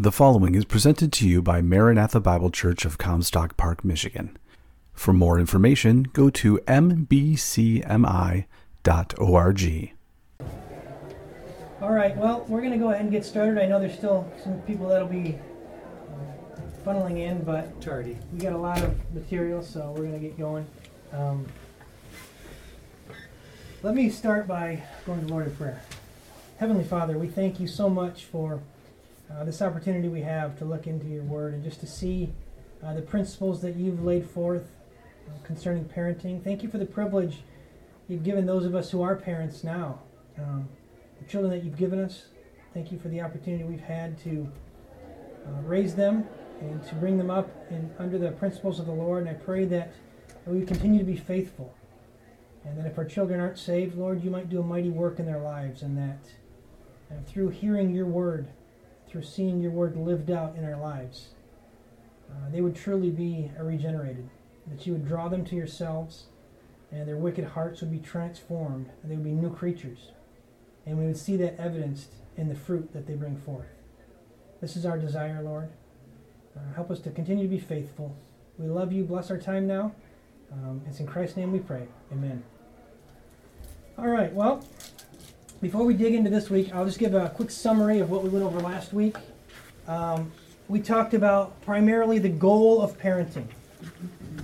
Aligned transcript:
The 0.00 0.10
following 0.10 0.54
is 0.54 0.64
presented 0.64 1.12
to 1.12 1.28
you 1.28 1.42
by 1.42 1.60
Maranatha 1.60 2.20
Bible 2.20 2.48
Church 2.50 2.86
of 2.86 2.96
Comstock 2.96 3.58
Park, 3.58 3.84
Michigan. 3.84 4.38
For 4.94 5.12
more 5.12 5.38
information, 5.38 6.04
go 6.04 6.30
to 6.30 6.56
mbcmi.org. 6.66 7.92
All 11.82 11.92
right, 11.92 12.16
well, 12.16 12.46
we're 12.48 12.62
going 12.62 12.72
to 12.72 12.78
go 12.78 12.88
ahead 12.88 13.02
and 13.02 13.10
get 13.10 13.26
started. 13.26 13.62
I 13.62 13.66
know 13.66 13.78
there's 13.78 13.92
still 13.92 14.26
some 14.42 14.62
people 14.62 14.88
that'll 14.88 15.06
be 15.06 15.38
uh, 16.08 16.60
funneling 16.82 17.18
in, 17.18 17.44
but 17.44 17.78
Tardy. 17.82 18.16
we 18.32 18.38
got 18.38 18.54
a 18.54 18.58
lot 18.58 18.82
of 18.82 18.96
material, 19.12 19.62
so 19.62 19.90
we're 19.90 20.04
going 20.06 20.14
to 20.14 20.18
get 20.18 20.38
going. 20.38 20.66
Um, 21.12 21.46
let 23.82 23.94
me 23.94 24.08
start 24.08 24.48
by 24.48 24.82
going 25.04 25.20
to 25.20 25.26
the 25.26 25.30
Lord 25.30 25.48
in 25.48 25.56
prayer. 25.56 25.82
Heavenly 26.56 26.84
Father, 26.84 27.18
we 27.18 27.28
thank 27.28 27.60
you 27.60 27.66
so 27.66 27.90
much 27.90 28.24
for 28.24 28.62
uh, 29.32 29.44
this 29.44 29.62
opportunity 29.62 30.08
we 30.08 30.22
have 30.22 30.58
to 30.58 30.64
look 30.64 30.86
into 30.86 31.06
your 31.06 31.22
word 31.22 31.54
and 31.54 31.62
just 31.62 31.80
to 31.80 31.86
see 31.86 32.32
uh, 32.82 32.94
the 32.94 33.02
principles 33.02 33.62
that 33.62 33.76
you've 33.76 34.04
laid 34.04 34.28
forth 34.28 34.70
uh, 35.28 35.46
concerning 35.46 35.84
parenting. 35.84 36.42
Thank 36.42 36.62
you 36.62 36.68
for 36.68 36.78
the 36.78 36.86
privilege 36.86 37.38
you've 38.08 38.24
given 38.24 38.46
those 38.46 38.64
of 38.64 38.74
us 38.74 38.90
who 38.90 39.02
are 39.02 39.14
parents 39.14 39.62
now. 39.62 40.00
Um, 40.38 40.68
the 41.20 41.26
children 41.26 41.52
that 41.52 41.64
you've 41.64 41.76
given 41.76 42.00
us. 42.00 42.24
Thank 42.74 42.90
you 42.90 42.98
for 42.98 43.08
the 43.08 43.20
opportunity 43.20 43.64
we've 43.64 43.80
had 43.80 44.18
to 44.24 44.50
uh, 45.46 45.62
raise 45.62 45.94
them 45.94 46.26
and 46.60 46.82
to 46.88 46.94
bring 46.96 47.18
them 47.18 47.30
up 47.30 47.50
in, 47.70 47.90
under 47.98 48.18
the 48.18 48.30
principles 48.32 48.80
of 48.80 48.86
the 48.86 48.92
Lord. 48.92 49.26
And 49.26 49.30
I 49.30 49.34
pray 49.34 49.64
that 49.66 49.92
we 50.46 50.64
continue 50.64 50.98
to 50.98 51.04
be 51.04 51.16
faithful. 51.16 51.74
And 52.64 52.78
that 52.78 52.86
if 52.86 52.98
our 52.98 53.04
children 53.04 53.40
aren't 53.40 53.58
saved, 53.58 53.96
Lord, 53.96 54.22
you 54.22 54.30
might 54.30 54.50
do 54.50 54.60
a 54.60 54.62
mighty 54.62 54.90
work 54.90 55.18
in 55.18 55.26
their 55.26 55.38
lives. 55.38 55.82
And 55.82 55.96
that 55.96 56.18
and 57.08 57.26
through 57.26 57.48
hearing 57.48 57.94
your 57.94 58.06
word, 58.06 58.48
through 59.10 59.22
seeing 59.22 59.60
your 59.60 59.72
word 59.72 59.96
lived 59.96 60.30
out 60.30 60.56
in 60.56 60.64
our 60.64 60.78
lives, 60.80 61.30
uh, 62.30 62.50
they 62.50 62.60
would 62.60 62.76
truly 62.76 63.10
be 63.10 63.50
regenerated. 63.60 64.28
That 64.66 64.86
you 64.86 64.92
would 64.92 65.06
draw 65.06 65.28
them 65.28 65.44
to 65.46 65.56
yourselves, 65.56 66.26
and 66.92 67.08
their 67.08 67.16
wicked 67.16 67.44
hearts 67.44 67.80
would 67.80 67.90
be 67.90 67.98
transformed, 67.98 68.90
and 69.02 69.10
they 69.10 69.16
would 69.16 69.24
be 69.24 69.32
new 69.32 69.52
creatures. 69.52 70.12
And 70.86 70.98
we 70.98 71.06
would 71.06 71.16
see 71.16 71.36
that 71.38 71.58
evidenced 71.58 72.12
in 72.36 72.48
the 72.48 72.54
fruit 72.54 72.92
that 72.92 73.06
they 73.06 73.14
bring 73.14 73.36
forth. 73.36 73.66
This 74.60 74.76
is 74.76 74.86
our 74.86 74.98
desire, 74.98 75.42
Lord. 75.42 75.70
Uh, 76.56 76.74
help 76.74 76.90
us 76.90 77.00
to 77.00 77.10
continue 77.10 77.44
to 77.44 77.50
be 77.50 77.58
faithful. 77.58 78.14
We 78.58 78.68
love 78.68 78.92
you. 78.92 79.04
Bless 79.04 79.30
our 79.30 79.38
time 79.38 79.66
now. 79.66 79.92
Um, 80.52 80.82
it's 80.86 81.00
in 81.00 81.06
Christ's 81.06 81.36
name 81.36 81.52
we 81.52 81.60
pray. 81.60 81.86
Amen. 82.12 82.42
All 83.96 84.08
right, 84.08 84.32
well, 84.32 84.64
before 85.60 85.84
we 85.84 85.94
dig 85.94 86.14
into 86.14 86.30
this 86.30 86.48
week, 86.48 86.74
I'll 86.74 86.86
just 86.86 86.98
give 86.98 87.14
a 87.14 87.28
quick 87.30 87.50
summary 87.50 88.00
of 88.00 88.10
what 88.10 88.22
we 88.22 88.30
went 88.30 88.44
over 88.44 88.60
last 88.60 88.92
week. 88.92 89.16
Um, 89.86 90.32
we 90.68 90.80
talked 90.80 91.12
about 91.12 91.60
primarily 91.62 92.18
the 92.18 92.28
goal 92.28 92.80
of 92.80 92.98
parenting. 92.98 93.46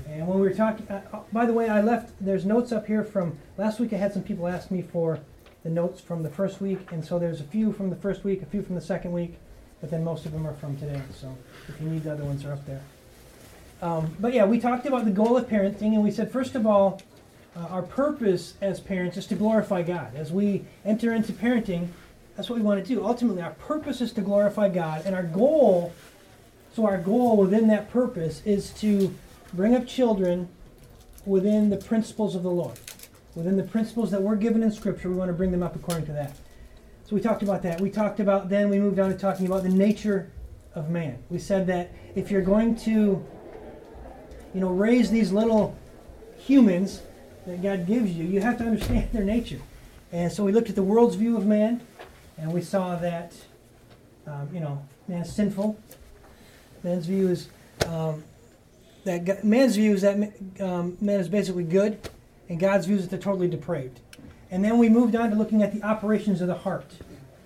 And 0.09 0.27
when 0.27 0.39
we 0.39 0.48
were 0.48 0.55
talking, 0.55 0.87
uh, 0.89 1.03
uh, 1.12 1.20
by 1.33 1.47
the 1.47 1.53
way, 1.53 1.69
I 1.69 1.81
left, 1.81 2.12
there's 2.20 2.44
notes 2.44 2.72
up 2.72 2.87
here 2.87 3.03
from 3.03 3.39
last 3.56 3.81
week. 3.81 3.92
I 3.92 3.97
had 3.97 4.12
some 4.12 4.22
people 4.22 4.47
ask 4.47 4.70
me 4.70 4.83
for 4.83 5.20
the 5.62 5.70
notes 5.70 6.00
from 6.00 6.22
the 6.22 6.31
first 6.31 6.61
week, 6.61 6.92
and 6.92 7.05
so 7.05 7.19
there's 7.19 7.41
a 7.41 7.44
few 7.44 7.72
from 7.72 7.91
the 7.91 7.97
first 7.97 8.22
week, 8.22 8.42
a 8.42 8.47
few 8.47 8.62
from 8.62 8.75
the 8.75 8.81
second 8.81 9.12
week, 9.12 9.37
but 9.81 9.91
then 9.91 10.05
most 10.05 10.27
of 10.27 10.33
them 10.33 10.47
are 10.47 10.55
from 10.55 10.77
today. 10.77 11.00
So 11.14 11.37
if 11.69 11.81
you 11.81 11.89
need 11.89 12.05
the 12.05 12.12
other 12.12 12.25
ones, 12.25 12.44
are 12.44 12.53
up 12.53 12.64
there. 12.67 12.83
Um, 13.83 14.14
but 14.20 14.33
yeah, 14.33 14.44
we 14.44 14.61
talked 14.61 14.87
about 14.87 15.05
the 15.05 15.11
goal 15.11 15.37
of 15.37 15.48
parenting, 15.48 15.94
and 15.94 16.03
we 16.03 16.11
said, 16.11 16.31
first 16.31 16.55
of 16.55 16.67
all, 16.67 17.00
uh, 17.56 17.66
our 17.70 17.82
purpose 17.82 18.54
as 18.60 18.80
parents 18.80 19.16
is 19.16 19.26
to 19.26 19.34
glorify 19.34 19.82
God. 19.82 20.14
As 20.14 20.30
we 20.30 20.64
enter 20.84 21.14
into 21.14 21.32
parenting, 21.32 21.88
that's 22.36 22.50
what 22.50 22.58
we 22.58 22.64
want 22.64 22.84
to 22.84 22.94
do. 22.94 23.04
Ultimately, 23.04 23.42
our 23.42 23.52
purpose 23.52 24.00
is 24.00 24.12
to 24.12 24.20
glorify 24.20 24.68
God, 24.68 25.06
and 25.06 25.14
our 25.14 25.22
goal, 25.22 25.92
so 26.74 26.84
our 26.84 26.98
goal 26.98 27.36
within 27.36 27.68
that 27.68 27.90
purpose 27.90 28.42
is 28.44 28.70
to 28.80 29.14
bring 29.54 29.74
up 29.74 29.86
children 29.86 30.48
within 31.24 31.70
the 31.70 31.78
principles 31.78 32.34
of 32.34 32.42
the 32.42 32.50
Lord. 32.50 32.78
Within 33.34 33.56
the 33.56 33.62
principles 33.62 34.10
that 34.10 34.22
we're 34.22 34.36
given 34.36 34.62
in 34.62 34.70
Scripture, 34.70 35.08
we 35.08 35.16
want 35.16 35.31
to 35.31 35.34
bring 35.34 35.50
them 35.50 35.62
up 35.62 35.75
according 35.75 36.06
to 36.06 36.12
that. 36.12 36.36
So 37.06 37.14
we 37.14 37.22
talked 37.22 37.42
about 37.42 37.62
that. 37.62 37.81
We 37.81 37.91
talked 37.91 38.20
about, 38.20 38.48
then 38.48 38.69
we 38.69 38.78
moved 38.78 38.98
on 38.98 39.10
to 39.10 39.16
talking 39.16 39.47
about 39.47 39.62
the 39.62 39.69
nature 39.69 40.31
of 40.75 40.91
man. 40.91 41.19
We 41.31 41.38
said 41.38 41.66
that 41.69 41.91
if 42.14 42.31
you're 42.31 42.42
going 42.42 42.76
to, 42.76 43.25
you 44.52 44.60
know, 44.60 44.70
raise 44.70 45.10
these 45.10 45.32
little 45.32 45.76
humans 46.36 47.00
that 47.46 47.62
God 47.62 47.86
gives 47.86 48.12
you, 48.12 48.24
you 48.24 48.40
have 48.40 48.58
to 48.58 48.64
understand 48.64 49.10
their 49.12 49.24
nature. 49.24 49.60
And 50.12 50.30
so 50.30 50.44
we 50.44 50.52
looked 50.52 50.68
at 50.68 50.76
the 50.76 50.82
world's 50.82 51.14
view 51.14 51.36
of 51.36 51.46
man, 51.46 51.80
and 52.38 52.52
we 52.52 52.60
saw 52.60 52.96
that, 52.96 53.34
um, 54.26 54.48
you 54.52 54.60
know, 54.60 54.84
man's 55.08 55.32
sinful. 55.32 55.78
Man's 56.82 57.06
view 57.06 57.28
is 57.28 57.48
um, 57.86 58.24
that 59.04 59.24
God, 59.24 59.44
man's 59.44 59.76
view 59.76 59.94
is 59.94 60.02
that 60.02 60.32
um, 60.60 60.96
man 61.00 61.20
is 61.20 61.28
basically 61.28 61.64
good, 61.64 61.98
and 62.48 62.60
God's 62.60 62.86
view 62.86 62.96
is 62.96 63.02
that 63.02 63.10
they're 63.10 63.18
totally 63.18 63.48
depraved. 63.48 64.00
And 64.50 64.64
then 64.64 64.78
we 64.78 64.88
moved 64.88 65.16
on 65.16 65.30
to 65.30 65.36
looking 65.36 65.62
at 65.62 65.72
the 65.72 65.82
operations 65.82 66.40
of 66.40 66.46
the 66.46 66.54
heart. 66.54 66.92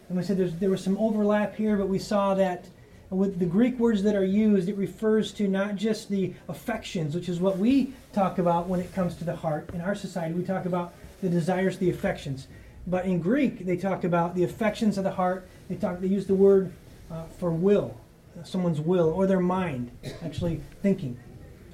And 0.08 0.18
we 0.18 0.24
said 0.24 0.60
there 0.60 0.70
was 0.70 0.82
some 0.82 0.98
overlap 0.98 1.54
here, 1.54 1.76
but 1.76 1.88
we 1.88 1.98
saw 1.98 2.34
that 2.34 2.66
with 3.10 3.38
the 3.38 3.46
Greek 3.46 3.78
words 3.78 4.02
that 4.02 4.14
are 4.14 4.24
used, 4.24 4.68
it 4.68 4.76
refers 4.76 5.32
to 5.32 5.48
not 5.48 5.76
just 5.76 6.08
the 6.08 6.34
affections, 6.48 7.14
which 7.14 7.28
is 7.28 7.40
what 7.40 7.58
we 7.58 7.92
talk 8.12 8.38
about 8.38 8.68
when 8.68 8.80
it 8.80 8.92
comes 8.94 9.14
to 9.16 9.24
the 9.24 9.36
heart. 9.36 9.70
In 9.72 9.80
our 9.80 9.94
society, 9.94 10.34
we 10.34 10.44
talk 10.44 10.64
about 10.64 10.94
the 11.22 11.28
desires, 11.28 11.78
the 11.78 11.90
affections. 11.90 12.48
But 12.86 13.04
in 13.04 13.20
Greek, 13.20 13.66
they 13.66 13.76
talk 13.76 14.04
about 14.04 14.34
the 14.34 14.44
affections 14.44 14.98
of 14.98 15.04
the 15.04 15.12
heart. 15.12 15.48
They 15.68 15.76
talk. 15.76 16.00
They 16.00 16.08
use 16.08 16.26
the 16.26 16.34
word 16.34 16.72
uh, 17.10 17.24
for 17.38 17.50
will, 17.50 18.00
someone's 18.42 18.80
will, 18.80 19.10
or 19.10 19.26
their 19.26 19.40
mind, 19.40 19.90
actually 20.24 20.60
thinking. 20.82 21.18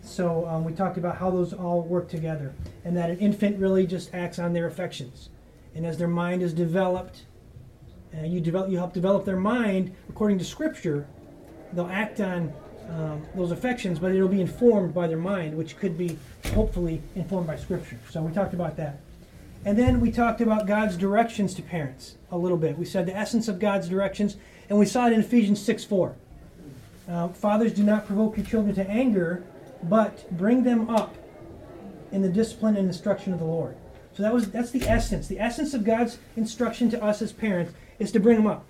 So 0.03 0.47
um, 0.47 0.65
we 0.65 0.73
talked 0.73 0.99
about 0.99 1.17
how 1.17 1.31
those 1.31 1.53
all 1.53 1.83
work 1.83 2.09
together, 2.09 2.55
and 2.85 2.97
that 2.97 3.11
an 3.11 3.19
infant 3.19 3.59
really 3.59 3.87
just 3.87 4.15
acts 4.15 4.39
on 4.39 4.53
their 4.53 4.67
affections, 4.67 5.31
and 5.75 5.87
as 5.87 5.99
their 5.99 6.09
mind 6.09 6.43
is 6.43 6.53
developed, 6.53 7.25
and 8.13 8.33
you 8.33 8.41
develop, 8.41 8.71
you 8.71 8.79
help 8.79 8.93
develop 8.93 9.25
their 9.25 9.37
mind 9.37 9.95
according 10.09 10.39
to 10.39 10.45
Scripture. 10.45 11.07
They'll 11.73 11.89
act 11.89 12.21
on 12.21 12.53
um, 12.91 13.27
those 13.35 13.51
affections, 13.51 13.99
but 13.99 14.13
it'll 14.13 14.29
be 14.29 14.41
informed 14.41 14.95
by 14.95 15.07
their 15.07 15.17
mind, 15.17 15.57
which 15.57 15.77
could 15.77 15.99
be 15.99 16.19
hopefully 16.55 17.03
informed 17.15 17.47
by 17.47 17.57
Scripture. 17.57 17.99
So 18.11 18.23
we 18.23 18.33
talked 18.33 18.55
about 18.55 18.77
that. 18.77 19.01
And 19.65 19.77
then 19.77 20.01
we 20.01 20.13
talked 20.13 20.41
about 20.41 20.67
God's 20.67 20.97
directions 20.97 21.53
to 21.55 21.63
parents 21.63 22.15
a 22.31 22.39
little 22.39 22.57
bit. 22.57 22.79
We 22.79 22.85
said 22.85 23.07
the 23.07 23.17
essence 23.17 23.49
of 23.49 23.59
God's 23.59 23.89
directions, 23.89 24.37
and 24.69 24.79
we 24.79 24.87
saw 24.87 25.09
it 25.09 25.13
in 25.13 25.21
Ephesians 25.21 25.61
6 25.63 25.85
4. 25.85 26.15
Uh, 27.09 27.29
Fathers, 27.29 27.73
do 27.73 27.83
not 27.83 28.07
provoke 28.07 28.37
your 28.37 28.47
children 28.47 28.75
to 28.77 28.89
anger, 28.89 29.45
but 29.83 30.31
bring 30.37 30.63
them 30.63 30.89
up 30.89 31.17
in 32.13 32.23
the 32.23 32.29
discipline 32.29 32.77
and 32.77 32.87
instruction 32.87 33.33
of 33.33 33.39
the 33.39 33.45
Lord. 33.45 33.77
So 34.17 34.23
that 34.23 34.33
was 34.33 34.51
that's 34.51 34.71
the 34.71 34.83
essence. 34.89 35.29
The 35.29 35.39
essence 35.39 35.75
of 35.75 35.85
God's 35.85 36.19
instruction 36.37 36.89
to 36.91 37.05
us 37.05 37.21
as 37.21 37.33
parents 37.33 37.75
is 37.99 38.11
to 38.13 38.21
bring 38.21 38.37
them 38.37 38.47
up. 38.47 38.65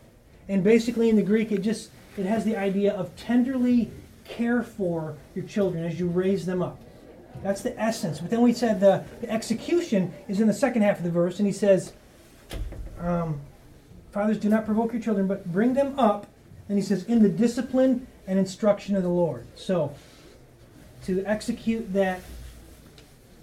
And 0.49 0.65
basically 0.65 1.09
in 1.09 1.17
the 1.17 1.23
Greek 1.23 1.53
it 1.53 1.63
just 1.63 1.91
it 2.17 2.27
has 2.27 2.45
the 2.45 2.57
idea 2.57 2.93
of 2.93 3.15
tenderly 3.17 3.91
care 4.29 4.63
for 4.63 5.17
your 5.35 5.45
children 5.45 5.85
as 5.85 5.99
you 5.99 6.09
raise 6.09 6.47
them 6.47 6.63
up. 6.63 6.81
That's 7.43 7.63
the 7.63 7.79
essence. 7.81 8.21
But 8.21 8.31
then 8.31 8.41
we 8.41 8.53
said 8.53 8.81
the, 8.81 9.05
the 9.21 9.31
execution 9.31 10.13
is 10.29 10.41
in 10.41 10.47
the 10.47 10.55
second 10.55 10.83
half 10.83 10.99
of 10.99 11.05
the 11.05 11.11
verse, 11.11 11.39
and 11.39 11.47
he 11.47 11.53
says, 11.53 11.93
um, 12.99 13.41
Fathers, 14.11 14.39
do 14.39 14.49
not 14.49 14.65
provoke 14.65 14.93
your 14.93 15.03
children, 15.03 15.27
but 15.27 15.45
bring 15.53 15.75
them 15.75 15.99
up. 15.99 16.27
And 16.69 16.79
he 16.79 16.83
says, 16.83 17.05
in 17.05 17.23
the 17.23 17.29
discipline 17.29 18.07
and 18.27 18.39
instruction 18.39 18.97
of 18.97 19.03
the 19.03 19.09
Lord. 19.09 19.47
So, 19.55 19.95
to 21.05 21.23
execute 21.25 21.93
that 21.93 22.21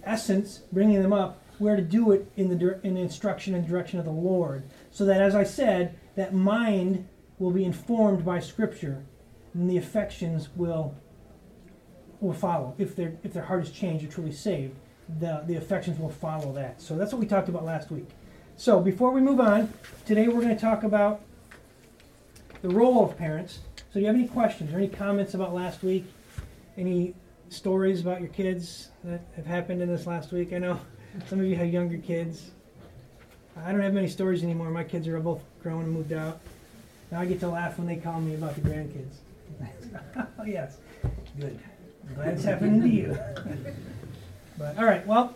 essence, 0.04 0.62
bringing 0.72 1.02
them 1.02 1.14
up, 1.14 1.42
we're 1.60 1.76
to 1.76 1.82
do 1.82 2.12
it 2.12 2.30
in 2.36 2.50
the, 2.50 2.80
in 2.86 2.96
the 2.96 3.02
instruction 3.02 3.56
and 3.56 3.68
direction 3.68 4.00
of 4.00 4.06
the 4.06 4.12
Lord. 4.12 4.64
So 4.92 5.06
that, 5.06 5.22
as 5.22 5.36
I 5.36 5.44
said, 5.44 5.98
that 6.16 6.34
mind 6.34 7.08
will 7.40 7.52
be 7.52 7.64
informed 7.64 8.26
by 8.26 8.40
Scripture, 8.40 9.04
and 9.54 9.70
the 9.70 9.78
affections 9.78 10.50
will 10.56 10.96
will 12.20 12.34
follow. 12.34 12.74
If 12.78 12.96
their 12.96 13.14
if 13.24 13.34
their 13.34 13.44
heart 13.44 13.64
is 13.64 13.72
changed 13.72 14.06
or 14.06 14.08
truly 14.12 14.32
saved, 14.32 14.76
the 15.20 15.44
the 15.46 15.56
affections 15.56 16.00
will 16.00 16.10
follow 16.10 16.54
that. 16.54 16.82
So 16.82 16.96
that's 16.98 17.12
what 17.12 17.20
we 17.20 17.26
talked 17.26 17.50
about 17.50 17.66
last 17.66 17.92
week. 17.92 18.10
So 18.56 18.80
before 18.80 19.12
we 19.12 19.22
move 19.22 19.40
on, 19.40 19.74
today 20.06 20.28
we're 20.28 20.42
going 20.42 20.56
to 20.56 20.62
talk 20.62 20.84
about 20.84 21.22
the 22.62 22.70
role 22.70 23.04
of 23.04 23.18
parents. 23.18 23.60
So 23.76 23.96
do 23.96 24.00
you 24.02 24.08
have 24.08 24.16
any 24.16 24.28
questions 24.28 24.72
or 24.74 24.78
any 24.78 24.88
comments 24.88 25.34
about 25.34 25.54
last 25.54 25.84
week? 25.84 26.06
Any 26.78 27.14
stories 27.50 28.02
about 28.02 28.20
your 28.20 28.30
kids 28.30 28.90
that 29.04 29.22
have 29.36 29.46
happened 29.46 29.82
in 29.82 29.90
this 29.90 30.08
last 30.08 30.32
week? 30.32 30.54
I 30.54 30.60
know 30.60 30.80
some 31.28 31.40
of 31.40 31.46
you 31.46 31.56
have 31.56 31.68
younger 31.68 31.98
kids. 31.98 32.52
I 33.58 33.72
don't 33.72 33.82
have 33.82 33.94
many 33.94 34.08
stories 34.08 34.44
anymore. 34.44 34.70
My 34.70 34.84
kids 34.84 35.08
are 35.08 35.20
both 35.20 35.42
grown 35.62 35.84
and 35.84 35.92
moved 35.92 36.14
out. 36.14 36.40
Now 37.12 37.20
I 37.20 37.26
get 37.26 37.40
to 37.42 37.48
laugh 37.48 37.78
when 37.78 37.86
they 37.86 37.98
call 37.98 38.20
me 38.22 38.34
about 38.34 38.56
the 38.56 38.62
grandkids. 38.62 39.18
Oh, 40.40 40.44
yes, 40.46 40.78
good. 41.40 41.60
Glad 42.16 42.34
it's 42.34 42.44
happening 42.44 42.82
to 42.82 42.88
you. 42.88 43.18
but 44.58 44.78
all 44.78 44.86
right, 44.86 45.06
well, 45.08 45.36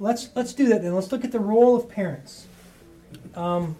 let's 0.00 0.30
let's 0.34 0.52
do 0.52 0.68
that 0.68 0.82
then. 0.82 0.94
Let's 0.94 1.12
look 1.12 1.24
at 1.24 1.32
the 1.32 1.40
role 1.40 1.76
of 1.76 1.88
parents. 1.88 2.46
Um, 3.34 3.76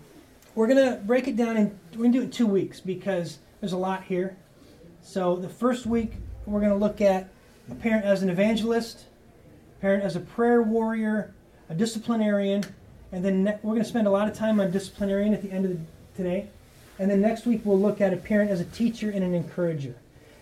we're 0.55 0.67
gonna 0.67 1.01
break 1.05 1.29
it 1.29 1.37
down 1.37 1.57
and 1.57 1.79
we're 1.93 2.05
gonna 2.05 2.13
do 2.13 2.23
it 2.23 2.33
two 2.33 2.47
weeks 2.47 2.81
because 2.81 3.39
there's 3.61 3.73
a 3.73 3.79
lot 3.79 4.05
here. 4.05 4.37
So 5.03 5.37
the 5.37 5.49
first 5.49 5.87
week, 5.87 6.15
we're 6.47 6.61
to 6.73 6.79
look 6.79 7.01
at 7.01 7.29
a 7.71 7.75
parent 7.75 8.05
as 8.05 8.23
an 8.23 8.31
evangelist, 8.31 9.05
parent 9.81 10.03
as 10.03 10.17
a 10.17 10.21
prayer 10.21 10.63
warrior, 10.63 11.35
a 11.69 11.75
disciplinarian, 11.75 12.65
and 13.13 13.25
then 13.25 13.45
ne- 13.45 13.59
we're 13.63 13.75
to 13.85 13.89
spend 13.89 14.07
a 14.07 14.11
lot 14.11 14.29
of 14.29 14.35
time 14.35 14.61
on 14.61 14.71
disciplinarian 14.71 15.33
at 15.35 15.43
the 15.43 15.51
end 15.51 15.65
of 15.65 15.71
the, 15.73 15.79
today. 16.17 16.49
And 16.99 17.11
then 17.11 17.21
next 17.21 17.47
week, 17.47 17.61
we'll 17.65 17.79
look 17.79 18.01
at 18.01 18.13
a 18.13 18.17
parent 18.17 18.51
as 18.51 18.61
a 18.61 18.65
teacher 18.65 19.11
and 19.11 19.23
an 19.23 19.35
encourager. 19.35 19.95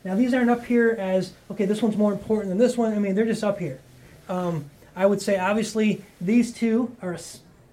Now, 0.04 0.14
these 0.14 0.34
aren't 0.34 0.50
up 0.50 0.64
here 0.64 0.90
as, 0.98 1.32
okay, 1.50 1.64
this 1.64 1.82
one's 1.82 1.96
more 1.96 2.12
important 2.12 2.50
than 2.50 2.58
this 2.58 2.76
one. 2.76 2.92
I 2.92 2.98
mean, 2.98 3.14
they're 3.14 3.24
just 3.24 3.42
up 3.42 3.58
here. 3.58 3.80
Um, 4.28 4.70
I 4.94 5.06
would 5.06 5.20
say, 5.20 5.38
obviously, 5.38 6.04
these 6.20 6.52
two 6.52 6.94
are 7.02 7.16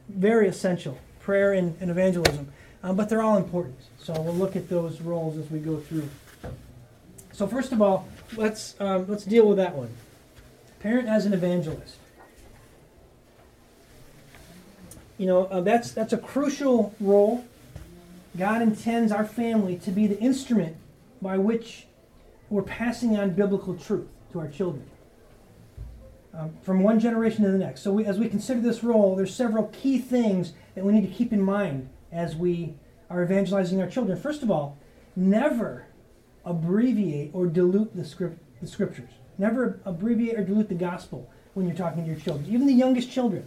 very 0.09 0.47
essential 0.47 0.97
prayer 1.19 1.53
and, 1.53 1.75
and 1.79 1.91
evangelism, 1.91 2.51
um, 2.83 2.95
but 2.95 3.09
they're 3.09 3.21
all 3.21 3.37
important. 3.37 3.77
So 3.99 4.19
we'll 4.19 4.33
look 4.33 4.55
at 4.55 4.69
those 4.69 5.01
roles 5.01 5.37
as 5.37 5.49
we 5.51 5.59
go 5.59 5.77
through. 5.77 6.09
So, 7.33 7.47
first 7.47 7.71
of 7.71 7.81
all, 7.81 8.07
let's, 8.35 8.75
um, 8.79 9.05
let's 9.07 9.25
deal 9.25 9.47
with 9.47 9.57
that 9.57 9.75
one. 9.75 9.89
Parent 10.79 11.07
as 11.07 11.25
an 11.25 11.33
evangelist. 11.33 11.97
You 15.17 15.27
know, 15.27 15.45
uh, 15.45 15.61
that's, 15.61 15.91
that's 15.91 16.13
a 16.13 16.17
crucial 16.17 16.95
role. 16.99 17.45
God 18.37 18.61
intends 18.61 19.11
our 19.11 19.25
family 19.25 19.77
to 19.77 19.91
be 19.91 20.07
the 20.07 20.19
instrument 20.19 20.77
by 21.21 21.37
which 21.37 21.87
we're 22.49 22.61
passing 22.61 23.17
on 23.17 23.31
biblical 23.31 23.75
truth 23.75 24.07
to 24.31 24.39
our 24.39 24.47
children 24.47 24.89
um, 26.33 26.53
from 26.61 26.81
one 26.81 26.99
generation 26.99 27.43
to 27.43 27.51
the 27.51 27.57
next. 27.57 27.81
So, 27.81 27.91
we, 27.91 28.05
as 28.05 28.17
we 28.17 28.29
consider 28.29 28.61
this 28.61 28.83
role, 28.83 29.15
there's 29.15 29.33
several 29.33 29.65
key 29.67 29.99
things 29.99 30.53
that 30.75 30.85
we 30.85 30.93
need 30.93 31.07
to 31.07 31.13
keep 31.13 31.33
in 31.33 31.41
mind 31.41 31.89
as 32.11 32.35
we 32.35 32.73
are 33.09 33.23
evangelizing 33.23 33.81
our 33.81 33.87
children. 33.87 34.17
First 34.17 34.43
of 34.43 34.49
all, 34.51 34.77
never 35.15 35.85
abbreviate 36.45 37.31
or 37.33 37.45
dilute 37.45 37.95
the, 37.95 38.05
script, 38.05 38.39
the 38.61 38.67
scriptures. 38.67 39.09
Never 39.37 39.79
abbreviate 39.85 40.39
or 40.39 40.43
dilute 40.43 40.69
the 40.69 40.75
gospel 40.75 41.29
when 41.53 41.67
you're 41.67 41.75
talking 41.75 42.03
to 42.03 42.09
your 42.09 42.19
children, 42.19 42.45
even 42.49 42.67
the 42.67 42.73
youngest 42.73 43.11
children. 43.11 43.45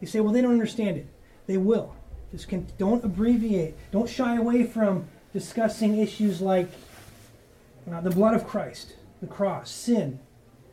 You 0.00 0.08
say, 0.08 0.20
well, 0.20 0.32
they 0.32 0.42
don't 0.42 0.52
understand 0.52 0.96
it. 0.96 1.06
They 1.46 1.56
will. 1.56 1.94
Just 2.34 2.48
can, 2.48 2.66
don't 2.78 3.04
abbreviate. 3.04 3.76
Don't 3.92 4.10
shy 4.10 4.34
away 4.34 4.64
from 4.64 5.06
discussing 5.32 5.98
issues 5.98 6.40
like 6.40 6.68
uh, 7.88 8.00
the 8.00 8.10
blood 8.10 8.34
of 8.34 8.44
Christ, 8.44 8.94
the 9.20 9.28
cross, 9.28 9.70
sin. 9.70 10.18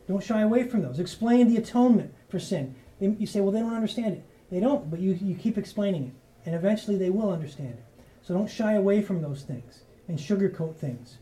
Don't 0.08 0.24
shy 0.24 0.40
away 0.40 0.66
from 0.66 0.82
those. 0.82 0.98
Explain 0.98 1.48
the 1.48 1.56
atonement 1.56 2.12
for 2.28 2.40
sin. 2.40 2.74
They, 2.98 3.10
you 3.10 3.28
say, 3.28 3.40
well, 3.40 3.52
they 3.52 3.60
don't 3.60 3.74
understand 3.74 4.14
it. 4.14 4.24
They 4.50 4.58
don't, 4.58 4.90
but 4.90 4.98
you, 4.98 5.16
you 5.22 5.36
keep 5.36 5.56
explaining 5.56 6.08
it, 6.08 6.12
and 6.46 6.56
eventually 6.56 6.96
they 6.96 7.10
will 7.10 7.30
understand 7.30 7.74
it. 7.74 7.84
So 8.22 8.34
don't 8.34 8.50
shy 8.50 8.72
away 8.72 9.00
from 9.00 9.22
those 9.22 9.42
things 9.42 9.82
and 10.08 10.18
sugarcoat 10.18 10.74
things. 10.74 11.18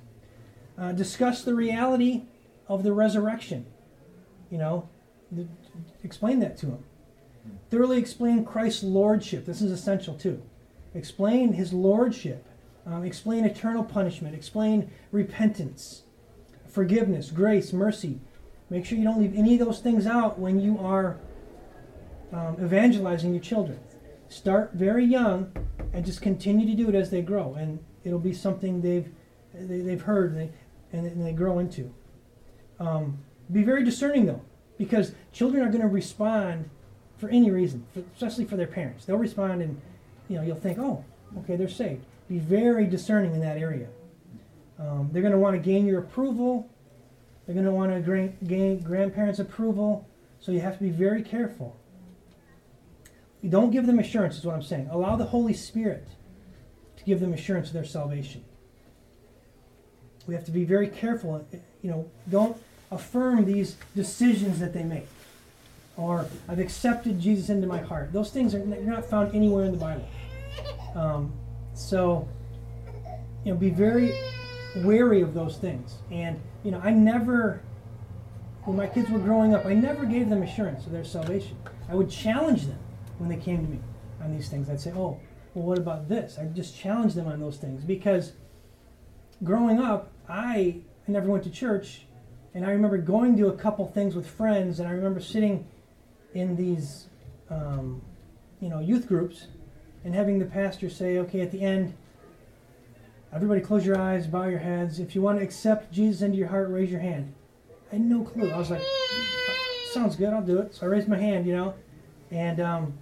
Uh, 0.79 0.93
discuss 0.93 1.45
the 1.45 1.55
reality 1.55 2.23
of 2.67 2.83
the 2.83 2.95
resurrection. 2.95 3.67
You 4.51 4.57
know, 4.57 4.89
explain 6.03 6.41
that 6.41 6.57
to 6.59 6.67
them. 6.67 6.85
Thoroughly 7.71 7.99
explain 7.99 8.45
Christ's 8.45 8.83
lordship. 8.83 9.47
This 9.47 9.63
is 9.63 9.71
essential 9.71 10.15
too. 10.15 10.43
Explain 10.95 11.53
his 11.53 11.73
lordship. 11.73 12.47
Um, 12.87 13.05
explain 13.05 13.45
eternal 13.45 13.85
punishment. 13.85 14.35
Explain 14.35 14.91
repentance, 15.13 16.03
forgiveness, 16.69 17.31
grace, 17.31 17.73
mercy. 17.73 18.21
Make 18.71 18.85
sure 18.85 18.99
you 18.99 19.05
don't 19.05 19.21
leave 19.21 19.37
any 19.37 19.59
of 19.59 19.65
those 19.65 19.81
things 19.81 20.07
out 20.07 20.39
when 20.39 20.61
you 20.61 20.79
are 20.79 21.19
um, 22.33 22.57
evangelizing 22.61 23.33
your 23.33 23.43
children. 23.43 23.79
Start 24.29 24.73
very 24.75 25.05
young 25.05 25.53
and 25.93 26.05
just 26.05 26.23
continue 26.23 26.67
to 26.67 26.75
do 26.75 26.89
it 26.89 26.95
as 26.95 27.11
they 27.11 27.23
grow, 27.23 27.55
and 27.55 27.81
it'll 28.05 28.21
be 28.21 28.33
something 28.33 28.81
they've 28.81 29.09
they, 29.53 29.91
have 29.91 30.03
heard 30.03 30.33
and 30.33 30.41
they, 30.93 30.99
and 30.99 31.27
they 31.27 31.33
grow 31.33 31.59
into. 31.59 31.93
Um, 32.79 33.19
be 33.51 33.63
very 33.65 33.85
discerning 33.85 34.27
though, 34.27 34.43
because 34.79 35.13
children 35.33 35.65
are 35.65 35.69
going 35.69 35.83
to 35.83 35.89
respond 35.89 36.71
for 37.21 37.29
any 37.29 37.51
reason, 37.51 37.87
for, 37.93 38.03
especially 38.15 38.47
for 38.47 38.57
their 38.57 38.67
parents. 38.67 39.05
They'll 39.05 39.19
respond, 39.19 39.63
and 39.63 39.81
you 40.29 40.37
know 40.37 40.43
you'll 40.43 40.57
think, 40.57 40.79
oh, 40.79 41.05
okay, 41.39 41.57
they're 41.57 41.69
saved. 41.69 42.05
Be 42.29 42.39
very 42.39 42.87
discerning 42.87 43.35
in 43.35 43.41
that 43.41 43.59
area. 43.59 43.89
Um, 44.79 45.11
they're 45.13 45.23
going 45.23 45.33
to 45.33 45.39
want 45.39 45.57
to 45.57 45.63
gain 45.63 45.87
your 45.87 46.01
approval. 46.01 46.69
They're 47.45 47.55
going 47.55 47.67
to 47.67 47.73
want 47.73 47.93
to 47.93 48.33
gain 48.47 48.81
grandparents' 48.81 49.39
approval. 49.39 50.09
So 50.41 50.53
you 50.53 50.61
have 50.61 50.79
to 50.79 50.83
be 50.83 50.91
very 50.91 51.23
careful. 51.23 51.77
You 53.43 53.51
don't 53.51 53.71
give 53.71 53.87
them 53.87 53.99
assurance, 53.99 54.39
is 54.39 54.45
what 54.45 54.55
I'm 54.55 54.63
saying. 54.63 54.89
Allow 54.91 55.17
the 55.17 55.27
Holy 55.27 55.53
Spirit 55.53 56.07
to 56.97 57.05
give 57.05 57.21
them 57.21 57.33
assurance 57.33 57.69
of 57.69 57.75
their 57.75 57.85
salvation. 57.85 58.45
We 60.27 60.35
have 60.35 60.45
to 60.45 60.51
be 60.51 60.65
very 60.65 60.89
careful. 60.89 61.47
You 61.83 61.91
know, 61.91 62.11
don't 62.31 62.57
affirm 62.91 63.45
these 63.45 63.77
decisions 63.95 64.61
that 64.61 64.73
they 64.73 64.85
make. 64.85 65.07
Or 65.97 66.27
I've 66.49 66.59
accepted 66.59 67.21
Jesus 67.21 67.51
into 67.51 67.67
my 67.67 67.81
heart. 67.81 68.13
Those 68.13 68.31
things 68.31 68.55
are 68.55 68.65
not 68.65 69.05
found 69.05 69.35
anywhere 69.35 69.65
in 69.65 69.73
the 69.73 69.79
Bible. 69.79 70.09
Um, 70.95 71.33
so, 71.75 72.29
you 73.45 73.53
know, 73.53 73.59
be 73.59 73.71
very 73.71 74.15
wary 74.77 75.21
of 75.21 75.35
those 75.35 75.57
things. 75.57 75.97
And 76.11 76.41
you 76.65 76.71
know, 76.71 76.81
I 76.83 76.91
never, 76.91 77.61
when 78.65 78.77
my 78.77 78.87
kids 78.87 79.11
were 79.11 79.19
growing 79.19 79.55
up, 79.55 79.67
I 79.67 79.75
never 79.75 80.05
gave 80.05 80.29
them 80.29 80.43
assurance 80.43 80.87
of 80.87 80.93
their 80.93 81.05
salvation. 81.05 81.57
I 81.89 81.95
would 81.95 82.11
challenge 82.11 82.67
them 82.67 82.79
when 83.19 83.29
they 83.29 83.37
came 83.37 83.65
to 83.65 83.71
me 83.71 83.81
on 84.23 84.35
these 84.35 84.49
things. 84.49 84.69
I'd 84.69 84.81
say, 84.81 84.93
oh, 84.93 85.19
well, 85.55 85.65
what 85.65 85.79
about 85.79 86.09
this? 86.09 86.39
I'd 86.39 86.55
just 86.55 86.77
challenge 86.77 87.15
them 87.15 87.27
on 87.27 87.41
those 87.41 87.57
things 87.57 87.83
because 87.83 88.33
growing 89.43 89.81
up, 89.81 90.13
I 90.29 90.77
never 91.09 91.29
went 91.29 91.45
to 91.45 91.51
church, 91.51 92.03
and 92.55 92.65
I 92.65 92.71
remember 92.71 92.99
going 92.99 93.37
to 93.39 93.49
a 93.49 93.53
couple 93.53 93.87
things 93.87 94.15
with 94.15 94.29
friends, 94.29 94.79
and 94.79 94.89
I 94.89 94.93
remember 94.93 95.21
sitting 95.21 95.67
in 96.35 96.57
these, 96.57 97.07
um, 97.49 98.03
you 98.61 98.69
know, 98.69 98.81
youth 98.81 99.07
groups, 99.07 99.47
and 100.05 100.15
having 100.15 100.39
the 100.39 100.47
pastor 100.47 100.89
say, 100.89 101.19
okay, 101.19 101.41
at 101.41 101.51
the 101.51 101.63
end, 101.63 101.95
everybody 103.33 103.61
close 103.61 103.85
your 103.85 103.99
eyes, 103.99 104.27
bow 104.27 104.47
your 104.47 104.59
heads. 104.59 104.99
If 104.99 105.15
you 105.15 105.23
want 105.23 105.39
to 105.39 105.45
accept 105.45 105.93
Jesus 105.93 106.23
into 106.23 106.39
your 106.39 106.49
heart, 106.49 106.71
raise 106.71 106.91
your 106.91 107.01
hand. 107.01 107.35
I 107.91 107.97
had 107.97 108.05
no 108.05 108.23
clue. 108.23 108.51
I 108.51 108.59
was 108.59 108.71
like, 108.71 108.83
sounds 109.93 110.17
good, 110.17 110.33
I'll 110.33 110.43
do 110.43 110.59
it. 110.59 110.75
So 110.75 110.87
I 110.87 110.89
raised 110.89 111.09
my 111.09 111.19
hand, 111.19 111.47
you 111.47 111.55
know, 111.55 111.75
and 112.31 112.61
um, 112.61 112.99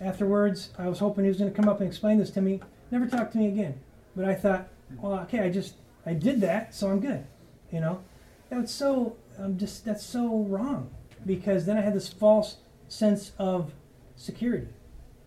afterwards, 0.00 0.70
I 0.78 0.88
was 0.88 0.98
hoping 0.98 1.24
he 1.24 1.28
was 1.28 1.38
going 1.38 1.50
to 1.50 1.56
come 1.56 1.68
up 1.68 1.80
and 1.80 1.88
explain 1.88 2.18
this 2.18 2.30
to 2.32 2.40
me. 2.40 2.60
Never 2.90 3.06
talked 3.06 3.32
to 3.32 3.38
me 3.38 3.48
again. 3.48 3.80
But 4.14 4.26
I 4.26 4.34
thought, 4.34 4.68
well, 5.00 5.20
okay, 5.20 5.40
I 5.40 5.50
just 5.50 5.74
I 6.04 6.14
did 6.14 6.40
that, 6.42 6.74
so 6.74 6.88
I'm 6.88 7.00
good. 7.00 7.26
You 7.72 7.80
know, 7.80 8.02
that's 8.48 8.72
so 8.72 9.16
I'm 9.38 9.58
just 9.58 9.84
that's 9.84 10.04
so 10.04 10.38
wrong 10.44 10.90
because 11.24 11.66
then 11.66 11.76
I 11.76 11.80
had 11.80 11.94
this 11.94 12.08
false 12.08 12.58
sense 12.88 13.32
of 13.38 13.72
security, 14.16 14.68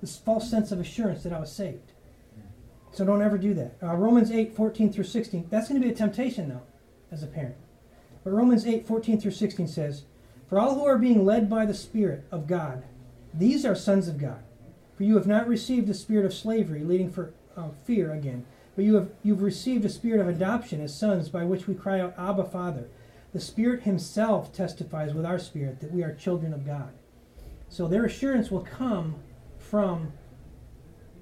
this 0.01 0.17
false 0.17 0.49
sense 0.49 0.71
of 0.71 0.79
assurance 0.79 1.23
that 1.23 1.33
I 1.33 1.39
was 1.39 1.51
saved. 1.51 1.91
So 2.91 3.05
don't 3.05 3.21
ever 3.21 3.37
do 3.37 3.53
that. 3.53 3.75
Uh, 3.83 3.95
Romans 3.95 4.31
8, 4.31 4.55
14 4.55 4.91
through 4.91 5.03
16. 5.03 5.47
That's 5.49 5.69
going 5.69 5.79
to 5.79 5.87
be 5.87 5.93
a 5.93 5.95
temptation, 5.95 6.49
though, 6.49 6.63
as 7.11 7.21
a 7.21 7.27
parent. 7.27 7.55
But 8.23 8.31
Romans 8.31 8.65
8, 8.65 8.87
14 8.87 9.19
through 9.19 9.31
16 9.31 9.67
says, 9.67 10.03
For 10.47 10.59
all 10.59 10.75
who 10.75 10.85
are 10.85 10.97
being 10.97 11.23
led 11.23 11.49
by 11.49 11.65
the 11.65 11.73
Spirit 11.73 12.25
of 12.31 12.47
God, 12.47 12.83
these 13.33 13.65
are 13.65 13.75
sons 13.75 14.07
of 14.07 14.17
God. 14.17 14.43
For 14.97 15.03
you 15.03 15.15
have 15.15 15.27
not 15.27 15.47
received 15.47 15.87
the 15.87 15.93
spirit 15.93 16.25
of 16.25 16.33
slavery, 16.33 16.83
leading 16.83 17.09
for 17.09 17.33
uh, 17.55 17.69
fear 17.85 18.11
again, 18.11 18.45
but 18.75 18.83
you 18.83 18.95
have 18.95 19.09
you've 19.23 19.41
received 19.41 19.85
a 19.85 19.89
spirit 19.89 20.19
of 20.19 20.27
adoption 20.27 20.81
as 20.81 20.97
sons, 20.97 21.29
by 21.29 21.45
which 21.45 21.67
we 21.67 21.73
cry 21.73 21.99
out, 22.01 22.15
Abba, 22.17 22.43
Father. 22.45 22.89
The 23.31 23.39
Spirit 23.39 23.83
Himself 23.83 24.51
testifies 24.51 25.13
with 25.13 25.25
our 25.25 25.39
spirit 25.39 25.79
that 25.79 25.91
we 25.91 26.03
are 26.03 26.13
children 26.13 26.53
of 26.53 26.65
God. 26.65 26.91
So 27.69 27.87
their 27.87 28.05
assurance 28.05 28.49
will 28.51 28.61
come 28.61 29.15
from 29.57 30.11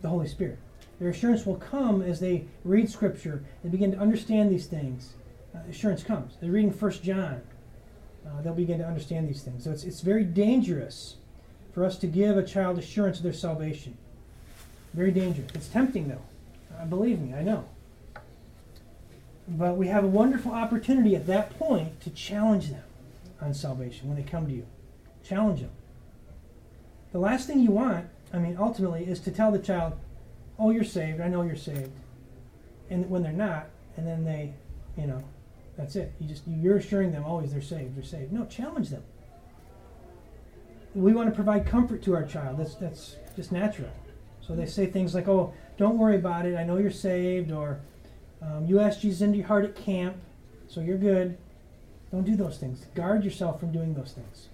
the 0.01 0.09
Holy 0.09 0.27
Spirit. 0.27 0.59
Their 0.99 1.09
assurance 1.09 1.45
will 1.45 1.55
come 1.55 2.01
as 2.01 2.19
they 2.19 2.45
read 2.63 2.89
Scripture 2.89 3.43
and 3.61 3.71
begin 3.71 3.91
to 3.91 3.97
understand 3.99 4.51
these 4.51 4.65
things. 4.65 5.13
Uh, 5.53 5.59
assurance 5.69 6.03
comes. 6.03 6.37
They're 6.41 6.51
reading 6.51 6.71
First 6.71 7.03
John. 7.03 7.41
Uh, 8.25 8.41
they'll 8.41 8.53
begin 8.53 8.79
to 8.79 8.85
understand 8.85 9.29
these 9.29 9.43
things. 9.43 9.63
So 9.63 9.71
it's, 9.71 9.83
it's 9.83 10.01
very 10.01 10.23
dangerous 10.23 11.17
for 11.73 11.85
us 11.85 11.97
to 11.99 12.07
give 12.07 12.37
a 12.37 12.43
child 12.43 12.79
assurance 12.79 13.17
of 13.17 13.23
their 13.23 13.33
salvation. 13.33 13.97
Very 14.93 15.11
dangerous. 15.11 15.51
It's 15.53 15.67
tempting, 15.67 16.07
though. 16.07 16.21
Uh, 16.77 16.85
believe 16.85 17.19
me, 17.19 17.33
I 17.33 17.43
know. 17.43 17.65
But 19.47 19.77
we 19.77 19.87
have 19.87 20.03
a 20.03 20.07
wonderful 20.07 20.51
opportunity 20.51 21.15
at 21.15 21.27
that 21.27 21.57
point 21.57 22.01
to 22.01 22.09
challenge 22.09 22.69
them 22.69 22.83
on 23.39 23.53
salvation 23.53 24.07
when 24.07 24.17
they 24.17 24.23
come 24.23 24.47
to 24.47 24.53
you. 24.53 24.65
Challenge 25.23 25.61
them. 25.61 25.69
The 27.17 27.23
last 27.23 27.47
thing 27.47 27.61
you 27.61 27.71
want, 27.71 28.05
I 28.31 28.37
mean, 28.37 28.57
ultimately, 28.59 29.03
is 29.03 29.19
to 29.21 29.31
tell 29.31 29.51
the 29.51 29.57
child, 29.57 29.93
oh, 30.59 30.69
you're 30.69 30.83
saved, 30.83 31.19
I 31.19 31.27
know 31.27 31.41
you're 31.41 31.55
saved. 31.55 31.89
And 32.91 33.09
when 33.09 33.23
they're 33.23 33.31
not, 33.31 33.69
and 33.95 34.05
then 34.05 34.23
they, 34.23 34.53
you 34.95 35.07
know, 35.07 35.23
that's 35.75 35.95
it. 35.95 36.13
You 36.19 36.27
just 36.27 36.43
you're 36.45 36.77
assuring 36.77 37.11
them 37.11 37.23
always 37.23 37.53
they're 37.53 37.59
saved, 37.59 37.97
they're 37.97 38.03
saved. 38.03 38.31
No, 38.31 38.45
challenge 38.45 38.89
them 38.89 39.01
we 40.93 41.11
want 41.11 41.27
to 41.27 41.33
provide 41.35 41.65
comfort 41.65 42.03
to 42.03 42.13
our 42.13 42.23
child. 42.23 42.59
That's 42.59 42.75
that's 42.75 43.15
just 43.35 43.51
natural. 43.51 43.89
So 44.41 44.55
they 44.55 44.67
say 44.67 44.85
things 44.85 45.15
like, 45.15 45.27
"Oh, 45.27 45.55
don't 45.75 45.97
worry 45.97 46.17
about 46.17 46.45
it. 46.45 46.55
I 46.55 46.63
know 46.63 46.77
you're 46.77 46.91
saved," 46.91 47.51
or 47.51 47.79
um, 48.43 48.67
"You 48.67 48.79
asked 48.79 49.01
Jesus 49.01 49.21
into 49.21 49.39
your 49.39 49.47
heart 49.47 49.65
at 49.65 49.75
camp. 49.75 50.17
So 50.67 50.81
you're 50.81 50.99
good. 50.99 51.35
Don't 52.11 52.25
do 52.25 52.35
those 52.35 52.59
things. 52.59 52.85
Guard 52.93 53.23
yourself 53.23 53.59
from 53.59 53.71
doing 53.71 53.95
those 53.95 54.13
things. 54.13 54.49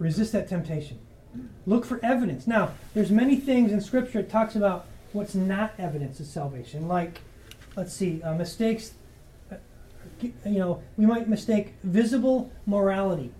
Resist 0.00 0.32
that 0.32 0.48
temptation. 0.48 0.98
Look 1.66 1.84
for 1.84 2.00
evidence. 2.02 2.46
Now, 2.46 2.72
there's 2.94 3.10
many 3.10 3.36
things 3.36 3.70
in 3.70 3.82
Scripture 3.82 4.22
that 4.22 4.30
talks 4.30 4.56
about 4.56 4.86
what's 5.12 5.34
not 5.34 5.74
evidence 5.78 6.18
of 6.20 6.26
salvation. 6.26 6.88
Like, 6.88 7.20
let's 7.76 7.92
see, 7.92 8.22
uh, 8.22 8.34
mistakes. 8.34 8.94
Uh, 9.52 9.56
you 10.22 10.58
know, 10.58 10.82
we 10.96 11.04
might 11.04 11.28
mistake 11.28 11.74
visible 11.84 12.50
morality 12.66 13.30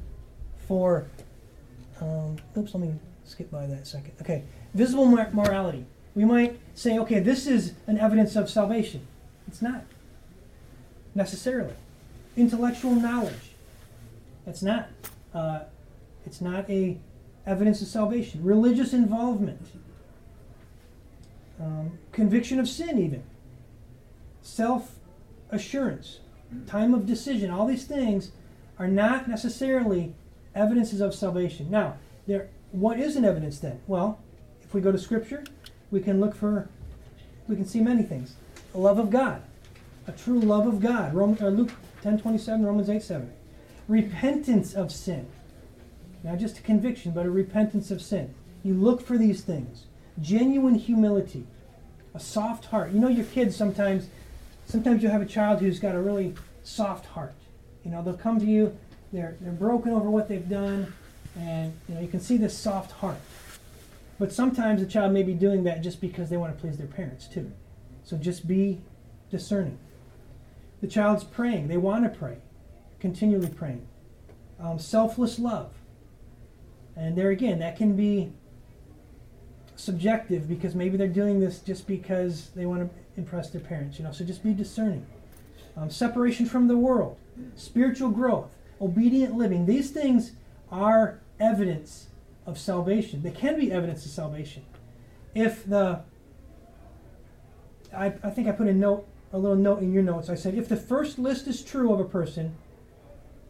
for. 0.69 1.07
Um, 1.99 2.37
oops, 2.57 2.75
let 2.75 2.83
me 2.83 2.95
skip 3.25 3.50
by 3.50 3.67
that 3.67 3.87
second. 3.87 4.12
Okay, 4.21 4.45
visible 4.75 5.07
mor- 5.07 5.31
morality. 5.33 5.87
We 6.14 6.26
might 6.26 6.61
say, 6.75 6.99
okay, 6.99 7.21
this 7.21 7.47
is 7.47 7.73
an 7.87 7.99
evidence 7.99 8.37
of 8.37 8.50
salvation. 8.50 9.07
It's 9.49 9.62
not 9.62 9.85
necessarily. 11.14 11.75
Intellectual 12.37 12.95
knowledge. 12.95 13.55
That's 14.45 14.62
not. 14.62 14.88
Uh, 15.33 15.61
it's 16.30 16.40
not 16.40 16.70
a 16.70 16.96
evidence 17.44 17.82
of 17.82 17.88
salvation. 17.88 18.44
Religious 18.44 18.92
involvement. 18.92 19.66
Um, 21.60 21.99
conviction 22.12 22.60
of 22.60 22.68
sin, 22.68 23.00
even. 23.00 23.25
Self 24.40 24.94
assurance. 25.50 26.20
Time 26.68 26.94
of 26.94 27.04
decision. 27.04 27.50
All 27.50 27.66
these 27.66 27.84
things 27.84 28.30
are 28.78 28.87
not 28.87 29.26
necessarily 29.28 30.14
evidences 30.54 31.00
of 31.00 31.16
salvation. 31.16 31.68
Now, 31.68 31.96
there. 32.28 32.49
What 32.70 33.00
is 33.00 33.16
an 33.16 33.25
evidence 33.25 33.58
then? 33.58 33.80
Well, 33.88 34.20
if 34.62 34.72
we 34.72 34.80
go 34.80 34.92
to 34.92 34.99
Scripture, 34.99 35.42
we 35.90 35.99
can 35.99 36.20
look 36.20 36.37
for. 36.37 36.68
We 37.49 37.56
can 37.56 37.66
see 37.66 37.80
many 37.80 38.04
things. 38.04 38.37
The 38.70 38.78
love 38.78 39.00
of 39.00 39.10
God, 39.10 39.42
a 40.06 40.12
true 40.12 40.38
love 40.38 40.68
of 40.68 40.80
God. 40.80 41.12
Roman, 41.12 41.42
uh, 41.42 41.49
Luke 41.49 41.72
10:27, 42.02 42.64
Romans 42.64 42.88
8:7. 42.88 43.30
Repentance 43.88 44.75
of 44.75 44.92
sin. 44.92 45.26
Not 46.22 46.38
just 46.38 46.58
a 46.58 46.62
conviction, 46.62 47.12
but 47.12 47.26
a 47.26 47.30
repentance 47.30 47.90
of 47.90 48.02
sin. 48.02 48.34
You 48.62 48.74
look 48.74 49.00
for 49.00 49.16
these 49.16 49.42
things. 49.42 49.84
Genuine 50.20 50.74
humility, 50.74 51.46
a 52.14 52.20
soft 52.20 52.66
heart. 52.66 52.92
You 52.92 53.00
know 53.00 53.08
your 53.08 53.24
kids 53.26 53.56
sometimes 53.56 54.08
sometimes 54.66 55.02
you'll 55.02 55.12
have 55.12 55.22
a 55.22 55.26
child 55.26 55.60
who's 55.60 55.80
got 55.80 55.94
a 55.94 56.00
really 56.00 56.34
soft 56.62 57.06
heart. 57.06 57.34
You 57.84 57.90
know, 57.90 58.02
they'll 58.02 58.14
come 58.14 58.38
to 58.38 58.46
you, 58.46 58.76
they're 59.12 59.36
they're 59.40 59.52
broken 59.52 59.92
over 59.92 60.10
what 60.10 60.28
they've 60.28 60.48
done, 60.48 60.92
and 61.36 61.72
you 61.88 61.94
know, 61.94 62.00
you 62.00 62.08
can 62.08 62.20
see 62.20 62.36
this 62.36 62.56
soft 62.56 62.92
heart. 62.92 63.18
But 64.18 64.32
sometimes 64.32 64.82
the 64.82 64.86
child 64.86 65.12
may 65.12 65.22
be 65.22 65.32
doing 65.32 65.64
that 65.64 65.82
just 65.82 66.00
because 66.00 66.28
they 66.28 66.36
want 66.36 66.54
to 66.54 66.60
please 66.60 66.76
their 66.76 66.86
parents 66.86 67.26
too. 67.26 67.50
So 68.04 68.16
just 68.16 68.46
be 68.46 68.80
discerning. 69.30 69.78
The 70.80 70.86
child's 70.86 71.24
praying. 71.24 71.68
They 71.68 71.76
want 71.76 72.04
to 72.04 72.18
pray, 72.18 72.38
continually 72.98 73.48
praying. 73.48 73.86
Um, 74.58 74.78
selfless 74.78 75.38
love. 75.38 75.72
And 77.00 77.16
there 77.16 77.30
again, 77.30 77.59
that 77.61 77.76
can 77.76 77.97
be 77.97 78.30
subjective 79.75 80.47
because 80.47 80.75
maybe 80.75 80.99
they're 80.99 81.09
doing 81.09 81.40
this 81.40 81.61
just 81.61 81.87
because 81.87 82.50
they 82.54 82.66
want 82.66 82.83
to 82.83 82.90
impress 83.16 83.49
their 83.49 83.62
parents, 83.62 83.99
you 83.99 84.04
know. 84.04 84.12
So 84.12 84.25
just 84.25 84.45
be 84.45 84.52
discerning. 84.52 85.07
Um, 85.76 85.88
separation 85.88 86.45
from 86.45 86.69
the 86.69 86.76
world, 86.76 87.16
spiritual 87.57 88.11
growth, 88.11 88.50
obedient 88.80 89.35
living. 89.35 89.64
These 89.64 89.90
things 89.90 90.33
are 90.71 91.21
evidence 91.38 92.09
of 92.45 92.59
salvation. 92.59 93.23
They 93.23 93.30
can 93.30 93.59
be 93.59 93.73
evidence 93.73 94.04
of 94.04 94.11
salvation. 94.11 94.64
If 95.35 95.66
the 95.66 96.02
I, 97.97 98.12
I 98.23 98.30
think 98.30 98.47
I 98.47 98.52
put 98.52 98.69
a 98.69 98.75
note, 98.75 99.09
a 99.33 99.38
little 99.38 99.57
note 99.57 99.80
in 99.80 99.92
your 99.92 100.02
notes. 100.02 100.28
I 100.28 100.35
said 100.35 100.54
if 100.54 100.69
the 100.69 100.76
first 100.76 101.19
list 101.19 101.47
is 101.47 101.62
true 101.62 101.92
of 101.92 102.00
a 102.00 102.04
person 102.04 102.57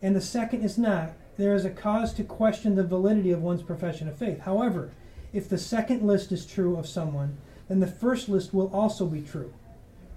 and 0.01 0.15
the 0.15 0.21
second 0.21 0.63
is 0.63 0.79
not, 0.79 1.13
there 1.41 1.55
is 1.55 1.65
a 1.65 1.71
cause 1.71 2.13
to 2.15 2.25
question 2.25 2.75
the 2.75 2.85
validity 2.85 3.31
of 3.31 3.43
one's 3.43 3.63
profession 3.63 4.09
of 4.09 4.17
faith. 4.17 4.41
However, 4.41 4.93
if 5.33 5.49
the 5.49 5.59
second 5.59 6.03
list 6.03 6.33
is 6.33 6.45
true 6.45 6.77
of 6.77 6.87
someone, 6.87 7.39
then 7.69 7.81
the 7.81 7.87
first 7.87 8.29
list 8.29 8.53
will 8.53 8.71
also 8.75 9.07
be 9.07 9.23
true. 9.23 9.53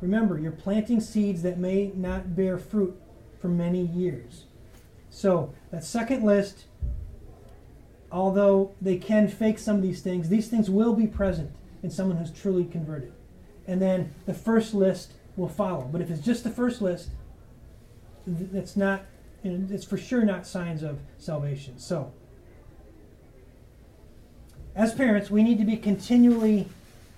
Remember, 0.01 0.37
you're 0.37 0.51
planting 0.51 0.99
seeds 0.99 1.43
that 1.43 1.57
may 1.57 1.91
not 1.95 2.35
bear 2.35 2.57
fruit 2.57 2.99
for 3.39 3.47
many 3.47 3.85
years. 3.85 4.45
So, 5.09 5.53
that 5.71 5.83
second 5.83 6.23
list, 6.23 6.65
although 8.11 8.71
they 8.81 8.97
can 8.97 9.27
fake 9.27 9.59
some 9.59 9.77
of 9.77 9.81
these 9.81 10.01
things, 10.01 10.29
these 10.29 10.49
things 10.49 10.69
will 10.69 10.93
be 10.93 11.07
present 11.07 11.51
in 11.83 11.89
someone 11.89 12.17
who's 12.17 12.31
truly 12.31 12.65
converted. 12.65 13.13
And 13.67 13.81
then 13.81 14.13
the 14.25 14.33
first 14.33 14.73
list 14.73 15.13
will 15.37 15.47
follow. 15.47 15.87
But 15.91 16.01
if 16.01 16.09
it's 16.09 16.25
just 16.25 16.43
the 16.43 16.49
first 16.49 16.81
list, 16.81 17.09
it's 18.25 18.75
not 18.75 19.05
and 19.43 19.69
it's 19.71 19.85
for 19.85 19.97
sure 19.97 20.23
not 20.23 20.47
signs 20.47 20.83
of 20.83 20.99
salvation. 21.17 21.77
So, 21.77 22.13
as 24.75 24.93
parents, 24.93 25.29
we 25.29 25.43
need 25.43 25.57
to 25.59 25.65
be 25.65 25.77
continually 25.77 26.67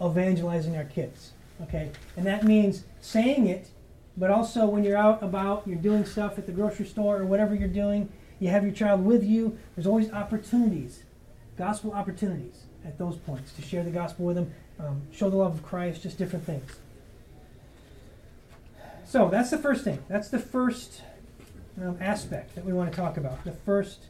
evangelizing 0.02 0.76
our 0.76 0.84
kids. 0.84 1.32
Okay? 1.64 1.92
And 2.18 2.26
that 2.26 2.44
means 2.44 2.84
saying 3.00 3.48
it, 3.48 3.70
but 4.18 4.30
also 4.30 4.66
when 4.66 4.84
you're 4.84 4.98
out 4.98 5.24
about, 5.24 5.64
you're 5.66 5.78
doing 5.78 6.06
stuff 6.06 6.38
at 6.38 6.46
the 6.46 6.52
grocery 6.52 6.86
store 6.86 7.18
or 7.18 7.26
whatever 7.26 7.56
you're 7.56 7.68
doing, 7.68 8.10
you 8.40 8.50
have 8.50 8.64
your 8.64 8.74
child 8.74 9.06
with 9.06 9.24
you, 9.24 9.58
there's 9.76 9.88
always 9.88 10.12
opportunities, 10.12 11.04
gospel 11.58 11.94
opportunities 11.94 12.64
at 12.86 12.98
those 12.98 13.16
points 13.16 13.54
to 13.54 13.62
share 13.62 13.84
the 13.84 13.92
gospel 13.92 14.26
with 14.26 14.36
them, 14.36 14.54
um, 14.80 15.02
show 15.14 15.30
the 15.30 15.38
love 15.38 15.54
of 15.54 15.64
Christ, 15.64 16.04
just 16.04 16.18
different 16.18 16.46
things. 16.46 16.70
So 19.06 19.30
that's 19.30 19.50
the 19.50 19.58
first 19.58 19.84
thing. 19.84 20.04
That's 20.10 20.30
the 20.30 20.40
first 20.40 21.02
um, 21.82 21.98
aspect 22.00 22.56
that 22.56 22.66
we 22.66 22.74
want 22.74 22.92
to 22.92 22.96
talk 22.96 23.18
about. 23.18 23.44
The 23.44 23.52
first 23.52 24.06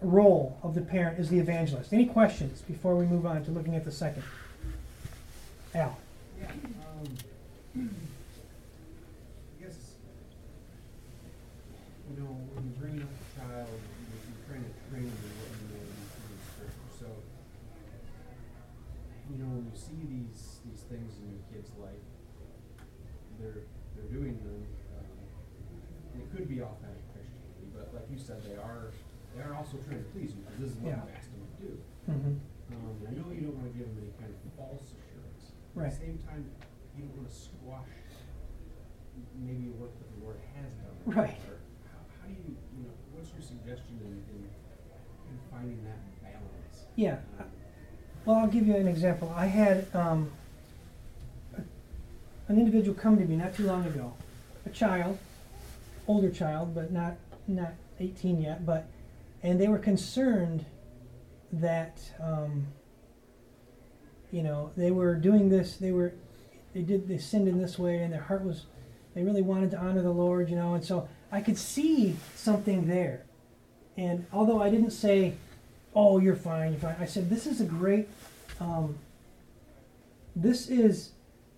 role 0.00 0.58
of 0.62 0.74
the 0.74 0.80
parent 0.80 1.18
is 1.18 1.28
the 1.28 1.38
evangelist. 1.38 1.92
Any 1.92 2.06
questions 2.06 2.62
before 2.62 2.96
we 2.96 3.04
move 3.04 3.26
on 3.26 3.44
to 3.44 3.50
looking 3.50 3.74
at 3.76 3.84
the 3.84 3.92
second? 3.92 4.22
Al. 5.74 5.98
Yeah. 6.40 6.50
Um, 7.76 7.90
I 9.60 9.64
guess, 9.64 9.76
you 12.10 12.22
know, 12.22 12.30
when 12.54 12.64
you 12.64 12.72
bring 12.80 13.02
up 13.02 13.08
a 13.08 13.40
child, 13.40 13.68
you're, 13.68 14.48
trying 14.48 14.64
to 14.64 14.90
train 14.90 15.04
them 15.04 15.14
through 15.20 15.68
the. 15.68 16.98
So, 16.98 17.06
you 19.30 19.38
know, 19.38 19.50
when 19.52 19.70
you 19.70 19.76
see 19.76 20.00
these 20.08 20.58
these 20.64 20.82
things 20.88 21.12
in 21.22 21.30
your 21.30 21.44
kid's 21.52 21.70
life, 21.78 22.04
they're 23.38 23.62
they're 23.94 24.10
doing 24.10 24.38
them 24.42 24.66
it 26.20 26.28
could 26.36 26.46
be 26.48 26.60
authentic 26.60 27.04
Christianity, 27.16 27.66
but 27.72 27.88
like 27.96 28.06
you 28.12 28.20
said, 28.20 28.44
they 28.44 28.60
are 28.60 28.92
they 29.34 29.42
are 29.42 29.54
also 29.54 29.80
trying 29.88 30.04
to 30.04 30.08
please 30.12 30.36
you 30.36 30.44
because 30.44 30.58
this 30.60 30.70
is 30.74 30.78
what 30.84 30.92
yeah. 30.92 31.00
you 31.00 31.16
asked 31.16 31.32
them 31.32 31.44
to 31.46 31.56
do. 31.64 31.72
Mm-hmm. 32.10 32.34
Um, 32.76 32.94
I 33.06 33.10
know 33.16 33.26
you 33.32 33.48
don't 33.48 33.56
want 33.56 33.72
to 33.72 33.76
give 33.78 33.88
them 33.88 33.98
any 34.02 34.12
kind 34.18 34.30
of 34.30 34.38
false 34.58 34.92
assurance. 34.94 35.54
Right. 35.74 35.86
At 35.86 35.96
the 35.96 36.06
same 36.06 36.18
time, 36.26 36.44
you 36.96 37.06
don't 37.06 37.16
want 37.16 37.30
to 37.30 37.34
squash 37.34 37.88
maybe 39.38 39.70
what 39.78 39.90
the 39.96 40.24
Lord 40.24 40.36
has 40.56 40.70
done. 40.82 40.96
Right. 41.06 41.38
How, 41.88 41.98
how, 42.20 42.28
do 42.28 42.34
you, 42.34 42.56
you 42.76 42.84
know, 42.84 42.94
what's 43.12 43.32
your 43.32 43.42
suggestion 43.42 43.98
in, 44.04 44.12
in, 44.34 44.40
in 44.44 45.36
finding 45.50 45.82
that 45.84 45.98
balance? 46.22 46.86
Yeah. 46.96 47.18
Um, 47.38 47.46
well, 48.24 48.36
I'll 48.36 48.46
give 48.46 48.66
you 48.66 48.76
an 48.76 48.86
example. 48.86 49.32
I 49.34 49.46
had 49.46 49.86
um, 49.94 50.30
a, 51.56 51.62
an 52.48 52.58
individual 52.58 52.94
come 52.94 53.16
to 53.18 53.24
me 53.24 53.36
not 53.36 53.54
too 53.54 53.66
long 53.66 53.86
ago, 53.86 54.12
a 54.66 54.70
child, 54.70 55.18
older 56.10 56.30
child, 56.30 56.74
but 56.74 56.92
not 56.92 57.16
not 57.46 57.72
18 58.00 58.40
yet. 58.40 58.66
But 58.66 58.88
and 59.42 59.60
they 59.60 59.68
were 59.68 59.78
concerned 59.78 60.66
that 61.52 62.00
um, 62.20 62.66
you 64.30 64.42
know 64.42 64.72
they 64.76 64.90
were 64.90 65.14
doing 65.14 65.48
this. 65.48 65.76
They 65.76 65.92
were 65.92 66.12
they 66.74 66.82
did 66.82 67.08
they 67.08 67.18
sinned 67.18 67.48
in 67.48 67.58
this 67.60 67.78
way, 67.78 67.98
and 67.98 68.12
their 68.12 68.22
heart 68.22 68.44
was 68.44 68.66
they 69.14 69.22
really 69.22 69.42
wanted 69.42 69.70
to 69.72 69.78
honor 69.78 70.02
the 70.02 70.10
Lord, 70.10 70.50
you 70.50 70.56
know. 70.56 70.74
And 70.74 70.84
so 70.84 71.08
I 71.30 71.40
could 71.40 71.58
see 71.58 72.16
something 72.34 72.86
there. 72.86 73.24
And 73.96 74.26
although 74.32 74.60
I 74.60 74.70
didn't 74.70 74.90
say, 74.90 75.34
"Oh, 75.94 76.18
you're 76.18 76.36
fine, 76.36 76.72
you're 76.72 76.80
fine," 76.80 76.96
I 76.98 77.06
said, 77.06 77.30
"This 77.30 77.46
is 77.46 77.60
a 77.60 77.64
great." 77.64 78.08
Um, 78.60 78.98
this 80.34 80.68
is 80.68 81.12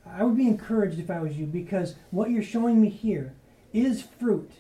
I 0.07 0.25
would 0.25 0.37
be 0.37 0.47
encouraged 0.47 0.99
if 0.99 1.11
I 1.11 1.21
was 1.21 1.37
you 1.37 1.47
because 1.47 1.95
what 2.11 2.31
you're 2.31 2.43
showing 2.43 2.81
me 2.81 2.89
here 2.89 3.35
is 3.73 4.03
fruit 4.03 4.51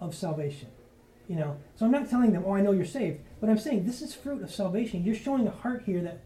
of 0.00 0.14
salvation. 0.14 0.68
You 1.28 1.36
know, 1.36 1.58
so 1.74 1.84
I'm 1.84 1.92
not 1.92 2.08
telling 2.08 2.32
them, 2.32 2.44
oh, 2.46 2.54
I 2.54 2.62
know 2.62 2.72
you're 2.72 2.86
saved, 2.86 3.20
but 3.38 3.50
I'm 3.50 3.58
saying 3.58 3.84
this 3.84 4.00
is 4.00 4.14
fruit 4.14 4.42
of 4.42 4.50
salvation. 4.50 5.04
You're 5.04 5.14
showing 5.14 5.46
a 5.46 5.50
heart 5.50 5.82
here 5.84 6.00
that 6.02 6.20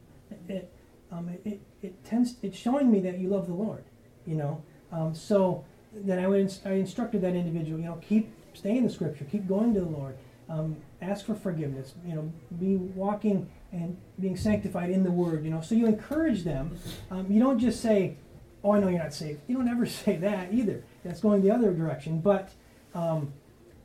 it, 0.49 0.73
um, 1.11 1.29
it, 1.29 1.41
it, 1.45 1.61
it 1.83 2.05
tends, 2.05 2.37
it's 2.41 2.57
showing 2.57 2.91
me 2.91 3.01
that 3.01 3.19
you 3.19 3.29
love 3.29 3.49
the 3.49 3.55
Lord. 3.55 3.85
You 4.27 4.37
know, 4.37 4.62
um, 4.93 5.12
so 5.12 5.65
then 5.93 6.21
I 6.21 6.29
would, 6.29 6.55
I 6.65 6.75
instructed 6.75 7.21
that 7.23 7.35
individual, 7.35 7.81
you 7.81 7.87
know, 7.87 7.99
keep 8.01 8.33
stay 8.55 8.77
in 8.77 8.85
the 8.85 8.91
Scripture, 8.91 9.25
keep 9.25 9.47
going 9.49 9.75
to 9.75 9.81
the 9.81 9.87
Lord, 9.87 10.17
um, 10.49 10.77
ask 11.01 11.27
for 11.27 11.35
forgiveness. 11.35 11.95
You 12.07 12.15
know, 12.15 12.33
be 12.59 12.77
walking 12.77 13.51
and 13.73 13.97
being 14.21 14.37
sanctified 14.37 14.91
in 14.91 15.03
the 15.03 15.11
Word. 15.11 15.45
You 15.45 15.51
know, 15.51 15.61
so 15.61 15.75
you 15.75 15.87
encourage 15.87 16.45
them. 16.45 16.77
Um, 17.11 17.31
you 17.31 17.41
don't 17.41 17.59
just 17.59 17.81
say, 17.81 18.17
oh, 18.62 18.73
I 18.73 18.81
know 18.81 18.89
you're 18.89 19.03
not 19.03 19.15
saved. 19.15 19.41
You 19.47 19.57
don't 19.57 19.69
ever 19.69 19.87
say 20.05 20.17
that 20.17 20.53
either. 20.53 20.85
That's 21.04 21.21
going 21.21 21.42
the 21.42 21.50
other 21.50 21.73
direction. 21.73 22.21
But 22.21 22.52
um, 22.94 23.32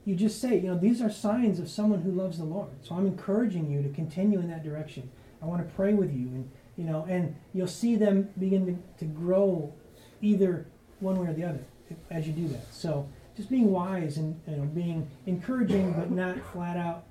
you 0.05 0.15
just 0.15 0.39
say, 0.41 0.55
you 0.55 0.67
know, 0.67 0.77
these 0.77 1.01
are 1.01 1.09
signs 1.09 1.59
of 1.59 1.69
someone 1.69 2.01
who 2.01 2.12
loves 2.12 2.38
the 2.38 2.45
Lord. 2.45 2.69
So 2.81 2.95
I'm 2.95 3.05
encouraging 3.05 3.69
you 3.69 3.81
to 3.83 3.89
continue 3.89 4.39
in 4.39 4.50
that 4.50 4.63
direction. 4.63 5.09
I 5.41 5.45
want 5.45 5.67
to 5.67 5.75
pray 5.75 5.93
with 5.93 6.12
you, 6.13 6.27
and 6.27 6.50
you 6.77 6.86
know, 6.86 7.05
and 7.09 7.36
you'll 7.53 7.67
see 7.67 7.95
them 7.95 8.29
begin 8.39 8.81
to, 9.00 9.05
grow, 9.05 9.74
either 10.21 10.67
one 11.00 11.19
way 11.19 11.27
or 11.27 11.33
the 11.33 11.43
other, 11.43 11.65
as 12.09 12.27
you 12.27 12.33
do 12.33 12.47
that. 12.50 12.74
So 12.74 13.07
just 13.36 13.50
being 13.50 13.71
wise 13.71 14.17
and 14.17 14.39
you 14.47 14.57
know, 14.57 14.63
being 14.63 15.09
encouraging, 15.25 15.93
but 15.93 16.12
not 16.12 16.38
flat 16.51 16.77
out 16.77 17.05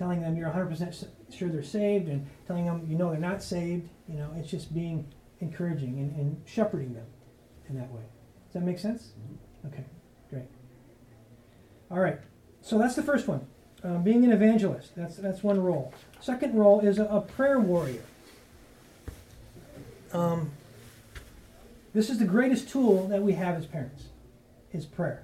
telling 0.00 0.22
them 0.22 0.34
you're 0.34 0.48
100% 0.48 1.06
sure 1.30 1.50
they're 1.50 1.62
saved 1.62 2.08
and 2.08 2.26
telling 2.46 2.64
them 2.64 2.82
you 2.88 2.96
know 2.96 3.10
they're 3.10 3.20
not 3.20 3.42
saved. 3.42 3.86
You 4.08 4.16
know, 4.16 4.30
it's 4.34 4.50
just 4.50 4.72
being 4.74 5.06
encouraging 5.40 5.98
and, 5.98 6.16
and 6.16 6.42
shepherding 6.46 6.94
them 6.94 7.04
in 7.68 7.76
that 7.76 7.92
way. 7.92 8.02
Does 8.50 8.54
that 8.54 8.66
make 8.66 8.80
sense? 8.80 9.12
Okay, 9.64 9.84
great. 10.28 10.48
All 11.88 12.00
right, 12.00 12.18
so 12.62 12.78
that's 12.78 12.96
the 12.96 13.02
first 13.02 13.28
one. 13.28 13.46
Um, 13.84 14.02
being 14.02 14.24
an 14.24 14.32
evangelist, 14.32 14.96
that's, 14.96 15.16
that's 15.16 15.44
one 15.44 15.62
role. 15.62 15.94
Second 16.20 16.56
role 16.56 16.80
is 16.80 16.98
a, 16.98 17.04
a 17.04 17.20
prayer 17.20 17.60
warrior. 17.60 18.02
Um, 20.12 20.50
this 21.94 22.10
is 22.10 22.18
the 22.18 22.24
greatest 22.24 22.68
tool 22.68 23.06
that 23.06 23.22
we 23.22 23.34
have 23.34 23.56
as 23.56 23.66
parents, 23.66 24.06
is 24.72 24.84
prayer. 24.84 25.22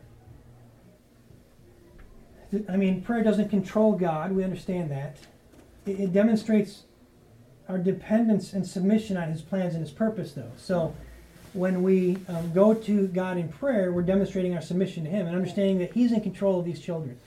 I 2.68 2.76
mean, 2.76 3.02
prayer 3.02 3.24
doesn't 3.24 3.48
control 3.48 3.92
God, 3.92 4.30
we 4.30 4.44
understand 4.44 4.88
that. 4.92 5.16
It, 5.84 5.98
it 5.98 6.12
demonstrates 6.12 6.84
our 7.68 7.78
dependence 7.78 8.52
and 8.52 8.64
submission 8.64 9.16
on 9.16 9.30
His 9.32 9.42
plans 9.42 9.74
and 9.74 9.82
His 9.82 9.90
purpose, 9.90 10.32
though. 10.32 10.52
So, 10.56 10.94
when 11.52 11.82
we 11.82 12.18
um, 12.28 12.52
go 12.52 12.74
to 12.74 13.06
God 13.08 13.36
in 13.38 13.48
prayer, 13.48 13.92
we're 13.92 14.02
demonstrating 14.02 14.54
our 14.54 14.62
submission 14.62 15.04
to 15.04 15.10
Him 15.10 15.26
and 15.26 15.34
understanding 15.34 15.78
that 15.78 15.92
He's 15.92 16.12
in 16.12 16.20
control 16.20 16.58
of 16.58 16.64
these 16.64 16.80
children. 16.80 17.18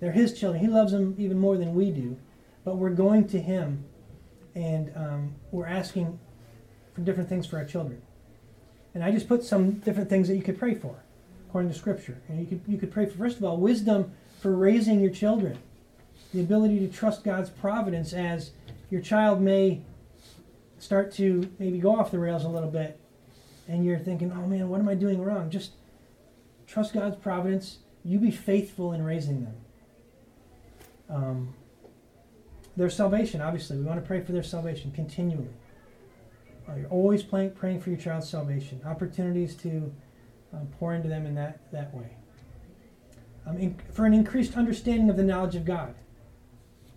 They're 0.00 0.12
His 0.12 0.38
children. 0.38 0.62
He 0.62 0.68
loves 0.68 0.92
them 0.92 1.14
even 1.18 1.38
more 1.38 1.56
than 1.56 1.74
we 1.74 1.90
do. 1.90 2.16
But 2.64 2.76
we're 2.76 2.90
going 2.90 3.28
to 3.28 3.40
Him 3.40 3.84
and 4.54 4.92
um, 4.96 5.34
we're 5.50 5.66
asking 5.66 6.18
for 6.94 7.00
different 7.00 7.28
things 7.28 7.46
for 7.46 7.56
our 7.56 7.64
children. 7.64 8.02
And 8.94 9.04
I 9.04 9.10
just 9.10 9.28
put 9.28 9.44
some 9.44 9.72
different 9.72 10.08
things 10.08 10.28
that 10.28 10.36
you 10.36 10.42
could 10.42 10.58
pray 10.58 10.74
for 10.74 10.96
according 11.48 11.70
to 11.72 11.78
Scripture. 11.78 12.18
And 12.28 12.40
you 12.40 12.46
could, 12.46 12.60
you 12.66 12.78
could 12.78 12.92
pray 12.92 13.06
for, 13.06 13.16
first 13.16 13.38
of 13.38 13.44
all, 13.44 13.56
wisdom 13.56 14.12
for 14.40 14.54
raising 14.54 15.00
your 15.00 15.10
children, 15.10 15.58
the 16.34 16.40
ability 16.40 16.78
to 16.80 16.88
trust 16.88 17.24
God's 17.24 17.50
providence 17.50 18.12
as 18.12 18.50
your 18.90 19.00
child 19.00 19.40
may 19.40 19.80
start 20.78 21.12
to 21.12 21.50
maybe 21.58 21.78
go 21.78 21.96
off 21.96 22.10
the 22.10 22.18
rails 22.18 22.44
a 22.44 22.48
little 22.48 22.70
bit 22.70 22.98
and 23.68 23.84
you're 23.84 23.98
thinking, 23.98 24.32
oh 24.32 24.46
man, 24.46 24.68
what 24.68 24.80
am 24.80 24.88
I 24.88 24.94
doing 24.94 25.22
wrong? 25.22 25.50
Just 25.50 25.72
trust 26.66 26.94
God's 26.94 27.16
providence. 27.16 27.78
You 28.02 28.18
be 28.18 28.30
faithful 28.30 28.92
in 28.92 29.04
raising 29.04 29.44
them. 29.44 29.54
Um, 31.10 31.54
their 32.76 32.90
salvation, 32.90 33.40
obviously, 33.40 33.76
we 33.76 33.84
want 33.84 34.00
to 34.00 34.06
pray 34.06 34.22
for 34.22 34.32
their 34.32 34.42
salvation 34.42 34.90
continually. 34.92 35.50
Uh, 36.68 36.76
you're 36.76 36.88
always 36.88 37.22
praying, 37.22 37.50
praying 37.52 37.80
for 37.80 37.90
your 37.90 37.98
child's 37.98 38.28
salvation. 38.28 38.80
Opportunities 38.86 39.54
to 39.56 39.92
um, 40.52 40.68
pour 40.78 40.94
into 40.94 41.08
them 41.08 41.26
in 41.26 41.34
that, 41.34 41.70
that 41.72 41.94
way. 41.94 42.10
Um, 43.46 43.58
in, 43.58 43.76
for 43.92 44.06
an 44.06 44.14
increased 44.14 44.56
understanding 44.56 45.10
of 45.10 45.16
the 45.16 45.22
knowledge 45.22 45.56
of 45.56 45.64
God. 45.64 45.94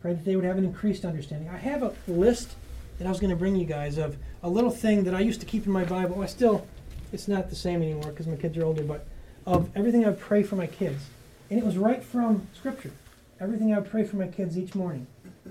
Pray 0.01 0.13
that 0.13 0.25
they 0.25 0.35
would 0.35 0.45
have 0.45 0.57
an 0.57 0.65
increased 0.65 1.05
understanding. 1.05 1.49
I 1.49 1.57
have 1.57 1.83
a 1.83 1.93
list 2.07 2.55
that 2.97 3.07
I 3.07 3.09
was 3.09 3.19
going 3.19 3.29
to 3.29 3.35
bring 3.35 3.55
you 3.55 3.65
guys 3.65 3.97
of 3.97 4.17
a 4.43 4.49
little 4.49 4.71
thing 4.71 5.03
that 5.05 5.13
I 5.13 5.19
used 5.19 5.39
to 5.41 5.45
keep 5.45 5.65
in 5.65 5.71
my 5.71 5.83
Bible. 5.83 6.21
I 6.21 6.25
still, 6.25 6.67
it's 7.11 7.27
not 7.27 7.49
the 7.49 7.55
same 7.55 7.81
anymore 7.81 8.11
because 8.11 8.27
my 8.27 8.35
kids 8.35 8.57
are 8.57 8.63
older, 8.63 8.83
but 8.83 9.07
of 9.45 9.69
everything 9.75 10.05
I 10.05 10.11
pray 10.11 10.43
for 10.43 10.55
my 10.55 10.67
kids. 10.67 11.05
And 11.49 11.59
it 11.59 11.65
was 11.65 11.77
right 11.77 12.03
from 12.03 12.47
Scripture. 12.53 12.91
Everything 13.39 13.73
I 13.73 13.79
would 13.79 13.89
pray 13.89 14.03
for 14.03 14.17
my 14.17 14.27
kids 14.27 14.57
each 14.57 14.75
morning. 14.75 15.07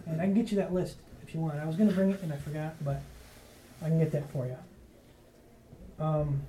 And 0.06 0.20
I 0.20 0.24
can 0.24 0.34
get 0.34 0.50
you 0.50 0.56
that 0.58 0.72
list 0.72 0.96
if 1.22 1.34
you 1.34 1.40
want. 1.40 1.58
I 1.58 1.66
was 1.66 1.76
going 1.76 1.88
to 1.88 1.94
bring 1.94 2.10
it 2.10 2.22
and 2.22 2.32
I 2.32 2.36
forgot, 2.36 2.74
but 2.84 3.02
I 3.82 3.88
can 3.88 3.98
get 3.98 4.12
that 4.12 4.30
for 4.32 4.46
you. 4.46 4.56
Um, 5.98 6.42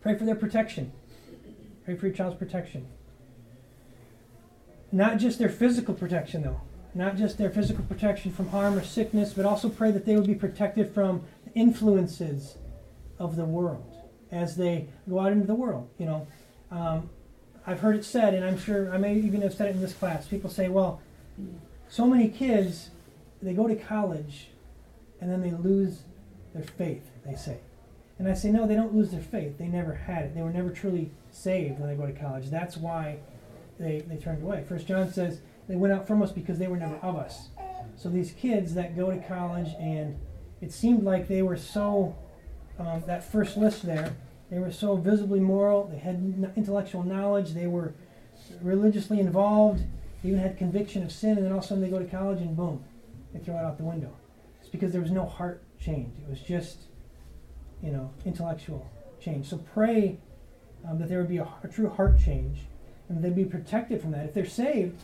pray 0.00 0.16
for 0.18 0.24
their 0.24 0.34
protection. 0.34 0.92
Pray 1.84 1.94
for 1.94 2.06
your 2.06 2.14
child's 2.14 2.36
protection. 2.36 2.86
Not 4.90 5.18
just 5.18 5.38
their 5.38 5.48
physical 5.48 5.94
protection, 5.94 6.42
though 6.42 6.60
not 6.96 7.16
just 7.16 7.36
their 7.36 7.50
physical 7.50 7.84
protection 7.84 8.32
from 8.32 8.48
harm 8.48 8.74
or 8.74 8.82
sickness, 8.82 9.34
but 9.34 9.44
also 9.44 9.68
pray 9.68 9.90
that 9.90 10.06
they 10.06 10.16
would 10.16 10.26
be 10.26 10.34
protected 10.34 10.92
from 10.92 11.22
influences 11.54 12.56
of 13.18 13.36
the 13.36 13.44
world 13.44 13.94
as 14.30 14.56
they 14.56 14.88
go 15.08 15.20
out 15.20 15.30
into 15.30 15.46
the 15.46 15.54
world. 15.54 15.88
You 15.98 16.06
know, 16.06 16.26
um, 16.70 17.10
I've 17.66 17.80
heard 17.80 17.96
it 17.96 18.04
said, 18.04 18.32
and 18.32 18.44
I'm 18.44 18.58
sure 18.58 18.92
I 18.92 18.96
may 18.96 19.14
even 19.14 19.42
have 19.42 19.52
said 19.52 19.68
it 19.68 19.74
in 19.76 19.82
this 19.82 19.92
class. 19.92 20.26
People 20.26 20.48
say, 20.48 20.68
"Well, 20.68 21.00
so 21.88 22.06
many 22.06 22.28
kids 22.28 22.90
they 23.42 23.52
go 23.52 23.66
to 23.68 23.76
college, 23.76 24.48
and 25.20 25.30
then 25.30 25.42
they 25.42 25.50
lose 25.50 26.04
their 26.54 26.64
faith." 26.64 27.10
They 27.26 27.34
say, 27.34 27.58
and 28.18 28.26
I 28.26 28.34
say, 28.34 28.50
"No, 28.50 28.66
they 28.66 28.74
don't 28.74 28.94
lose 28.94 29.10
their 29.10 29.20
faith. 29.20 29.58
They 29.58 29.68
never 29.68 29.92
had 29.94 30.24
it. 30.24 30.34
They 30.34 30.42
were 30.42 30.52
never 30.52 30.70
truly 30.70 31.10
saved 31.30 31.78
when 31.78 31.90
they 31.90 31.94
go 31.94 32.06
to 32.06 32.18
college. 32.18 32.48
That's 32.48 32.76
why 32.78 33.18
they 33.78 34.00
they 34.00 34.16
turned 34.16 34.42
away." 34.42 34.64
First 34.66 34.86
John 34.86 35.12
says 35.12 35.40
they 35.68 35.76
went 35.76 35.92
out 35.92 36.06
from 36.06 36.22
us 36.22 36.32
because 36.32 36.58
they 36.58 36.68
were 36.68 36.76
never 36.76 36.96
of 36.96 37.16
us. 37.16 37.48
So 37.96 38.08
these 38.08 38.32
kids 38.32 38.74
that 38.74 38.96
go 38.96 39.10
to 39.10 39.18
college 39.18 39.68
and 39.80 40.18
it 40.60 40.72
seemed 40.72 41.04
like 41.04 41.28
they 41.28 41.42
were 41.42 41.56
so 41.56 42.16
um, 42.78 43.02
that 43.06 43.30
first 43.30 43.56
list 43.56 43.84
there 43.84 44.14
they 44.50 44.58
were 44.58 44.70
so 44.70 44.96
visibly 44.96 45.40
moral 45.40 45.86
they 45.86 45.98
had 45.98 46.52
intellectual 46.56 47.02
knowledge 47.02 47.52
they 47.52 47.66
were 47.66 47.94
religiously 48.60 49.18
involved 49.18 49.82
they 50.22 50.28
even 50.28 50.40
had 50.40 50.58
conviction 50.58 51.02
of 51.02 51.10
sin 51.10 51.38
and 51.38 51.44
then 51.44 51.52
all 51.52 51.58
of 51.58 51.64
a 51.64 51.66
sudden 51.66 51.82
they 51.82 51.88
go 51.88 51.98
to 51.98 52.04
college 52.04 52.40
and 52.40 52.54
boom 52.54 52.84
they 53.36 53.44
throw 53.44 53.58
it 53.58 53.64
out 53.64 53.78
the 53.78 53.84
window. 53.84 54.12
It's 54.60 54.68
because 54.68 54.92
there 54.92 55.00
was 55.00 55.10
no 55.10 55.26
heart 55.26 55.62
change. 55.78 56.16
It 56.18 56.28
was 56.28 56.40
just 56.40 56.78
you 57.82 57.90
know 57.90 58.10
intellectual 58.24 58.90
change. 59.20 59.48
So 59.48 59.58
pray 59.58 60.18
um, 60.88 60.98
that 60.98 61.08
there 61.08 61.18
would 61.18 61.28
be 61.28 61.38
a, 61.38 61.48
a 61.62 61.68
true 61.68 61.88
heart 61.88 62.18
change 62.18 62.60
and 63.08 63.22
they'd 63.22 63.36
be 63.36 63.44
protected 63.44 64.00
from 64.00 64.12
that. 64.12 64.26
If 64.26 64.34
they're 64.34 64.46
saved 64.46 65.00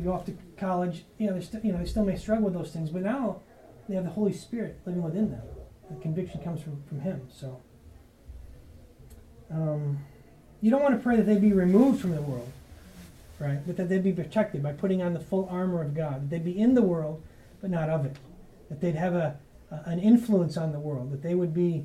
they 0.00 0.06
go 0.06 0.14
off 0.14 0.24
to 0.24 0.36
college, 0.56 1.04
you 1.18 1.26
know, 1.26 1.34
they 1.34 1.42
still, 1.42 1.60
you 1.62 1.72
know, 1.72 1.78
they 1.78 1.84
still 1.84 2.04
may 2.04 2.16
struggle 2.16 2.46
with 2.46 2.54
those 2.54 2.72
things, 2.72 2.90
but 2.90 3.02
now 3.02 3.40
they 3.88 3.94
have 3.94 4.04
the 4.04 4.10
Holy 4.10 4.32
Spirit 4.32 4.80
living 4.86 5.02
within 5.02 5.30
them. 5.30 5.42
The 5.90 6.00
conviction 6.00 6.42
comes 6.42 6.62
from, 6.62 6.82
from 6.84 7.00
Him. 7.00 7.28
So, 7.30 7.60
um, 9.50 9.98
you 10.62 10.70
don't 10.70 10.82
want 10.82 10.96
to 10.96 11.02
pray 11.02 11.16
that 11.16 11.26
they 11.26 11.36
be 11.36 11.52
removed 11.52 12.00
from 12.00 12.14
the 12.14 12.22
world, 12.22 12.50
right? 13.38 13.58
But 13.66 13.76
that 13.76 13.88
they 13.88 13.98
be 13.98 14.12
protected 14.12 14.62
by 14.62 14.72
putting 14.72 15.02
on 15.02 15.12
the 15.12 15.20
full 15.20 15.48
armor 15.50 15.82
of 15.82 15.94
God. 15.94 16.22
That 16.22 16.30
they 16.30 16.38
be 16.38 16.58
in 16.58 16.74
the 16.74 16.82
world, 16.82 17.22
but 17.60 17.70
not 17.70 17.90
of 17.90 18.06
it. 18.06 18.16
That 18.70 18.80
they'd 18.80 18.94
have 18.94 19.14
a, 19.14 19.38
a 19.70 19.82
an 19.86 19.98
influence 19.98 20.56
on 20.56 20.72
the 20.72 20.80
world. 20.80 21.10
That 21.12 21.22
they 21.22 21.34
would 21.34 21.52
be 21.52 21.84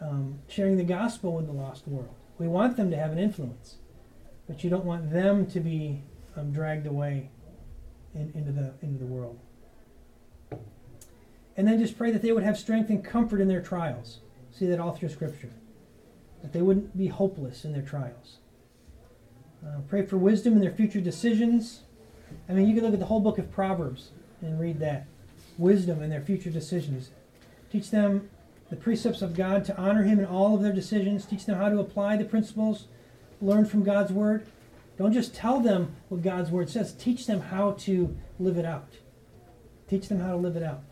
um, 0.00 0.40
sharing 0.48 0.76
the 0.76 0.84
gospel 0.84 1.34
with 1.34 1.46
the 1.46 1.52
lost 1.52 1.88
world. 1.88 2.14
We 2.36 2.48
want 2.48 2.76
them 2.76 2.90
to 2.90 2.96
have 2.96 3.12
an 3.12 3.18
influence, 3.18 3.76
but 4.46 4.64
you 4.64 4.70
don't 4.70 4.84
want 4.84 5.12
them 5.12 5.46
to 5.46 5.60
be 5.60 6.02
um, 6.36 6.52
dragged 6.52 6.86
away 6.86 7.30
in, 8.14 8.32
into 8.34 8.52
the 8.52 8.72
into 8.82 8.98
the 8.98 9.06
world. 9.06 9.38
And 11.56 11.68
then 11.68 11.78
just 11.78 11.96
pray 11.96 12.10
that 12.10 12.22
they 12.22 12.32
would 12.32 12.42
have 12.42 12.58
strength 12.58 12.90
and 12.90 13.04
comfort 13.04 13.40
in 13.40 13.48
their 13.48 13.62
trials. 13.62 14.18
See 14.50 14.66
that 14.66 14.80
all 14.80 14.92
through 14.92 15.10
Scripture. 15.10 15.50
That 16.42 16.52
they 16.52 16.62
wouldn't 16.62 16.96
be 16.96 17.08
hopeless 17.08 17.64
in 17.64 17.72
their 17.72 17.82
trials. 17.82 18.38
Uh, 19.64 19.80
pray 19.88 20.04
for 20.04 20.16
wisdom 20.16 20.54
in 20.54 20.60
their 20.60 20.72
future 20.72 21.00
decisions. 21.00 21.82
I 22.48 22.52
mean, 22.52 22.68
you 22.68 22.74
can 22.74 22.84
look 22.84 22.92
at 22.92 22.98
the 22.98 23.06
whole 23.06 23.20
book 23.20 23.38
of 23.38 23.50
Proverbs 23.50 24.10
and 24.40 24.60
read 24.60 24.80
that. 24.80 25.06
Wisdom 25.56 26.02
in 26.02 26.10
their 26.10 26.20
future 26.20 26.50
decisions. 26.50 27.10
Teach 27.70 27.90
them 27.90 28.28
the 28.68 28.76
precepts 28.76 29.22
of 29.22 29.34
God 29.34 29.64
to 29.66 29.76
honor 29.76 30.02
Him 30.02 30.18
in 30.18 30.24
all 30.24 30.54
of 30.54 30.62
their 30.62 30.72
decisions. 30.72 31.24
Teach 31.24 31.46
them 31.46 31.56
how 31.56 31.68
to 31.68 31.78
apply 31.78 32.16
the 32.16 32.24
principles 32.24 32.86
learned 33.40 33.70
from 33.70 33.84
God's 33.84 34.12
Word. 34.12 34.46
Don't 34.96 35.12
just 35.12 35.34
tell 35.34 35.60
them 35.60 35.96
what 36.08 36.22
God's 36.22 36.50
word 36.50 36.70
says. 36.70 36.92
Teach 36.92 37.26
them 37.26 37.40
how 37.40 37.72
to 37.80 38.16
live 38.38 38.56
it 38.56 38.64
out. 38.64 38.94
Teach 39.88 40.08
them 40.08 40.20
how 40.20 40.30
to 40.30 40.36
live 40.36 40.56
it 40.56 40.62
out. 40.62 40.82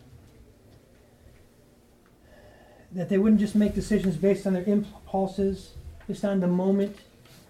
That 2.91 3.09
they 3.09 3.19
wouldn't 3.19 3.41
just 3.41 3.55
make 3.55 3.75
decisions 3.75 4.17
based 4.17 4.47
on 4.47 4.53
their 4.55 4.65
impulses, 4.65 5.73
just 6.07 6.25
on 6.25 6.41
the 6.41 6.49
moment, 6.49 6.97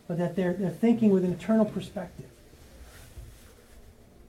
but 0.06 0.18
that 0.18 0.36
they're, 0.36 0.52
they're 0.52 0.70
thinking 0.70 1.10
with 1.10 1.24
an 1.24 1.32
eternal 1.32 1.64
perspective. 1.64 2.26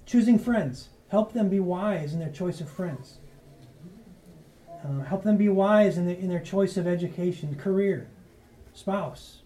Choosing 0.06 0.40
friends. 0.40 0.90
Help 1.10 1.34
them 1.34 1.50
be 1.50 1.60
wise 1.60 2.14
in 2.14 2.20
their 2.20 2.32
choice 2.32 2.62
of 2.62 2.70
friends. 2.70 3.18
Uh, 4.84 5.04
help 5.04 5.24
them 5.24 5.38
be 5.38 5.50
wise 5.50 5.98
in, 5.98 6.08
the, 6.08 6.18
in 6.18 6.30
their 6.30 6.40
choice 6.40 6.76
of 6.78 6.88
education, 6.88 7.56
career, 7.56 8.08
spouse. 8.74 9.42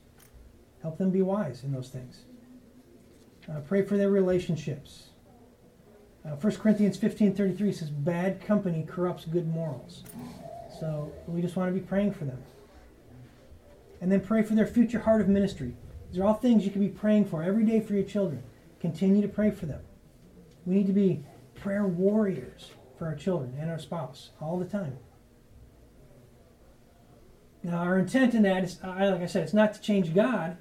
Help 0.82 0.98
them 0.98 1.12
be 1.12 1.22
wise 1.22 1.64
in 1.64 1.74
those 1.74 1.90
things. 1.90 2.22
Uh, 3.50 3.60
pray 3.62 3.82
for 3.82 3.98
their 3.98 4.10
relationships. 4.10 5.10
Uh, 6.26 6.32
1 6.32 6.56
Corinthians 6.58 6.98
15.33 6.98 7.74
says, 7.74 7.90
bad 7.90 8.42
company 8.42 8.86
corrupts 8.88 9.26
good 9.26 9.48
morals. 9.48 10.04
So 10.80 11.12
we 11.28 11.42
just 11.42 11.56
want 11.56 11.74
to 11.74 11.80
be 11.80 11.86
praying 11.86 12.12
for 12.14 12.26
them. 12.26 12.42
And 14.02 14.12
then 14.12 14.20
pray 14.20 14.44
for 14.44 14.54
their 14.54 14.68
future 14.68 15.00
heart 15.00 15.22
of 15.22 15.30
ministry. 15.30 15.74
These 16.12 16.20
are 16.20 16.26
all 16.26 16.34
things 16.34 16.66
you 16.66 16.72
can 16.72 16.82
be 16.82 16.90
praying 16.90 17.26
for 17.26 17.42
every 17.42 17.64
day 17.64 17.80
for 17.80 17.94
your 17.94 18.04
children. 18.04 18.44
Continue 18.80 19.22
to 19.22 19.28
pray 19.28 19.52
for 19.52 19.66
them. 19.66 19.82
We 20.66 20.76
need 20.76 20.88
to 20.88 20.94
be 20.94 21.24
prayer 21.56 21.86
warriors 21.86 22.72
for 22.98 23.06
our 23.06 23.16
children 23.16 23.56
and 23.60 23.72
our 23.72 23.80
spouse 23.80 24.32
all 24.42 24.60
the 24.60 24.66
time. 24.66 24.98
Now, 27.64 27.78
our 27.78 27.98
intent 27.98 28.34
in 28.34 28.44
that 28.44 28.64
is, 28.64 28.80
like 28.84 29.22
I 29.22 29.26
said, 29.26 29.44
it's 29.44 29.54
not 29.54 29.74
to 29.74 29.82
change 29.82 30.14
God, 30.14 30.58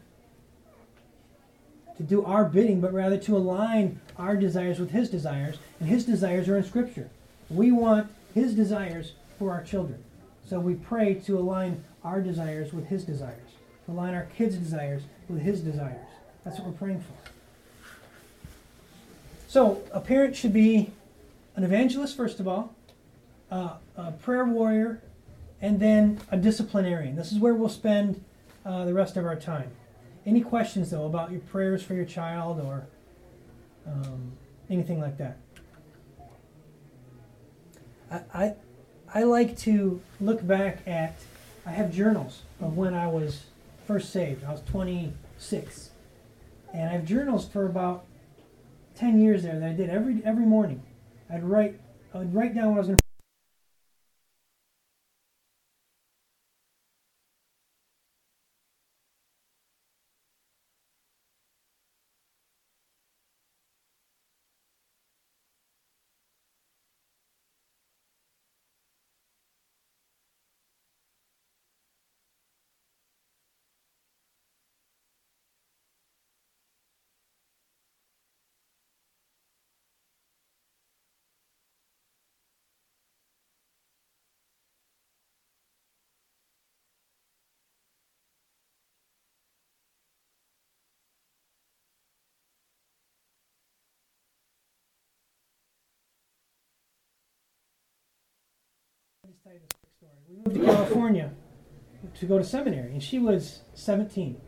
to 1.96 2.02
do 2.02 2.24
our 2.24 2.44
bidding, 2.44 2.80
but 2.80 2.92
rather 2.92 3.16
to 3.18 3.36
align 3.36 4.00
our 4.18 4.36
desires 4.36 4.78
with 4.78 4.90
His 4.90 5.08
desires, 5.08 5.56
and 5.80 5.88
His 5.88 6.04
desires 6.04 6.48
are 6.48 6.56
in 6.56 6.64
Scripture. 6.64 7.08
We 7.48 7.72
want 7.72 8.10
His 8.34 8.54
desires 8.54 9.12
for 9.38 9.50
our 9.50 9.62
children. 9.62 10.02
So 10.48 10.60
we 10.60 10.74
pray 10.74 11.14
to 11.14 11.38
align 11.38 11.84
our 12.04 12.20
desires 12.20 12.72
with 12.72 12.86
His 12.86 13.04
desires, 13.04 13.50
to 13.86 13.92
align 13.92 14.14
our 14.14 14.28
kids' 14.36 14.56
desires 14.56 15.02
with 15.28 15.40
His 15.40 15.60
desires. 15.60 16.06
That's 16.44 16.58
what 16.58 16.68
we're 16.68 16.74
praying 16.74 17.00
for. 17.00 17.30
So 19.48 19.82
a 19.92 20.00
parent 20.00 20.36
should 20.36 20.52
be 20.52 20.90
an 21.56 21.64
evangelist, 21.64 22.16
first 22.16 22.40
of 22.40 22.46
all, 22.46 22.74
uh, 23.50 23.74
a 23.96 24.12
prayer 24.12 24.44
warrior, 24.44 25.00
and 25.62 25.80
then 25.80 26.20
a 26.30 26.36
disciplinarian. 26.36 27.16
This 27.16 27.32
is 27.32 27.38
where 27.38 27.54
we'll 27.54 27.68
spend 27.68 28.22
uh, 28.64 28.84
the 28.84 28.92
rest 28.92 29.16
of 29.16 29.24
our 29.24 29.36
time. 29.36 29.70
Any 30.26 30.40
questions, 30.40 30.90
though, 30.90 31.06
about 31.06 31.30
your 31.30 31.40
prayers 31.40 31.84
for 31.84 31.94
your 31.94 32.04
child 32.04 32.60
or 32.60 32.86
um, 33.86 34.32
anything 34.68 35.00
like 35.00 35.16
that? 35.18 35.38
I, 38.10 38.20
I, 38.34 38.54
I 39.14 39.22
like 39.22 39.56
to 39.58 40.00
look 40.20 40.44
back 40.44 40.86
at, 40.86 41.14
I 41.64 41.70
have 41.70 41.94
journals 41.94 42.42
of 42.60 42.76
when 42.76 42.92
I 42.92 43.06
was 43.06 43.44
first 43.86 44.12
saved. 44.12 44.44
I 44.44 44.50
was 44.50 44.62
26. 44.62 45.90
And 46.74 46.88
I 46.88 46.92
have 46.92 47.04
journals 47.04 47.46
for 47.46 47.64
about 47.64 48.04
10 48.96 49.20
years 49.20 49.44
there 49.44 49.60
that 49.60 49.68
I 49.68 49.72
did 49.72 49.90
every, 49.90 50.22
every 50.24 50.44
morning. 50.44 50.82
I'd 51.32 51.44
write, 51.44 51.78
I'd 52.12 52.34
write 52.34 52.54
down 52.54 52.70
what 52.70 52.76
I 52.76 52.78
was 52.78 52.86
going 52.88 52.98
to 52.98 53.05
tell 99.46 99.54
you 99.54 99.60
this 99.60 99.92
story. 99.96 100.12
We 100.28 100.36
moved 100.36 100.54
to 100.56 100.66
California 100.66 101.30
to 102.18 102.26
go 102.26 102.38
to 102.38 102.44
seminary, 102.44 102.90
and 102.90 103.02
she 103.02 103.20
was 103.20 103.60
17. 103.74 104.40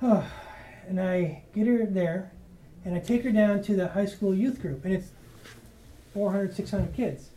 and 0.00 1.00
I 1.00 1.42
get 1.52 1.66
her 1.66 1.84
there, 1.84 2.30
and 2.84 2.94
I 2.94 3.00
take 3.00 3.24
her 3.24 3.32
down 3.32 3.62
to 3.64 3.74
the 3.74 3.88
high 3.88 4.06
school 4.06 4.34
youth 4.34 4.60
group, 4.60 4.84
and 4.84 4.94
it's 4.94 5.08
400, 6.14 6.54
600 6.54 6.94
kids. 6.94 7.30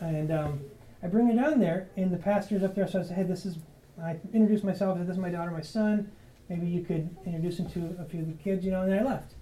And 0.00 0.32
um, 0.32 0.60
I 1.02 1.08
bring 1.08 1.26
her 1.28 1.34
down 1.34 1.60
there, 1.60 1.88
and 1.96 2.10
the 2.10 2.18
pastor's 2.18 2.62
up 2.62 2.74
there, 2.74 2.88
so 2.88 3.00
I 3.00 3.02
say, 3.02 3.14
hey, 3.14 3.22
this 3.24 3.44
is, 3.44 3.58
I 4.02 4.16
introduce 4.32 4.62
myself, 4.62 4.98
this 4.98 5.08
is 5.08 5.18
my 5.18 5.30
daughter, 5.30 5.50
my 5.50 5.60
son. 5.60 6.10
Maybe 6.48 6.66
you 6.66 6.82
could 6.82 7.14
introduce 7.26 7.58
him 7.58 7.68
to 7.72 8.00
a 8.00 8.06
few 8.06 8.20
of 8.20 8.28
the 8.28 8.42
kids, 8.42 8.64
you 8.64 8.70
know, 8.70 8.82
and 8.82 8.92
then 8.92 9.00
I 9.00 9.02
left. 9.02 9.34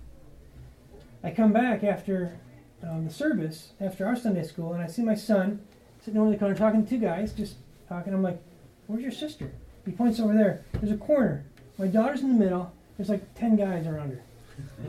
I 1.23 1.31
come 1.31 1.53
back 1.53 1.85
after 1.85 2.41
um, 2.83 3.05
the 3.05 3.13
service, 3.13 3.73
after 3.81 4.07
our 4.07 4.17
Sunday 4.17 4.43
school, 4.43 4.73
and 4.73 4.83
I 4.83 4.89
see 4.89 5.03
my 5.03 5.15
son 5.15 5.61
sitting 6.07 6.21
over 6.21 6.31
the 6.31 6.37
corner 6.37 6.55
talking 6.55 6.85
to 6.85 6.89
two 6.89 6.99
guys, 6.99 7.33
just 7.33 7.57
talking. 7.89 8.15
I'm 8.15 8.23
like, 8.23 8.41
where's 8.87 9.03
your 9.03 9.11
sister? 9.11 9.51
He 9.85 9.91
points 9.91 10.21
over 10.21 10.35
there. 10.35 10.65
There's 10.75 10.93
a 10.93 10.97
corner. 10.97 11.45
My 11.79 11.89
daughter's 11.89 12.21
in 12.21 12.29
the 12.29 12.45
middle. 12.45 12.73
There's 12.97 13.09
like 13.09 13.35
10 13.35 13.57
guys 13.57 13.89
around 13.89 14.11
her. 14.11 14.23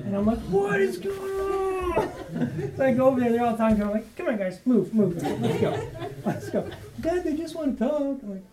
And 0.06 0.16
I'm 0.16 0.28
like, 0.28 0.38
what 0.42 0.80
is 0.80 0.98
going 1.00 1.18
on? 1.18 2.76
so 2.78 2.86
I 2.86 2.94
go 2.94 3.08
over 3.08 3.20
there. 3.20 3.32
They're 3.32 3.44
all 3.44 3.58
talking. 3.58 3.82
I'm 3.82 3.90
like, 3.90 4.16
come 4.16 4.28
on, 4.28 4.38
guys, 4.38 4.60
move, 4.66 4.94
move. 4.94 5.16
Let's 5.24 5.60
go. 5.60 5.90
Let's 6.24 6.50
go. 6.52 6.70
Dad, 7.02 7.24
they 7.24 7.36
just 7.36 7.56
want 7.56 7.80
to 7.80 7.84
talk. 7.84 8.00
I'm 8.00 8.30
like, 8.30 8.44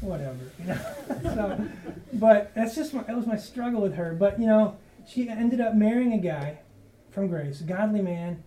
whatever, 0.00 0.36
you 0.58 0.64
know. 0.66 0.78
so, 1.22 1.68
but 2.14 2.52
that's 2.56 2.74
just 2.74 2.92
my, 2.92 3.04
that 3.04 3.16
was 3.16 3.26
my 3.26 3.36
struggle 3.36 3.80
with 3.80 3.94
her. 3.94 4.14
But 4.14 4.40
you 4.40 4.46
know, 4.46 4.76
she 5.08 5.28
ended 5.28 5.60
up 5.60 5.74
marrying 5.74 6.12
a 6.12 6.18
guy 6.18 6.58
from 7.12 7.28
Grace, 7.28 7.60
a 7.60 7.64
godly 7.64 8.02
man, 8.02 8.42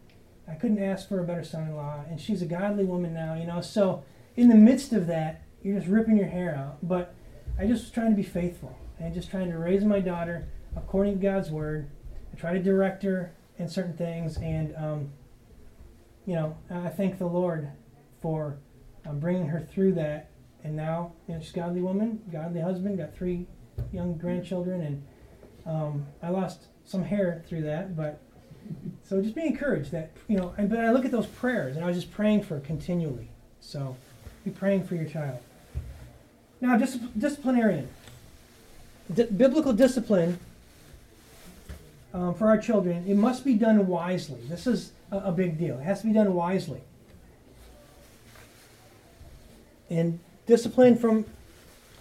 I 0.50 0.56
couldn't 0.56 0.82
ask 0.82 1.10
for 1.10 1.20
a 1.20 1.24
better 1.24 1.44
son-in-law, 1.44 2.06
and 2.10 2.20
she's 2.20 2.42
a 2.42 2.46
godly 2.46 2.86
woman 2.86 3.14
now, 3.14 3.36
you 3.36 3.46
know. 3.46 3.62
So 3.62 4.04
in 4.36 4.48
the 4.48 4.56
midst 4.56 4.94
of 4.94 5.08
that, 5.08 5.44
you're 5.62 5.78
just 5.78 5.90
ripping 5.92 6.18
your 6.18 6.28
hair 6.28 6.56
out. 6.56 6.78
But 6.82 7.14
I 7.60 7.68
just 7.68 7.84
was 7.84 7.92
trying 7.92 8.12
to 8.12 8.16
be 8.16 8.24
faithful 8.24 8.78
and 9.00 9.14
just 9.14 9.30
trying 9.30 9.52
to 9.52 9.58
raise 9.58 9.84
my 9.84 10.00
daughter 10.00 10.48
according 10.76 11.20
to 11.20 11.20
God's 11.20 11.50
word. 11.50 11.90
I 12.32 12.38
try 12.38 12.54
to 12.54 12.64
direct 12.64 13.04
her 13.04 13.34
in 13.58 13.68
certain 13.68 13.98
things, 13.98 14.38
and 14.38 14.76
um, 14.76 15.12
you 16.26 16.36
know, 16.36 16.58
I 16.70 16.90
thank 16.90 17.18
the 17.18 17.26
Lord 17.26 17.70
for 18.22 18.60
um, 19.06 19.20
bringing 19.20 19.48
her 19.48 19.60
through 19.60 19.94
that. 19.94 20.32
And 20.64 20.76
now, 20.76 21.14
you 21.28 21.36
know, 21.36 21.40
she's 21.40 21.52
a 21.52 21.56
godly 21.56 21.82
woman, 21.82 22.22
godly 22.32 22.62
husband, 22.62 22.98
got 22.98 23.16
three 23.16 23.48
young 23.92 24.18
grandchildren, 24.18 24.82
and 24.82 25.04
um, 25.66 26.08
I 26.22 26.30
lost 26.30 26.68
some 26.84 27.04
hair 27.04 27.44
through 27.48 27.62
that, 27.64 27.96
but 27.96 28.22
so 29.08 29.22
just 29.22 29.36
be 29.36 29.46
encouraged 29.46 29.92
that, 29.92 30.12
you 30.28 30.38
know, 30.38 30.54
and, 30.58 30.70
but 30.70 30.80
I 30.80 30.92
look 30.92 31.06
at 31.06 31.12
those 31.12 31.28
prayers 31.28 31.76
and 31.76 31.86
I 31.86 31.88
was 31.88 31.96
just 31.96 32.12
praying 32.12 32.44
for 32.44 32.60
continually. 32.60 33.30
So 33.62 33.96
be 34.44 34.52
praying 34.52 34.86
for 34.86 34.96
your 34.96 35.06
child. 35.06 35.40
Now, 36.60 36.78
dis- 36.78 37.00
disciplinarian. 37.18 37.88
D- 39.14 39.24
biblical 39.24 39.72
discipline 39.72 40.40
um, 42.14 42.34
for 42.34 42.48
our 42.48 42.58
children, 42.58 43.06
it 43.08 43.16
must 43.16 43.46
be 43.46 43.54
done 43.54 43.88
wisely. 43.88 44.42
This 44.50 44.68
is 44.68 44.92
a, 45.12 45.18
a 45.20 45.32
big 45.32 45.58
deal. 45.58 45.80
It 45.80 45.84
has 45.84 46.02
to 46.02 46.08
be 46.08 46.14
done 46.14 46.34
wisely. 46.34 46.82
And 49.90 50.20
discipline 50.48 50.98
from 50.98 51.26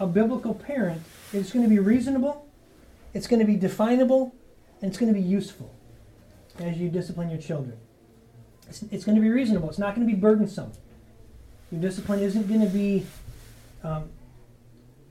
a 0.00 0.08
biblical 0.08 0.54
parent 0.54 1.02
is 1.32 1.52
going 1.52 1.64
to 1.64 1.68
be 1.68 1.78
reasonable, 1.78 2.46
it's 3.14 3.28
going 3.28 3.40
to 3.40 3.46
be 3.46 3.56
definable, 3.56 4.34
and 4.82 4.90
it's 4.90 4.98
going 4.98 5.12
to 5.12 5.18
be 5.18 5.24
useful 5.24 5.70
as 6.60 6.78
you 6.78 6.88
discipline 6.88 7.30
your 7.30 7.40
children. 7.40 7.78
It's, 8.68 8.82
it's 8.90 9.04
going 9.04 9.16
to 9.16 9.22
be 9.22 9.30
reasonable. 9.30 9.68
It's 9.68 9.78
not 9.78 9.94
going 9.94 10.06
to 10.06 10.12
be 10.12 10.18
burdensome. 10.18 10.72
Your 11.70 11.80
discipline 11.80 12.20
isn't 12.20 12.48
going 12.48 12.60
to 12.60 12.68
be 12.68 13.06
um, 13.82 14.10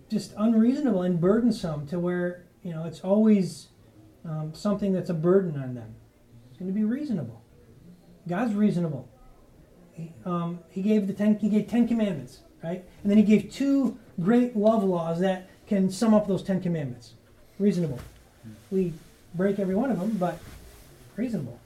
just 0.09 0.33
unreasonable 0.37 1.01
and 1.01 1.19
burdensome 1.19 1.87
to 1.87 1.99
where 1.99 2.45
you 2.63 2.73
know 2.73 2.85
it's 2.85 3.01
always 3.01 3.67
um, 4.23 4.53
something 4.53 4.93
that's 4.93 5.09
a 5.09 5.13
burden 5.13 5.61
on 5.61 5.75
them. 5.75 5.95
It's 6.49 6.59
going 6.59 6.71
to 6.71 6.73
be 6.73 6.83
reasonable. 6.83 7.41
God's 8.27 8.53
reasonable. 8.53 9.09
He, 9.93 10.11
um, 10.25 10.59
he 10.69 10.81
gave 10.81 11.07
the 11.07 11.13
ten. 11.13 11.37
He 11.37 11.49
gave 11.49 11.67
ten 11.67 11.87
commandments, 11.87 12.39
right? 12.63 12.83
And 13.03 13.11
then 13.11 13.17
he 13.17 13.23
gave 13.23 13.51
two 13.51 13.97
great 14.21 14.55
love 14.55 14.83
laws 14.83 15.19
that 15.19 15.49
can 15.67 15.89
sum 15.89 16.13
up 16.13 16.27
those 16.27 16.43
ten 16.43 16.61
commandments. 16.61 17.13
Reasonable. 17.59 17.99
We 18.71 18.93
break 19.33 19.59
every 19.59 19.75
one 19.75 19.91
of 19.91 19.99
them, 19.99 20.11
but 20.11 20.39
reasonable. 21.17 21.59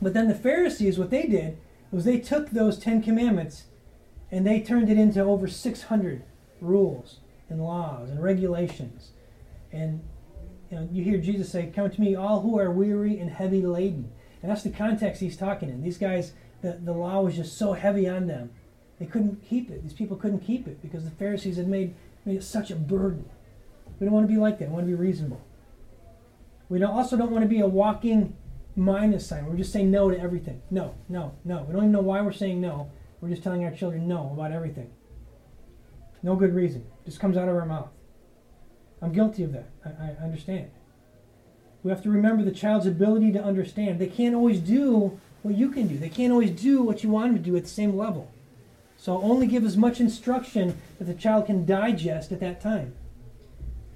But 0.00 0.14
then 0.14 0.28
the 0.28 0.34
Pharisees, 0.34 0.98
what 0.98 1.10
they 1.10 1.26
did 1.26 1.58
was 1.90 2.04
they 2.04 2.18
took 2.18 2.50
those 2.50 2.78
Ten 2.78 3.02
Commandments 3.02 3.64
and 4.30 4.46
they 4.46 4.60
turned 4.60 4.90
it 4.90 4.98
into 4.98 5.20
over 5.20 5.46
600 5.46 6.24
rules 6.60 7.20
and 7.48 7.62
laws 7.62 8.10
and 8.10 8.22
regulations. 8.22 9.10
And 9.72 10.02
you, 10.70 10.76
know, 10.76 10.88
you 10.90 11.04
hear 11.04 11.18
Jesus 11.18 11.50
say, 11.50 11.70
Come 11.74 11.90
to 11.90 12.00
me, 12.00 12.14
all 12.14 12.40
who 12.40 12.58
are 12.58 12.70
weary 12.70 13.18
and 13.18 13.30
heavy 13.30 13.62
laden. 13.62 14.10
And 14.42 14.50
that's 14.50 14.62
the 14.62 14.70
context 14.70 15.20
he's 15.20 15.36
talking 15.36 15.68
in. 15.68 15.82
These 15.82 15.98
guys, 15.98 16.32
the, 16.62 16.72
the 16.72 16.92
law 16.92 17.22
was 17.22 17.36
just 17.36 17.56
so 17.56 17.72
heavy 17.72 18.08
on 18.08 18.26
them. 18.26 18.50
They 18.98 19.06
couldn't 19.06 19.42
keep 19.48 19.70
it. 19.70 19.82
These 19.82 19.92
people 19.92 20.16
couldn't 20.16 20.40
keep 20.40 20.66
it 20.66 20.82
because 20.82 21.04
the 21.04 21.10
Pharisees 21.10 21.56
had 21.56 21.68
made, 21.68 21.94
made 22.24 22.36
it 22.36 22.44
such 22.44 22.70
a 22.70 22.76
burden. 22.76 23.28
We 23.98 24.04
don't 24.04 24.14
want 24.14 24.26
to 24.26 24.32
be 24.32 24.38
like 24.38 24.58
that. 24.58 24.68
We 24.68 24.74
want 24.74 24.86
to 24.86 24.88
be 24.88 24.94
reasonable. 24.94 25.40
We 26.68 26.78
don't, 26.78 26.94
also 26.94 27.16
don't 27.16 27.30
want 27.30 27.42
to 27.42 27.48
be 27.48 27.60
a 27.60 27.66
walking 27.66 28.36
minus 28.76 29.26
sign. 29.26 29.46
We're 29.46 29.56
just 29.56 29.72
saying 29.72 29.90
no 29.90 30.10
to 30.10 30.18
everything. 30.18 30.62
No, 30.70 30.94
no, 31.08 31.34
no. 31.44 31.62
We 31.62 31.72
don't 31.72 31.82
even 31.82 31.92
know 31.92 32.00
why 32.00 32.20
we're 32.22 32.32
saying 32.32 32.60
no. 32.60 32.90
We're 33.20 33.28
just 33.28 33.42
telling 33.42 33.64
our 33.64 33.70
children 33.70 34.08
no 34.08 34.30
about 34.32 34.52
everything. 34.52 34.90
No 36.22 36.36
good 36.36 36.54
reason. 36.54 36.86
Just 37.04 37.20
comes 37.20 37.36
out 37.36 37.48
of 37.48 37.54
our 37.54 37.66
mouth. 37.66 37.90
I'm 39.02 39.12
guilty 39.12 39.42
of 39.42 39.52
that. 39.52 39.68
I, 39.84 40.12
I 40.12 40.24
understand. 40.24 40.70
We 41.82 41.90
have 41.90 42.02
to 42.02 42.10
remember 42.10 42.42
the 42.42 42.50
child's 42.50 42.86
ability 42.86 43.32
to 43.32 43.42
understand. 43.42 43.98
They 43.98 44.06
can't 44.06 44.34
always 44.34 44.58
do 44.58 45.20
what 45.42 45.54
you 45.54 45.70
can 45.70 45.86
do. 45.86 45.98
They 45.98 46.08
can't 46.08 46.32
always 46.32 46.50
do 46.50 46.82
what 46.82 47.02
you 47.02 47.10
want 47.10 47.34
them 47.34 47.42
to 47.42 47.50
do 47.50 47.56
at 47.56 47.64
the 47.64 47.68
same 47.68 47.96
level. 47.96 48.30
So 48.96 49.20
only 49.20 49.46
give 49.46 49.64
as 49.66 49.76
much 49.76 50.00
instruction 50.00 50.78
that 50.98 51.04
the 51.04 51.14
child 51.14 51.44
can 51.46 51.66
digest 51.66 52.32
at 52.32 52.40
that 52.40 52.62
time. 52.62 52.94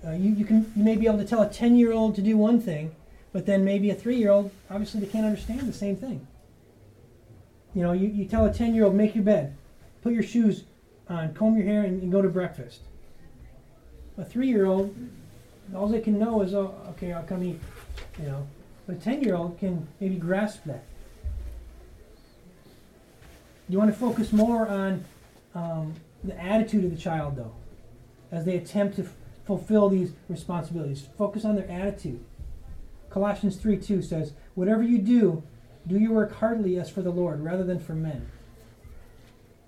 Uh, 0.07 0.13
you, 0.13 0.31
you, 0.31 0.45
can, 0.45 0.71
you 0.77 0.85
may 0.85 0.97
be 0.97 1.07
able 1.07 1.19
to 1.19 1.25
tell 1.25 1.43
a 1.43 1.49
10 1.49 1.77
year 1.77 1.93
old 1.93 2.15
to 2.15 2.23
do 2.23 2.37
one 2.37 2.61
thing, 2.61 2.95
but 3.33 3.47
then 3.47 3.65
maybe 3.65 3.91
a 3.91 3.95
three 3.95 4.17
year 4.17 4.31
old, 4.31 4.51
obviously, 4.71 5.01
they 5.01 5.07
can't 5.07 5.27
understand 5.27 5.61
the 5.61 5.73
same 5.73 5.97
thing. 5.97 6.27
You 7.75 7.83
know, 7.83 7.93
you, 7.93 8.09
you 8.09 8.25
tell 8.25 8.45
a 8.45 8.53
10 8.53 8.75
year 8.75 8.85
old, 8.85 8.95
make 8.95 9.15
your 9.15 9.25
bed, 9.25 9.57
put 10.03 10.13
your 10.13 10.23
shoes 10.23 10.65
on, 11.09 11.35
comb 11.35 11.57
your 11.57 11.67
hair, 11.67 11.83
and, 11.83 12.03
and 12.03 12.13
go 12.13 12.23
to 12.23 12.29
breakfast. 12.29 12.81
A 14.17 14.25
three 14.25 14.49
year 14.49 14.67
old, 14.67 14.95
all 15.75 15.89
they 15.89 16.01
can 16.01 16.19
know 16.19 16.43
is, 16.43 16.55
oh, 16.55 16.75
okay, 16.91 17.13
I'll 17.13 17.23
come 17.25 17.43
eat. 17.43 17.61
You 18.21 18.27
know, 18.27 18.47
but 18.87 18.97
a 18.97 19.01
10 19.01 19.23
year 19.23 19.35
old 19.35 19.59
can 19.59 19.87
maybe 20.01 20.17
grasp 20.17 20.65
that. 20.65 20.85
You 23.69 23.79
want 23.79 23.93
to 23.93 23.99
focus 23.99 24.33
more 24.33 24.67
on 24.67 25.05
um, 25.55 25.95
the 26.25 26.41
attitude 26.41 26.85
of 26.85 26.91
the 26.91 26.97
child, 26.97 27.37
though, 27.37 27.53
as 28.33 28.45
they 28.45 28.57
attempt 28.57 28.97
to 28.97 29.09
fulfill 29.49 29.89
these 29.89 30.13
responsibilities. 30.29 31.09
Focus 31.17 31.43
on 31.43 31.57
their 31.57 31.69
attitude. 31.71 32.23
Colossians 33.09 33.57
3 33.57 33.79
2 33.79 34.03
says, 34.03 34.35
Whatever 34.55 34.83
you 34.83 34.99
do, 34.99 35.43
do 35.87 35.99
your 35.99 36.13
work 36.13 36.35
heartily 36.35 36.79
as 36.79 36.91
for 36.91 37.01
the 37.01 37.11
Lord, 37.11 37.43
rather 37.43 37.65
than 37.65 37.81
for 37.81 37.95
men. 37.95 38.31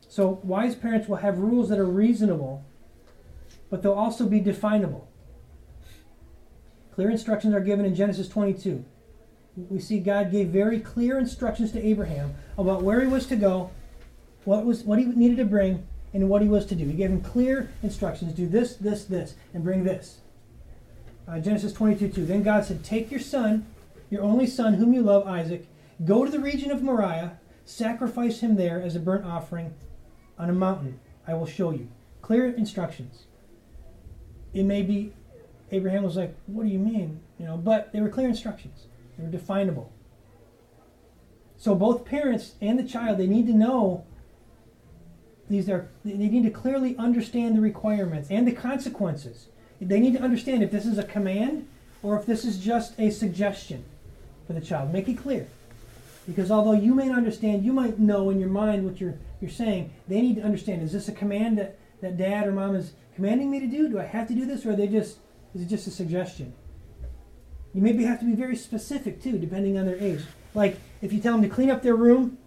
So, 0.07 0.39
wise 0.43 0.75
parents 0.75 1.09
will 1.09 1.17
have 1.17 1.39
rules 1.39 1.71
that 1.71 1.79
are 1.79 1.87
reasonable, 1.87 2.63
but 3.71 3.83
they'll 3.83 3.93
also 3.93 4.27
be 4.27 4.39
definable. 4.39 5.09
Clear 6.95 7.11
instructions 7.11 7.55
are 7.55 7.61
given 7.61 7.87
in 7.87 7.95
Genesis 7.95 8.29
22. 8.29 8.85
We 9.71 9.81
see 9.81 9.99
God 9.99 10.31
gave 10.31 10.49
very 10.49 10.79
clear 10.79 11.19
instructions 11.19 11.73
to 11.73 11.83
Abraham 11.83 12.35
about 12.59 12.83
where 12.83 13.01
he 13.01 13.07
was 13.07 13.27
to 13.29 13.37
go 13.37 13.71
what 14.45 14.65
was 14.65 14.83
what 14.85 14.99
he 14.99 15.05
needed 15.05 15.37
to 15.37 15.45
bring 15.45 15.87
and 16.13 16.29
what 16.29 16.43
he 16.43 16.49
was 16.49 16.67
to 16.67 16.75
do. 16.75 16.87
He 16.87 16.95
gave 16.95 17.11
him 17.11 17.21
clear 17.21 17.71
instructions: 17.83 18.33
do 18.33 18.47
this, 18.47 18.77
this, 18.77 19.05
this, 19.05 19.35
and 19.55 19.65
bring 19.65 19.85
this. 19.85 20.21
Uh, 21.31 21.39
Genesis 21.39 21.73
22, 21.73 22.09
2. 22.09 22.27
Then 22.27 22.43
God 22.43 22.65
said, 22.65 22.83
Take 22.83 23.11
your 23.11 23.21
son, 23.21 23.67
your 24.11 24.23
only 24.23 24.47
son, 24.47 24.75
whom 24.75 24.93
you 24.93 25.01
love, 25.01 25.27
Isaac, 25.29 25.69
go 26.05 26.25
to 26.25 26.31
the 26.31 26.41
region 26.41 26.73
of 26.73 26.83
Moriah, 26.83 27.39
sacrifice 27.65 28.41
him 28.41 28.57
there 28.57 28.83
as 28.83 28.97
a 28.97 29.01
burnt 29.01 29.25
offering 29.25 29.75
on 30.37 30.51
a 30.51 30.53
mountain. 30.53 30.99
I 31.29 31.35
will 31.35 31.47
show 31.47 31.71
you. 31.71 31.89
Clear 32.21 32.47
instructions. 32.47 33.27
It 34.53 34.65
may 34.65 34.83
be, 34.83 35.13
Abraham 35.71 36.03
was 36.03 36.17
like, 36.17 36.35
What 36.47 36.65
do 36.65 36.69
you 36.69 36.81
mean? 36.81 37.21
You 37.39 37.47
know, 37.47 37.57
but 37.57 37.93
they 37.93 38.01
were 38.01 38.09
clear 38.09 38.29
instructions. 38.29 38.87
They 39.17 39.25
were 39.25 39.31
definable. 39.31 39.93
So 41.57 41.77
both 41.77 42.05
parents 42.05 42.55
and 42.61 42.77
the 42.79 42.85
child, 42.85 43.19
they 43.19 43.27
need 43.27 43.47
to 43.47 43.53
know 43.53 44.05
these 45.51 45.69
are 45.69 45.89
they 46.05 46.15
need 46.15 46.45
to 46.45 46.51
clearly 46.51 46.97
understand 46.97 47.57
the 47.57 47.61
requirements 47.61 48.31
and 48.31 48.47
the 48.47 48.53
consequences. 48.53 49.49
They 49.81 49.99
need 49.99 50.15
to 50.15 50.23
understand 50.23 50.63
if 50.63 50.71
this 50.71 50.87
is 50.87 50.97
a 50.97 51.03
command 51.03 51.67
or 52.03 52.17
if 52.17 52.25
this 52.25 52.45
is 52.45 52.59
just 52.59 52.99
a 52.99 53.11
suggestion 53.11 53.85
for 54.47 54.53
the 54.53 54.61
child. 54.61 54.93
Make 54.93 55.09
it 55.09 55.19
clear. 55.19 55.49
Because 56.27 56.51
although 56.51 56.73
you 56.73 56.95
may 56.95 57.11
understand, 57.11 57.65
you 57.65 57.73
might 57.73 57.99
know 57.99 58.31
in 58.31 58.39
your 58.39 58.49
mind 58.49 58.85
what 58.85 59.01
you're 59.01 59.19
you're 59.41 59.51
saying. 59.51 59.93
They 60.07 60.21
need 60.21 60.37
to 60.37 60.43
understand: 60.43 60.83
is 60.83 60.93
this 60.93 61.09
a 61.09 61.13
command 61.13 61.59
that, 61.59 61.79
that 62.01 62.17
dad 62.17 62.47
or 62.47 62.53
mom 62.53 62.77
is 62.77 62.93
commanding 63.17 63.51
me 63.51 63.59
to 63.59 63.67
do? 63.67 63.89
Do 63.89 63.99
I 63.99 64.05
have 64.05 64.29
to 64.29 64.35
do 64.35 64.47
this, 64.47 64.65
or 64.65 64.71
are 64.71 64.77
they 64.77 64.87
just 64.87 65.19
is 65.55 65.63
it 65.63 65.67
just 65.67 65.89
a 65.89 65.91
suggestion? 65.91 66.53
You 67.75 67.83
maybe 67.83 68.05
have 68.05 68.21
to 68.21 68.25
be 68.25 68.35
very 68.35 68.57
specific 68.57 69.21
too, 69.21 69.39
depending 69.39 69.77
on 69.77 69.87
their 69.87 69.99
age. 69.99 70.23
Like 70.55 70.79
if 71.03 71.13
you 71.13 71.21
tell 71.21 71.33
them 71.33 71.43
to 71.43 71.49
clean 71.49 71.71
up 71.71 71.83
their 71.83 71.97
room, 71.97 72.39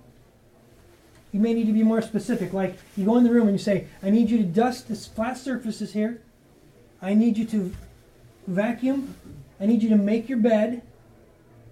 you 1.34 1.40
may 1.40 1.54
need 1.54 1.66
to 1.66 1.74
be 1.74 1.84
more 1.84 2.02
specific. 2.02 2.54
Like 2.54 2.78
you 2.96 3.04
go 3.04 3.18
in 3.18 3.26
the 3.26 3.32
room 3.32 3.48
and 3.48 3.58
you 3.58 3.64
say, 3.64 3.88
I 4.02 4.10
need 4.10 4.30
you 4.30 4.38
to 4.38 4.44
dust 4.44 4.88
this 4.88 5.08
flat 5.08 5.38
surfaces 5.38 5.92
here. 5.92 6.22
I 7.02 7.16
need 7.16 7.38
you 7.38 7.46
to 7.46 7.74
vacuum. 8.48 9.16
I 9.60 9.66
need 9.66 9.84
you 9.84 9.90
to 9.90 9.98
make 9.98 10.30
your 10.30 10.38
bed, 10.38 10.84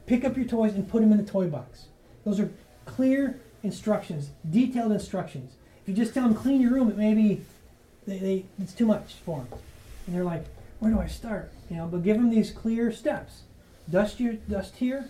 pick 0.08 0.26
up 0.26 0.36
your 0.36 0.46
toys, 0.46 0.74
and 0.74 0.90
put 0.90 1.02
them 1.02 1.12
in 1.12 1.18
the 1.18 1.30
toy 1.30 1.48
box. 1.48 1.86
Those 2.26 2.40
are 2.40 2.52
clear 2.86 3.40
instructions, 3.64 4.32
detailed 4.50 4.92
instructions. 4.92 5.54
If 5.82 5.90
you 5.90 5.94
just 5.94 6.14
tell 6.14 6.24
them 6.24 6.36
clean 6.36 6.62
your 6.62 6.72
room, 6.72 6.90
it 6.90 6.98
may 6.98 7.14
be 7.14 7.42
they, 8.08 8.18
they, 8.18 8.46
it's 8.60 8.74
too 8.74 8.86
much 8.86 9.16
for 9.26 9.40
them, 9.40 9.60
and 10.06 10.16
they're 10.16 10.24
like, 10.24 10.46
where 10.80 10.92
do 10.92 11.00
I 11.00 11.08
start? 11.08 11.52
You 11.70 11.78
know, 11.78 11.88
but 11.88 12.04
give 12.04 12.18
them 12.18 12.30
these 12.30 12.52
clear 12.52 12.92
steps. 12.92 13.42
Dust 13.90 14.20
your 14.20 14.34
dust 14.34 14.78
here, 14.78 15.08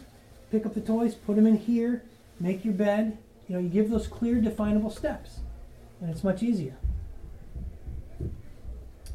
pick 0.52 0.66
up 0.66 0.74
the 0.74 0.82
toys, 0.82 1.16
put 1.16 1.36
them 1.36 1.48
in 1.48 1.58
here, 1.58 2.04
make 2.40 2.66
your 2.66 2.74
bed, 2.74 3.18
you 3.52 3.58
know, 3.58 3.64
you 3.64 3.68
give 3.68 3.90
those 3.90 4.08
clear, 4.08 4.36
definable 4.36 4.90
steps, 4.90 5.42
and 6.00 6.10
it's 6.10 6.24
much 6.24 6.42
easier. 6.42 6.78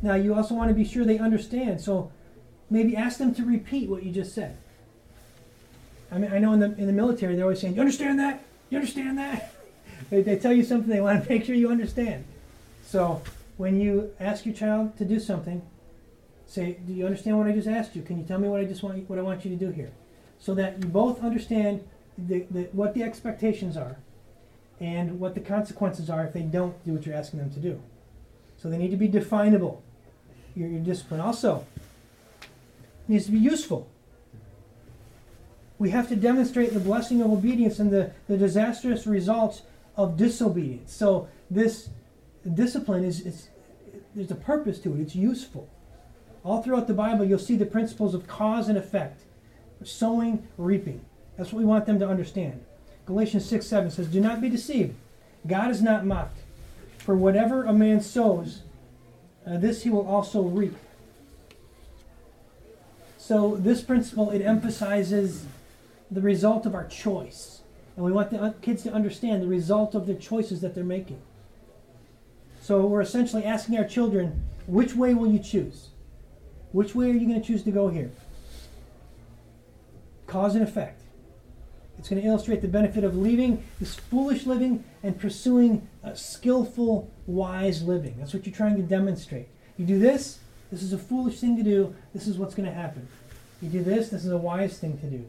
Now, 0.03 0.14
you 0.14 0.35
also 0.35 0.55
want 0.55 0.68
to 0.68 0.75
be 0.75 0.85
sure 0.85 1.07
they 1.07 1.18
understand, 1.18 1.81
so 1.81 2.12
maybe 2.68 2.94
ask 2.94 3.16
them 3.16 3.35
to 3.37 3.46
repeat 3.46 3.88
what 3.88 4.03
you 4.03 4.12
just 4.12 4.35
said. 4.35 4.59
I 6.12 6.18
mean, 6.18 6.31
I 6.31 6.38
know 6.38 6.53
in 6.53 6.61
the, 6.61 6.66
in 6.77 6.87
the 6.87 6.92
military, 6.92 7.35
they're 7.35 7.46
always 7.46 7.62
saying, 7.62 7.77
You 7.77 7.81
understand 7.81 8.18
that? 8.18 8.44
You 8.68 8.77
understand 8.77 9.16
that? 9.16 9.55
they, 10.11 10.20
they 10.20 10.37
tell 10.37 10.53
you 10.53 10.64
something, 10.64 10.90
they 10.90 11.01
want 11.01 11.25
to 11.25 11.31
make 11.33 11.46
sure 11.46 11.55
you 11.55 11.70
understand. 11.70 12.27
So, 12.85 13.22
when 13.57 13.81
you 13.81 14.12
ask 14.20 14.44
your 14.44 14.55
child 14.55 14.99
to 14.99 15.07
do 15.07 15.18
something, 15.18 15.62
say, 16.46 16.77
Do 16.87 16.92
you 16.92 17.07
understand 17.07 17.38
what 17.38 17.46
I 17.46 17.53
just 17.53 17.68
asked 17.68 17.96
you? 17.96 18.03
Can 18.03 18.18
you 18.18 18.25
tell 18.25 18.38
me 18.38 18.49
what 18.49 18.61
I 18.61 18.64
just 18.64 18.83
want, 18.83 19.09
what 19.09 19.18
I 19.18 19.22
want 19.22 19.46
you 19.46 19.51
to 19.51 19.57
do 19.57 19.70
here? 19.70 19.92
So 20.38 20.53
that 20.57 20.79
you 20.79 20.88
both 20.90 21.25
understand 21.25 21.88
the, 22.18 22.44
the, 22.51 22.64
what 22.72 22.92
the 22.92 23.03
expectations 23.03 23.79
are 23.79 23.96
and 24.80 25.18
what 25.18 25.34
the 25.34 25.40
consequences 25.40 26.10
are 26.10 26.24
if 26.24 26.32
they 26.32 26.42
don't 26.42 26.82
do 26.84 26.92
what 26.92 27.06
you're 27.06 27.14
asking 27.14 27.40
them 27.40 27.50
to 27.50 27.60
do. 27.60 27.80
So 28.58 28.68
they 28.68 28.78
need 28.78 28.90
to 28.90 28.96
be 28.96 29.08
definable, 29.08 29.82
your, 30.54 30.68
your 30.68 30.80
discipline. 30.80 31.20
Also, 31.20 31.66
needs 33.08 33.26
to 33.26 33.32
be 33.32 33.38
useful. 33.38 33.88
We 35.78 35.90
have 35.90 36.08
to 36.08 36.16
demonstrate 36.16 36.72
the 36.72 36.80
blessing 36.80 37.20
of 37.20 37.30
obedience 37.30 37.78
and 37.78 37.90
the, 37.90 38.12
the 38.28 38.36
disastrous 38.36 39.06
results 39.06 39.62
of 39.96 40.16
disobedience. 40.16 40.92
So 40.92 41.28
this 41.50 41.90
discipline 42.54 43.04
is, 43.04 43.20
is 43.20 43.48
there's 44.14 44.30
a 44.30 44.36
purpose 44.36 44.78
to 44.80 44.94
it. 44.94 45.00
It's 45.00 45.14
useful. 45.14 45.68
All 46.44 46.62
throughout 46.62 46.86
the 46.86 46.94
Bible, 46.94 47.24
you'll 47.24 47.38
see 47.38 47.56
the 47.56 47.66
principles 47.66 48.14
of 48.14 48.26
cause 48.26 48.68
and 48.68 48.78
effect, 48.78 49.22
sowing, 49.84 50.46
reaping. 50.56 51.04
That's 51.36 51.52
what 51.52 51.58
we 51.58 51.64
want 51.64 51.86
them 51.86 51.98
to 51.98 52.08
understand. 52.08 52.64
Galatians 53.07 53.49
6 53.49 53.66
7 53.66 53.90
says, 53.90 54.09
Do 54.09 54.21
not 54.21 54.40
be 54.40 54.49
deceived. 54.49 54.95
God 55.47 55.71
is 55.71 55.81
not 55.81 56.05
mocked. 56.05 56.38
For 56.99 57.14
whatever 57.14 57.64
a 57.64 57.73
man 57.73 58.01
sows, 58.01 58.62
uh, 59.47 59.59
this 59.59 59.85
he 59.85 59.90
will 59.90 60.07
also 60.07 60.42
reap. 60.42 60.77
So 63.16 63.57
this 63.57 63.81
principle 63.81 64.31
it 64.31 64.42
emphasizes 64.42 65.47
the 66.11 66.21
result 66.21 66.66
of 66.66 66.75
our 66.75 66.87
choice, 66.87 67.61
and 67.97 68.05
we 68.05 68.12
want 68.12 68.31
the 68.31 68.40
uh, 68.40 68.53
kids 68.61 68.83
to 68.85 68.92
understand 68.92 69.42
the 69.42 69.47
result 69.47 69.95
of 69.95 70.07
the 70.07 70.14
choices 70.14 70.61
that 70.61 70.75
they're 70.75 70.85
making. 70.85 71.21
So 72.61 72.85
we're 72.87 73.01
essentially 73.01 73.45
asking 73.45 73.79
our 73.79 73.85
children, 73.85 74.45
which 74.66 74.95
way 74.95 75.14
will 75.14 75.31
you 75.31 75.38
choose? 75.38 75.88
Which 76.73 76.95
way 76.95 77.11
are 77.11 77.14
you 77.14 77.29
going 77.29 77.40
to 77.40 77.47
choose 77.47 77.62
to 77.62 77.71
go 77.71 77.88
here? 77.88 78.11
Cause 80.27 80.57
and 80.57 80.64
effect. 80.64 81.01
It's 81.98 82.09
going 82.09 82.20
to 82.20 82.28
illustrate 82.28 82.62
the 82.62 82.68
benefit 82.68 83.04
of 83.04 83.16
leaving 83.16 83.64
this 83.80 83.94
foolish 83.94 84.46
living 84.46 84.85
and 85.02 85.18
pursuing 85.18 85.88
a 86.02 86.14
skillful, 86.14 87.11
wise 87.26 87.82
living. 87.82 88.16
That's 88.18 88.35
what 88.35 88.46
you're 88.46 88.54
trying 88.54 88.76
to 88.76 88.82
demonstrate. 88.82 89.48
You 89.76 89.87
do 89.87 89.98
this, 89.98 90.38
this 90.70 90.82
is 90.82 90.92
a 90.92 90.98
foolish 90.98 91.40
thing 91.40 91.56
to 91.56 91.62
do, 91.62 91.94
this 92.14 92.26
is 92.26 92.38
what's 92.38 92.54
going 92.54 92.68
to 92.68 92.74
happen. 92.74 93.09
You 93.62 93.70
do 93.70 93.82
this, 93.82 94.11
this 94.11 94.24
is 94.24 94.32
a 94.32 94.38
wise 94.38 94.78
thing 94.78 94.98
to 94.98 95.06
do. 95.06 95.24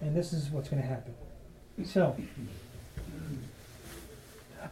And 0.00 0.16
this 0.16 0.32
is 0.32 0.48
what's 0.50 0.68
going 0.68 0.82
to 0.82 0.88
happen. 0.88 1.14
So, 1.84 2.16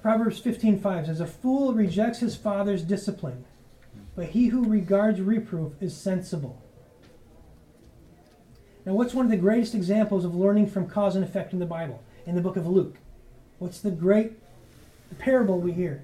Proverbs 0.02 0.40
15:5 0.40 1.06
says, 1.06 1.20
"A 1.20 1.26
fool 1.26 1.74
rejects 1.74 2.20
his 2.20 2.36
father's 2.36 2.82
discipline, 2.82 3.44
but 4.14 4.26
he 4.26 4.48
who 4.48 4.64
regards 4.64 5.20
reproof 5.20 5.74
is 5.80 5.96
sensible." 5.96 6.61
Now, 8.84 8.94
what's 8.94 9.14
one 9.14 9.24
of 9.24 9.30
the 9.30 9.36
greatest 9.36 9.74
examples 9.74 10.24
of 10.24 10.34
learning 10.34 10.66
from 10.66 10.88
cause 10.88 11.14
and 11.14 11.24
effect 11.24 11.52
in 11.52 11.58
the 11.58 11.66
Bible? 11.66 12.02
In 12.26 12.34
the 12.34 12.40
book 12.40 12.56
of 12.56 12.66
Luke. 12.66 12.96
What's 13.58 13.80
the 13.80 13.90
great 13.90 14.32
parable 15.18 15.60
we 15.60 15.72
hear 15.72 16.02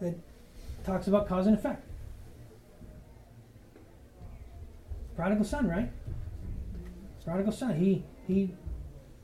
that 0.00 0.14
talks 0.84 1.06
about 1.06 1.26
cause 1.26 1.46
and 1.46 1.56
effect? 1.56 1.82
Prodigal 5.16 5.44
son, 5.44 5.68
right? 5.68 5.90
Prodigal 7.24 7.52
son. 7.52 7.76
He 7.76 8.04
he 8.26 8.54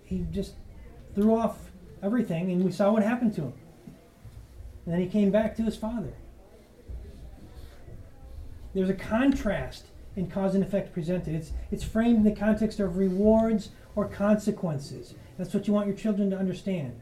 he 0.04 0.26
just 0.30 0.54
threw 1.14 1.36
off 1.36 1.70
everything, 2.02 2.50
and 2.50 2.64
we 2.64 2.72
saw 2.72 2.92
what 2.92 3.02
happened 3.02 3.34
to 3.34 3.42
him. 3.42 3.52
And 4.86 4.94
then 4.94 5.00
he 5.00 5.06
came 5.06 5.30
back 5.30 5.56
to 5.56 5.62
his 5.62 5.76
father. 5.76 6.14
there's 8.72 8.88
a 8.88 8.94
contrast 8.94 9.86
in 10.20 10.30
cause 10.30 10.54
and 10.54 10.62
effect 10.62 10.92
presented. 10.92 11.34
It's, 11.34 11.52
it's 11.70 11.82
framed 11.82 12.18
in 12.18 12.24
the 12.24 12.38
context 12.38 12.78
of 12.78 12.96
rewards 12.96 13.70
or 13.96 14.06
consequences. 14.06 15.14
That's 15.38 15.52
what 15.52 15.66
you 15.66 15.72
want 15.72 15.88
your 15.88 15.96
children 15.96 16.30
to 16.30 16.36
understand. 16.36 17.00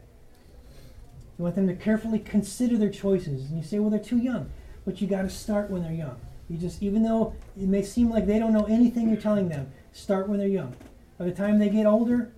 You 1.37 1.43
want 1.43 1.55
them 1.55 1.67
to 1.67 1.75
carefully 1.75 2.19
consider 2.19 2.77
their 2.77 2.89
choices. 2.89 3.49
And 3.49 3.57
you 3.57 3.63
say, 3.63 3.79
well, 3.79 3.89
they're 3.89 3.99
too 3.99 4.17
young. 4.17 4.49
But 4.85 5.01
you 5.01 5.07
got 5.07 5.23
to 5.23 5.29
start 5.29 5.69
when 5.69 5.83
they're 5.83 5.91
young. 5.91 6.19
You 6.49 6.57
just, 6.57 6.81
even 6.81 7.03
though 7.03 7.35
it 7.55 7.67
may 7.67 7.83
seem 7.83 8.09
like 8.09 8.25
they 8.25 8.39
don't 8.39 8.53
know 8.53 8.65
anything 8.65 9.07
you're 9.09 9.21
telling 9.21 9.49
them, 9.49 9.71
start 9.91 10.27
when 10.27 10.39
they're 10.39 10.47
young. 10.47 10.75
By 11.17 11.25
the 11.25 11.31
time 11.31 11.59
they 11.59 11.69
get 11.69 11.85
older, 11.85 12.31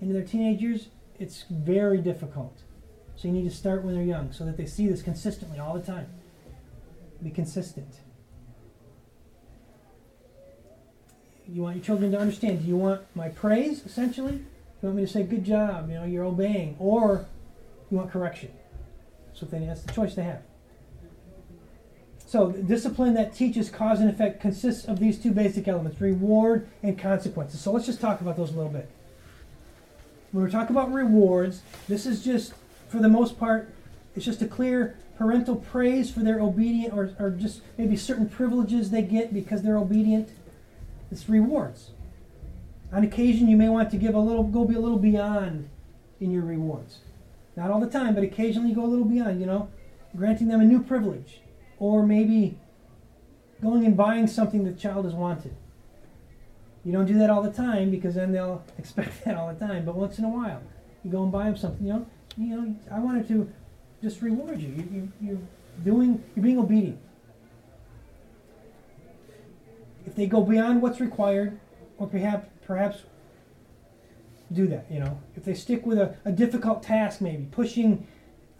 into 0.00 0.12
their 0.12 0.24
teenage 0.24 0.60
years, 0.60 0.88
it's 1.18 1.44
very 1.48 1.98
difficult. 1.98 2.58
So 3.14 3.28
you 3.28 3.34
need 3.34 3.48
to 3.48 3.54
start 3.54 3.84
when 3.84 3.94
they're 3.94 4.02
young 4.02 4.32
so 4.32 4.44
that 4.44 4.56
they 4.56 4.66
see 4.66 4.88
this 4.88 5.02
consistently 5.02 5.58
all 5.58 5.74
the 5.74 5.80
time. 5.80 6.08
Be 7.22 7.30
consistent. 7.30 8.00
You 11.48 11.62
want 11.62 11.76
your 11.76 11.84
children 11.84 12.12
to 12.12 12.18
understand. 12.18 12.62
Do 12.62 12.68
you 12.68 12.76
want 12.76 13.02
my 13.14 13.28
praise, 13.28 13.84
essentially? 13.84 14.32
Do 14.32 14.44
You 14.82 14.88
want 14.88 14.96
me 14.96 15.06
to 15.06 15.12
say, 15.12 15.22
good 15.22 15.44
job, 15.44 15.88
you 15.88 15.94
know, 15.94 16.04
you're 16.04 16.24
obeying. 16.24 16.76
Or 16.78 17.26
you 17.90 17.98
want 17.98 18.10
correction. 18.10 18.50
So 19.34 19.46
that's 19.46 19.82
the 19.82 19.92
choice 19.92 20.14
they 20.14 20.24
have. 20.24 20.42
So, 22.26 22.50
discipline 22.50 23.14
that 23.14 23.34
teaches 23.34 23.70
cause 23.70 24.00
and 24.00 24.10
effect 24.10 24.40
consists 24.40 24.84
of 24.86 24.98
these 24.98 25.16
two 25.16 25.30
basic 25.30 25.68
elements 25.68 26.00
reward 26.00 26.68
and 26.82 26.98
consequences. 26.98 27.60
So, 27.60 27.70
let's 27.70 27.86
just 27.86 28.00
talk 28.00 28.20
about 28.20 28.36
those 28.36 28.50
a 28.50 28.56
little 28.56 28.72
bit. 28.72 28.90
When 30.32 30.44
we 30.44 30.50
talk 30.50 30.68
about 30.68 30.92
rewards, 30.92 31.62
this 31.86 32.04
is 32.04 32.24
just, 32.24 32.52
for 32.88 32.98
the 32.98 33.08
most 33.08 33.38
part, 33.38 33.72
it's 34.16 34.24
just 34.24 34.42
a 34.42 34.48
clear 34.48 34.96
parental 35.16 35.56
praise 35.56 36.10
for 36.10 36.20
their 36.20 36.40
obedient 36.40 36.92
or, 36.92 37.14
or 37.20 37.30
just 37.30 37.60
maybe 37.78 37.96
certain 37.96 38.28
privileges 38.28 38.90
they 38.90 39.02
get 39.02 39.32
because 39.32 39.62
they're 39.62 39.78
obedient. 39.78 40.28
It's 41.10 41.28
rewards. 41.28 41.90
On 42.92 43.04
occasion, 43.04 43.48
you 43.48 43.56
may 43.56 43.68
want 43.68 43.90
to 43.90 43.96
give 43.96 44.14
a 44.14 44.20
little, 44.20 44.44
go 44.44 44.64
be 44.64 44.74
a 44.74 44.80
little 44.80 44.98
beyond 44.98 45.68
in 46.20 46.30
your 46.30 46.42
rewards. 46.42 46.98
Not 47.56 47.70
all 47.70 47.80
the 47.80 47.90
time, 47.90 48.14
but 48.14 48.22
occasionally 48.22 48.72
go 48.72 48.84
a 48.84 48.86
little 48.86 49.04
beyond, 49.04 49.40
you 49.40 49.46
know, 49.46 49.68
granting 50.16 50.48
them 50.48 50.60
a 50.60 50.64
new 50.64 50.82
privilege. 50.82 51.40
Or 51.78 52.06
maybe 52.06 52.58
going 53.62 53.84
and 53.84 53.96
buying 53.96 54.26
something 54.26 54.64
the 54.64 54.72
child 54.72 55.04
has 55.04 55.14
wanted. 55.14 55.54
You 56.84 56.92
don't 56.92 57.06
do 57.06 57.18
that 57.18 57.30
all 57.30 57.42
the 57.42 57.52
time 57.52 57.90
because 57.90 58.14
then 58.14 58.32
they'll 58.32 58.64
expect 58.78 59.24
that 59.24 59.36
all 59.36 59.52
the 59.52 59.66
time. 59.66 59.84
But 59.84 59.96
once 59.96 60.18
in 60.18 60.24
a 60.24 60.28
while, 60.28 60.62
you 61.04 61.10
go 61.10 61.22
and 61.22 61.32
buy 61.32 61.44
them 61.44 61.56
something. 61.56 61.86
You 61.86 61.92
know, 61.94 62.06
you 62.36 62.56
know. 62.56 62.76
I 62.90 62.98
wanted 62.98 63.26
to 63.28 63.50
just 64.02 64.22
reward 64.22 64.60
you. 64.60 64.68
You, 64.68 64.88
you 64.92 65.12
you're 65.20 65.38
doing. 65.84 66.22
You're 66.34 66.44
being 66.44 66.58
obedient. 66.58 66.98
If 70.06 70.14
they 70.14 70.26
go 70.26 70.42
beyond 70.42 70.82
what's 70.82 71.00
required, 71.00 71.58
or 71.98 72.06
perhaps 72.06 72.48
perhaps 72.66 73.02
do 74.52 74.66
that. 74.68 74.86
You 74.90 75.00
know, 75.00 75.20
if 75.34 75.44
they 75.44 75.54
stick 75.54 75.84
with 75.84 75.98
a, 75.98 76.16
a 76.24 76.32
difficult 76.32 76.82
task, 76.82 77.20
maybe 77.20 77.48
pushing 77.50 78.06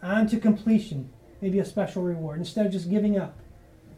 on 0.01 0.27
to 0.27 0.37
completion, 0.37 1.09
maybe 1.41 1.59
a 1.59 1.65
special 1.65 2.03
reward 2.03 2.39
instead 2.39 2.65
of 2.65 2.71
just 2.71 2.89
giving 2.89 3.17
up. 3.17 3.37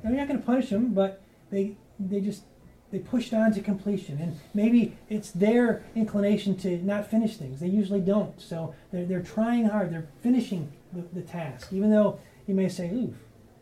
Now, 0.03 0.12
you're 0.12 0.19
not 0.19 0.27
going 0.27 0.39
to 0.39 0.45
punish 0.45 0.69
them, 0.69 0.93
but 0.93 1.21
they 1.49 1.75
they 1.99 2.21
just 2.21 2.43
they 2.91 2.99
pushed 2.99 3.33
on 3.33 3.51
to 3.53 3.62
completion 3.62 4.19
and 4.19 4.39
maybe 4.53 4.97
it's 5.09 5.31
their 5.31 5.83
inclination 5.95 6.55
to 6.57 6.77
not 6.83 7.09
finish 7.09 7.38
things 7.38 7.59
they 7.59 7.67
usually 7.67 7.99
don't 7.99 8.39
so 8.41 8.73
they're, 8.91 9.05
they're 9.05 9.21
trying 9.21 9.65
hard 9.65 9.91
they're 9.91 10.07
finishing 10.21 10.71
the, 10.93 11.03
the 11.13 11.21
task 11.21 11.71
even 11.71 11.91
though 11.91 12.19
you 12.47 12.55
may 12.55 12.67
say 12.67 12.89
oof 12.89 13.15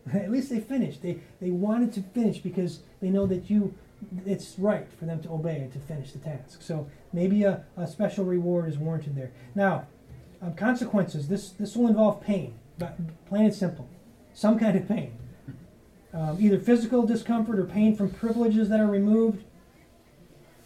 at 0.13 0.31
least 0.31 0.49
they 0.49 0.59
finished 0.59 1.01
they, 1.01 1.19
they 1.41 1.49
wanted 1.49 1.91
to 1.93 2.01
finish 2.01 2.39
because 2.39 2.81
they 3.01 3.09
know 3.09 3.25
that 3.25 3.49
you 3.49 3.73
it's 4.25 4.59
right 4.59 4.87
for 4.99 5.05
them 5.05 5.21
to 5.21 5.29
obey 5.29 5.55
and 5.55 5.73
to 5.73 5.79
finish 5.79 6.11
the 6.11 6.19
task 6.19 6.61
so 6.61 6.87
maybe 7.13 7.43
a, 7.43 7.63
a 7.75 7.87
special 7.87 8.25
reward 8.25 8.69
is 8.69 8.77
warranted 8.77 9.15
there 9.15 9.31
now 9.55 9.87
um, 10.41 10.53
consequences 10.53 11.27
this 11.27 11.49
this 11.49 11.75
will 11.75 11.87
involve 11.87 12.21
pain 12.21 12.53
but 12.77 12.95
plain 13.25 13.45
and 13.45 13.55
simple 13.55 13.87
some 14.33 14.59
kind 14.59 14.77
of 14.77 14.87
pain 14.87 15.17
um, 16.17 16.37
either 16.39 16.57
physical 16.57 17.05
discomfort 17.05 17.59
or 17.59 17.65
pain 17.65 17.95
from 17.95 18.09
privileges 18.09 18.69
that 18.69 18.79
are 18.79 18.87
removed. 18.87 19.43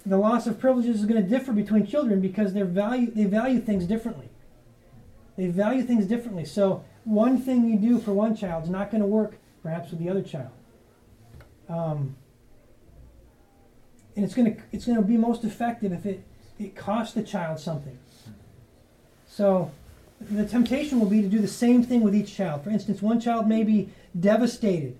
The 0.05 0.17
loss 0.17 0.47
of 0.47 0.59
privileges 0.59 1.01
is 1.01 1.05
going 1.05 1.21
to 1.21 1.27
differ 1.27 1.51
between 1.51 1.85
children 1.85 2.21
because 2.21 2.53
they 2.53 2.61
value 2.61 3.11
they 3.11 3.25
value 3.25 3.59
things 3.59 3.85
differently. 3.85 4.29
They 5.37 5.47
value 5.47 5.83
things 5.83 6.05
differently. 6.05 6.45
So 6.45 6.85
one 7.03 7.41
thing 7.41 7.67
you 7.67 7.77
do 7.77 7.99
for 7.99 8.13
one 8.13 8.35
child 8.35 8.63
is 8.63 8.69
not 8.69 8.91
going 8.91 9.01
to 9.01 9.07
work 9.07 9.35
perhaps 9.63 9.91
with 9.91 9.99
the 9.99 10.09
other 10.09 10.21
child. 10.21 10.51
Um, 11.69 12.15
and 14.15 14.25
it's 14.25 14.33
going 14.33 14.55
to 14.55 14.61
it's 14.71 14.85
going 14.85 14.97
to 14.97 15.03
be 15.03 15.17
most 15.17 15.43
effective 15.43 15.91
if 15.93 16.05
it 16.05 16.23
it 16.59 16.75
costs 16.75 17.13
the 17.13 17.23
child 17.23 17.59
something. 17.59 17.97
So 19.27 19.71
the 20.19 20.45
temptation 20.45 20.99
will 20.99 21.07
be 21.07 21.21
to 21.21 21.27
do 21.27 21.39
the 21.39 21.47
same 21.47 21.83
thing 21.83 22.01
with 22.01 22.13
each 22.13 22.35
child. 22.35 22.63
For 22.63 22.69
instance, 22.69 23.01
one 23.01 23.19
child 23.19 23.47
may 23.47 23.63
be 23.63 23.89
devastated 24.19 24.97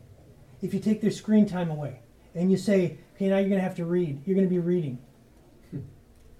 if 0.61 0.73
you 0.73 0.79
take 0.79 1.01
their 1.01 1.11
screen 1.11 1.47
time 1.47 1.69
away 1.69 1.99
and 2.33 2.51
you 2.51 2.57
say, 2.57 2.97
okay, 3.15 3.27
now 3.27 3.37
you're 3.37 3.49
going 3.49 3.59
to 3.59 3.63
have 3.63 3.75
to 3.75 3.85
read, 3.85 4.21
you're 4.25 4.35
going 4.35 4.47
to 4.47 4.53
be 4.53 4.59
reading. 4.59 4.97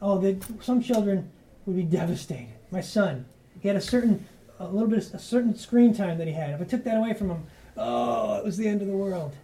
oh, 0.01 0.17
the, 0.17 0.37
some 0.61 0.81
children 0.81 1.29
would 1.65 1.75
be 1.75 1.83
devastated. 1.97 2.53
My 2.71 2.81
son, 2.81 3.25
he 3.59 3.67
had 3.67 3.77
a 3.77 3.81
certain, 3.81 4.25
a 4.61 4.69
little 4.71 4.87
bit, 4.87 4.99
of, 4.99 5.13
a 5.15 5.19
certain 5.19 5.55
screen 5.55 5.93
time 5.93 6.17
that 6.17 6.27
he 6.27 6.33
had. 6.33 6.51
If 6.51 6.61
I 6.61 6.63
took 6.65 6.83
that 6.83 6.97
away 6.97 7.13
from 7.13 7.29
him, 7.29 7.43
oh, 7.77 8.35
it 8.35 8.45
was 8.45 8.57
the 8.57 8.67
end 8.67 8.81
of 8.81 8.87
the 8.87 8.93
world. 8.93 9.35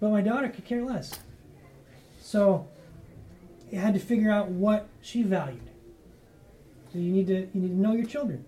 But 0.00 0.10
my 0.10 0.20
daughter 0.20 0.48
could 0.48 0.64
care 0.64 0.82
less. 0.82 1.18
So 2.20 2.68
you 3.70 3.78
had 3.78 3.94
to 3.94 4.00
figure 4.00 4.30
out 4.30 4.48
what 4.48 4.88
she 5.00 5.22
valued. 5.22 5.70
So 6.92 6.98
you 6.98 7.12
need 7.12 7.26
to 7.28 7.48
you 7.52 7.60
need 7.60 7.68
to 7.68 7.74
know 7.74 7.92
your 7.92 8.06
children. 8.06 8.44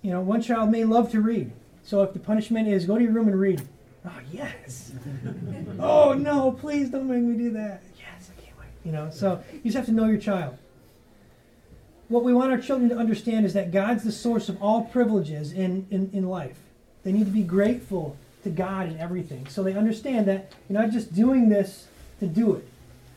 You 0.00 0.10
know, 0.10 0.20
one 0.20 0.42
child 0.42 0.70
may 0.70 0.84
love 0.84 1.10
to 1.12 1.20
read. 1.20 1.52
So 1.82 2.02
if 2.02 2.12
the 2.12 2.18
punishment 2.18 2.68
is 2.68 2.84
go 2.84 2.96
to 2.98 3.02
your 3.02 3.12
room 3.12 3.28
and 3.28 3.38
read, 3.38 3.62
oh 4.06 4.18
yes. 4.32 4.92
oh 5.80 6.12
no, 6.14 6.52
please 6.52 6.90
don't 6.90 7.08
make 7.08 7.22
me 7.22 7.36
do 7.36 7.50
that. 7.52 7.82
Yes, 7.98 8.30
I 8.36 8.40
can't 8.40 8.58
wait. 8.58 8.68
You 8.84 8.92
know, 8.92 9.10
so 9.10 9.42
you 9.52 9.64
just 9.64 9.76
have 9.76 9.86
to 9.86 9.92
know 9.92 10.06
your 10.06 10.18
child. 10.18 10.56
What 12.12 12.24
we 12.24 12.34
want 12.34 12.52
our 12.52 12.58
children 12.58 12.90
to 12.90 12.96
understand 12.98 13.46
is 13.46 13.54
that 13.54 13.72
God's 13.72 14.04
the 14.04 14.12
source 14.12 14.50
of 14.50 14.62
all 14.62 14.82
privileges 14.84 15.50
in, 15.50 15.86
in, 15.90 16.10
in 16.12 16.28
life. 16.28 16.58
They 17.04 17.10
need 17.10 17.24
to 17.24 17.32
be 17.32 17.42
grateful 17.42 18.18
to 18.42 18.50
God 18.50 18.88
in 18.88 18.98
everything. 18.98 19.46
So 19.46 19.62
they 19.62 19.72
understand 19.72 20.28
that 20.28 20.52
you're 20.68 20.78
not 20.78 20.90
just 20.90 21.14
doing 21.14 21.48
this 21.48 21.88
to 22.20 22.26
do 22.26 22.54
it. 22.56 22.68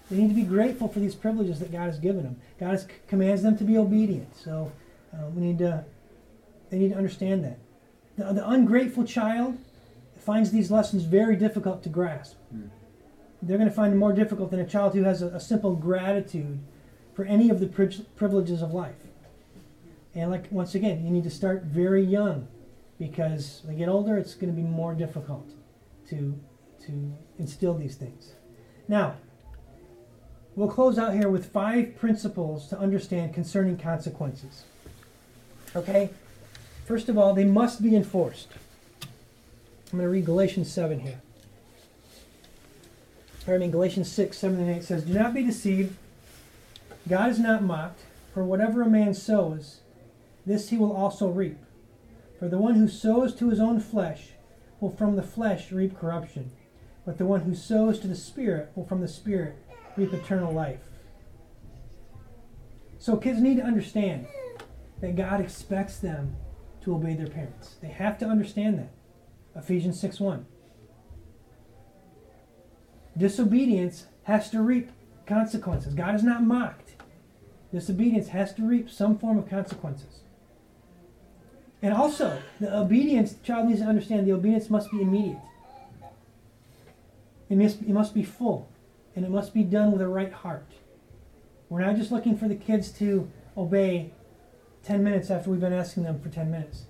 They 0.09 0.15
need 0.15 0.29
to 0.29 0.33
be 0.33 0.43
grateful 0.43 0.87
for 0.87 0.99
these 0.99 1.13
privileges 1.13 1.59
that 1.59 1.73
God 1.73 1.87
has 1.87 1.99
given 1.99 2.23
them. 2.23 2.37
God 2.57 2.69
has, 2.69 2.87
commands 3.09 3.43
them 3.43 3.57
to 3.57 3.65
be 3.65 3.77
obedient. 3.77 4.33
So 4.33 4.71
uh, 5.13 5.27
we 5.35 5.41
need 5.41 5.57
to, 5.57 5.83
they 6.69 6.77
need 6.77 6.91
to 6.91 6.97
understand 6.97 7.43
that. 7.43 7.59
The, 8.17 8.31
the 8.31 8.49
ungrateful 8.49 9.03
child 9.03 9.57
finds 10.19 10.51
these 10.51 10.71
lessons 10.71 11.03
very 11.03 11.35
difficult 11.35 11.83
to 11.83 11.89
grasp. 11.89 12.37
Mm. 12.55 12.69
They're 13.41 13.57
going 13.57 13.69
to 13.69 13.75
find 13.75 13.93
it 13.93 13.97
more 13.97 14.13
difficult 14.13 14.51
than 14.51 14.61
a 14.61 14.65
child 14.65 14.93
who 14.93 15.03
has 15.03 15.21
a, 15.21 15.27
a 15.27 15.39
simple 15.41 15.75
gratitude 15.75 16.59
for 17.15 17.25
any 17.25 17.49
of 17.49 17.59
the 17.59 17.67
pri- 17.67 18.05
privileges 18.15 18.61
of 18.61 18.73
life. 18.73 18.95
And 20.13 20.29
like 20.29 20.51
once 20.51 20.75
again, 20.75 21.03
you 21.03 21.11
need 21.11 21.23
to 21.23 21.29
start 21.29 21.63
very 21.63 22.03
young 22.03 22.47
because 22.99 23.61
when 23.63 23.75
they 23.75 23.79
get 23.79 23.89
older, 23.89 24.17
it's 24.17 24.35
going 24.35 24.53
to 24.53 24.55
be 24.55 24.67
more 24.67 24.93
difficult 24.93 25.49
to 26.09 26.39
to 26.85 27.13
instill 27.39 27.73
these 27.73 27.95
things. 27.95 28.33
Now, 28.87 29.15
we'll 30.55 30.69
close 30.69 30.99
out 30.99 31.13
here 31.13 31.29
with 31.29 31.51
five 31.51 31.97
principles 31.97 32.67
to 32.69 32.77
understand 32.77 33.33
concerning 33.33 33.77
consequences. 33.77 34.63
Okay? 35.75 36.11
First 36.85 37.09
of 37.09 37.17
all, 37.17 37.33
they 37.33 37.43
must 37.43 37.81
be 37.81 37.95
enforced. 37.95 38.49
I'm 39.91 39.99
going 39.99 40.03
to 40.03 40.09
read 40.09 40.25
Galatians 40.25 40.71
7 40.71 40.99
here. 40.99 41.21
I 43.47 43.57
mean, 43.57 43.71
Galatians 43.71 44.11
6, 44.11 44.37
7 44.37 44.59
and 44.59 44.77
8 44.77 44.83
says, 44.83 45.03
Do 45.03 45.13
not 45.13 45.33
be 45.33 45.43
deceived. 45.43 45.95
God 47.07 47.29
is 47.29 47.39
not 47.39 47.63
mocked, 47.63 48.01
for 48.33 48.43
whatever 48.43 48.81
a 48.81 48.89
man 48.89 49.13
sows, 49.13 49.81
this 50.45 50.69
he 50.69 50.77
will 50.77 50.95
also 50.95 51.29
reap. 51.29 51.57
For 52.39 52.49
the 52.49 52.57
one 52.57 52.75
who 52.75 52.87
sows 52.87 53.33
to 53.35 53.49
his 53.49 53.59
own 53.59 53.79
flesh 53.79 54.31
will 54.79 54.91
from 54.91 55.15
the 55.15 55.23
flesh 55.23 55.71
reap 55.71 55.97
corruption, 55.97 56.51
but 57.05 57.17
the 57.17 57.25
one 57.25 57.41
who 57.41 57.55
sows 57.55 57.99
to 57.99 58.07
the 58.07 58.15
Spirit 58.15 58.71
will 58.75 58.85
from 58.85 59.01
the 59.01 59.07
Spirit 59.07 59.55
reap 59.95 60.13
eternal 60.13 60.51
life. 60.51 60.81
So 62.97 63.17
kids 63.17 63.39
need 63.39 63.57
to 63.57 63.63
understand 63.63 64.27
that 65.01 65.15
God 65.15 65.39
expects 65.39 65.99
them 65.99 66.35
to 66.81 66.95
obey 66.95 67.13
their 67.13 67.27
parents. 67.27 67.75
They 67.81 67.89
have 67.89 68.17
to 68.19 68.25
understand 68.25 68.79
that. 68.79 68.91
Ephesians 69.55 69.99
6 69.99 70.19
1. 70.19 70.45
Disobedience 73.17 74.07
has 74.23 74.49
to 74.49 74.61
reap 74.61 74.89
consequences. 75.25 75.93
God 75.93 76.15
is 76.15 76.23
not 76.23 76.43
mocked. 76.43 76.84
Disobedience 77.71 78.29
has 78.29 78.53
to 78.53 78.63
reap 78.63 78.89
some 78.89 79.17
form 79.17 79.37
of 79.37 79.49
consequences. 79.49 80.21
And 81.81 81.93
also, 81.93 82.41
the 82.59 82.75
obedience, 82.75 83.33
the 83.33 83.45
child 83.45 83.67
needs 83.67 83.81
to 83.81 83.85
understand 83.85 84.25
the 84.25 84.33
obedience 84.33 84.69
must 84.69 84.91
be 84.91 85.01
immediate. 85.01 85.41
It 87.49 87.57
must, 87.57 87.81
it 87.81 87.89
must 87.89 88.13
be 88.13 88.23
full, 88.23 88.67
and 89.15 89.25
it 89.25 89.29
must 89.29 89.53
be 89.53 89.63
done 89.63 89.91
with 89.91 90.01
a 90.01 90.07
right 90.07 90.33
heart. 90.33 90.65
We're 91.69 91.81
not 91.81 91.95
just 91.95 92.11
looking 92.11 92.37
for 92.37 92.47
the 92.47 92.55
kids 92.55 92.91
to 92.93 93.29
obey 93.57 94.11
10 94.83 95.03
minutes 95.03 95.29
after 95.29 95.49
we've 95.49 95.59
been 95.59 95.73
asking 95.73 96.03
them 96.03 96.19
for 96.19 96.29
10 96.29 96.49
minutes. 96.49 96.83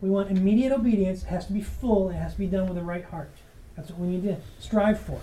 We 0.00 0.10
want 0.10 0.30
immediate 0.30 0.72
obedience. 0.72 1.22
It 1.22 1.28
has 1.28 1.46
to 1.46 1.52
be 1.52 1.62
full. 1.62 2.10
It 2.10 2.14
has 2.14 2.32
to 2.32 2.38
be 2.38 2.46
done 2.46 2.68
with 2.68 2.78
a 2.78 2.82
right 2.82 3.04
heart. 3.04 3.30
That's 3.76 3.90
what 3.90 4.00
we 4.00 4.08
need 4.08 4.24
to 4.24 4.36
strive 4.58 5.00
for. 5.00 5.20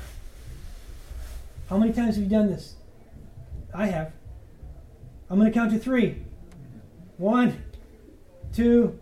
How 1.69 1.77
many 1.77 1.93
times 1.93 2.15
have 2.15 2.23
you 2.23 2.29
done 2.29 2.47
this? 2.47 2.75
I 3.73 3.87
have. 3.87 4.11
I'm 5.31 5.39
going 5.39 5.49
to 5.49 5.57
count 5.57 5.71
to 5.71 5.79
three. 5.79 6.17
One, 7.15 7.63
two, 8.53 8.99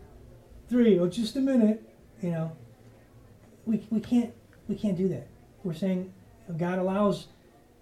three. 0.70 1.00
Oh, 1.00 1.08
just 1.08 1.36
a 1.36 1.42
minute. 1.42 1.82
You 2.22 2.30
know, 2.30 2.52
we, 3.66 3.84
we 3.90 4.00
can't 4.00 4.32
we 4.68 4.76
can't 4.76 4.96
do 4.96 5.08
that. 5.08 5.28
We're 5.64 5.74
saying 5.74 6.14
God 6.56 6.78
allows 6.78 7.28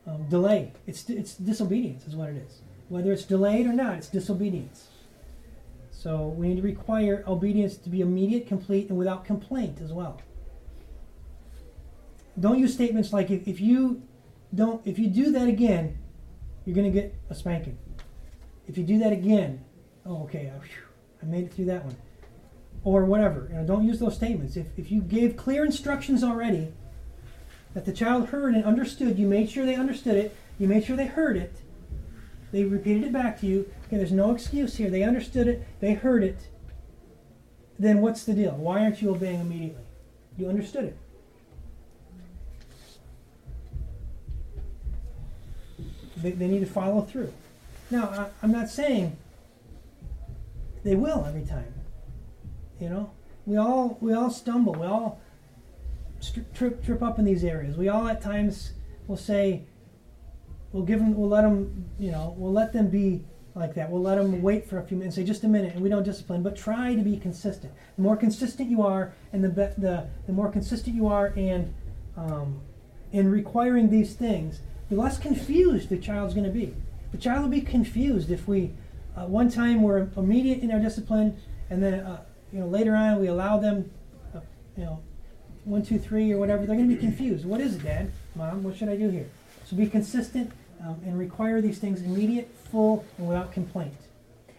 um, 0.06 0.30
delay. 0.30 0.72
It's 0.86 1.10
it's 1.10 1.36
disobedience 1.36 2.08
is 2.08 2.16
what 2.16 2.30
it 2.30 2.38
is. 2.38 2.62
Whether 2.88 3.12
it's 3.12 3.26
delayed 3.26 3.66
or 3.66 3.74
not, 3.74 3.98
it's 3.98 4.08
disobedience. 4.08 4.88
So 5.92 6.28
we 6.28 6.48
need 6.48 6.56
to 6.56 6.62
require 6.62 7.26
obedience 7.28 7.76
to 7.76 7.90
be 7.90 8.00
immediate, 8.00 8.48
complete, 8.48 8.88
and 8.88 8.98
without 8.98 9.26
complaint 9.26 9.80
as 9.84 9.92
well. 9.92 10.22
Don't 12.40 12.60
use 12.60 12.74
statements 12.74 13.12
like 13.12 13.30
if, 13.30 13.46
if 13.46 13.60
you 13.60 14.04
don't 14.56 14.82
if 14.88 14.98
you 14.98 15.08
do 15.08 15.34
that 15.34 15.50
again, 15.50 15.98
you're 16.64 16.76
going 16.76 16.90
to 16.90 16.98
get 16.98 17.14
a 17.30 17.36
spanking. 17.36 17.78
If 18.68 18.78
you 18.78 18.84
do 18.84 19.00
that 19.00 19.14
again, 19.14 19.64
oh 20.06 20.24
okay, 20.24 20.52
I, 20.54 21.24
I 21.24 21.26
made 21.26 21.46
it 21.46 21.54
through 21.54 21.66
that 21.66 21.86
one. 21.86 21.96
Or 22.84 23.06
whatever. 23.06 23.48
You 23.50 23.58
know, 23.58 23.66
don't 23.66 23.86
use 23.86 24.00
those 24.00 24.16
statements. 24.16 24.56
If, 24.56 24.68
if 24.78 24.92
you 24.92 25.02
gave 25.02 25.36
clear 25.36 25.66
instructions 25.66 26.24
already 26.24 26.72
that 27.74 27.86
the 27.86 27.92
child 27.92 28.30
heard 28.30 28.54
and 28.54 28.64
understood, 28.64 29.18
you 29.20 29.28
made 29.28 29.50
sure 29.50 29.66
they 29.66 29.76
understood 29.76 30.16
it, 30.16 30.36
you 30.58 30.68
made 30.68 30.86
sure 30.86 30.96
they 30.96 31.08
heard 31.08 31.38
it, 31.38 31.62
they 32.52 32.64
repeated 32.64 33.04
it 33.04 33.14
back 33.14 33.40
to 33.42 33.46
you. 33.46 33.72
Okay, 33.88 33.98
there's 33.98 34.12
no 34.12 34.32
excuse 34.32 34.78
here. 34.78 34.90
They 34.90 35.04
understood 35.04 35.48
it, 35.48 35.68
they 35.80 35.94
heard 35.94 36.24
it. 36.24 36.48
Then 37.78 38.02
what's 38.02 38.24
the 38.24 38.34
deal? 38.34 38.54
Why 38.54 38.84
aren't 38.84 39.02
you 39.02 39.12
obeying 39.12 39.42
immediately? 39.42 39.84
You 40.38 40.48
understood 40.48 40.86
it. 40.86 40.98
They, 46.18 46.32
they 46.32 46.48
need 46.48 46.62
to 46.62 46.66
follow 46.66 47.02
through. 47.02 47.34
Now, 47.90 48.10
I, 48.10 48.28
I'm 48.44 48.52
not 48.52 48.70
saying 48.70 49.18
they 50.84 50.96
will 50.96 51.26
every 51.26 51.46
time. 51.46 51.74
You 52.80 52.90
know, 52.90 53.12
we 53.46 53.58
all 53.58 53.98
we 54.02 54.14
all 54.14 54.30
stumble. 54.30 54.74
We 54.74 54.86
all 54.86 55.20
trip 56.54 56.84
trip 56.84 57.02
up 57.02 57.20
in 57.20 57.26
these 57.26 57.44
areas. 57.44 57.78
We 57.78 57.90
all 57.90 58.08
at 58.08 58.22
times 58.22 58.74
will 59.08 59.18
say, 59.18 59.64
we'll 60.72 60.84
give 60.84 61.00
them, 61.00 61.16
we'll 61.16 61.30
let 61.30 61.42
them, 61.42 61.86
you 61.98 62.12
know, 62.12 62.36
we'll 62.38 62.52
let 62.52 62.74
them 62.74 62.90
be 62.90 63.24
like 63.56 63.74
that. 63.76 63.90
We'll 63.90 64.02
let 64.02 64.16
them 64.16 64.42
wait 64.42 64.70
for 64.70 64.78
a 64.78 64.84
few 64.84 64.98
minutes, 64.98 65.16
say 65.16 65.24
just 65.24 65.44
a 65.44 65.48
minute, 65.48 65.74
and 65.74 65.82
we 65.82 65.90
don't 65.90 66.04
discipline. 66.04 66.44
But 66.44 66.56
try 66.56 66.94
to 66.94 67.02
be 67.02 67.18
consistent. 67.18 67.74
The 67.96 68.02
more 68.04 68.16
consistent 68.16 68.70
you 68.70 68.82
are, 68.84 69.14
and 69.34 69.44
the 69.44 69.50
be- 69.50 69.82
the 69.82 70.08
the 70.28 70.34
more 70.34 70.52
consistent 70.52 70.96
you 70.96 71.08
are 71.08 71.34
and 71.36 71.74
um, 72.16 72.62
in 73.12 73.32
requiring 73.32 73.90
these 73.90 74.14
things, 74.14 74.60
the 74.90 74.96
less 74.96 75.18
confused 75.18 75.90
the 75.90 75.98
child's 75.98 76.34
going 76.34 76.46
to 76.46 76.52
be. 76.52 76.76
The 77.18 77.24
child 77.24 77.42
will 77.42 77.50
be 77.50 77.62
confused 77.62 78.30
if 78.30 78.48
we, 78.48 78.74
uh, 79.16 79.26
one 79.26 79.50
time 79.50 79.82
we're 79.82 80.08
immediate 80.16 80.60
in 80.60 80.70
our 80.70 80.78
discipline, 80.78 81.36
and 81.72 81.82
then 81.82 81.96
uh, 81.96 82.22
you 82.54 82.60
know 82.60 82.68
later 82.68 82.96
on 82.96 83.20
we 83.20 83.26
allow 83.26 83.58
them, 83.58 83.90
uh, 84.36 84.42
you 84.78 84.84
know, 84.86 85.02
one, 85.66 85.84
two, 85.84 85.98
three, 85.98 86.32
or 86.32 86.38
whatever. 86.38 86.68
They're 86.68 86.76
going 86.76 86.88
to 86.88 86.96
be 86.96 87.02
confused. 87.02 87.44
What 87.44 87.60
is 87.60 87.74
it, 87.74 87.84
Dad, 87.84 88.12
Mom? 88.36 88.62
What 88.62 88.78
should 88.78 88.88
I 88.88 88.98
do 88.98 89.10
here? 89.10 89.28
So 89.66 89.76
be 89.76 89.88
consistent 89.88 90.52
um, 90.80 91.02
and 91.08 91.18
require 91.18 91.60
these 91.60 91.80
things 91.80 92.04
immediate, 92.04 92.56
full, 92.70 93.04
and 93.18 93.28
without 93.28 93.52
complaint. 93.52 93.98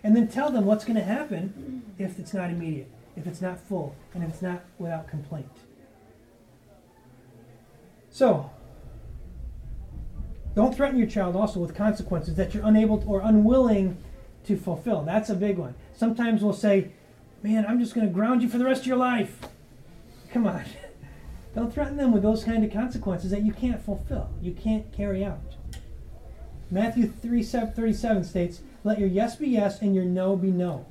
And 0.03 0.17
then 0.17 0.27
tell 0.27 0.51
them 0.51 0.65
what's 0.65 0.85
going 0.85 0.97
to 0.97 1.05
happen 1.05 1.85
if 1.97 2.19
it's 2.19 2.35
not 2.35 2.51
immediate, 2.51 2.91
if 3.15 3.29
it's 3.29 3.41
not 3.41 3.61
full, 3.61 3.95
and 4.15 4.25
if 4.25 4.31
it's 4.31 4.43
not 4.43 4.65
without 4.79 5.07
complaint. 5.07 5.47
So, 8.11 8.51
don't 10.59 10.75
threaten 10.75 10.99
your 10.99 11.07
child 11.07 11.37
also 11.37 11.61
with 11.61 11.73
consequences 11.73 12.35
that 12.35 12.53
you're 12.53 12.67
unable 12.67 13.05
or 13.07 13.21
unwilling 13.21 13.97
to 14.45 14.57
fulfill. 14.57 15.03
That's 15.03 15.31
a 15.31 15.37
big 15.37 15.57
one. 15.57 15.77
Sometimes 15.97 16.43
we'll 16.43 16.53
say, 16.53 16.91
Man, 17.45 17.65
I'm 17.65 17.79
just 17.79 17.95
going 17.95 18.09
to 18.09 18.13
ground 18.13 18.43
you 18.43 18.49
for 18.49 18.59
the 18.59 18.65
rest 18.65 18.81
of 18.81 18.89
your 18.89 18.97
life. 18.97 19.39
Come 20.33 20.49
on. 20.49 20.65
Don't 21.55 21.73
threaten 21.73 21.97
them 21.97 22.11
with 22.11 22.25
those 22.25 22.43
kind 22.43 22.65
of 22.65 22.73
consequences 22.73 23.31
that 23.31 23.43
you 23.43 23.53
can't 23.53 23.81
fulfill, 23.81 24.31
you 24.43 24.51
can't 24.51 24.93
carry 24.93 25.25
out. 25.25 25.55
Matthew 26.73 27.07
3, 27.07 27.41
37 27.41 28.25
states, 28.25 28.61
Let 28.83 28.99
your 28.99 29.09
yes 29.09 29.37
be 29.37 29.51
yes 29.51 29.81
and 29.81 29.95
your 29.95 30.07
no 30.07 30.35
be 30.35 30.51
no. 30.51 30.87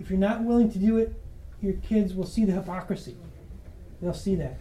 If 0.00 0.10
you're 0.10 0.18
not 0.18 0.42
willing 0.42 0.68
to 0.72 0.80
do 0.80 0.96
it, 0.96 1.14
your 1.62 1.74
kids 1.74 2.12
will 2.12 2.26
see 2.26 2.44
the 2.44 2.54
hypocrisy. 2.54 3.16
They'll 4.02 4.14
see 4.14 4.34
that. 4.34 4.56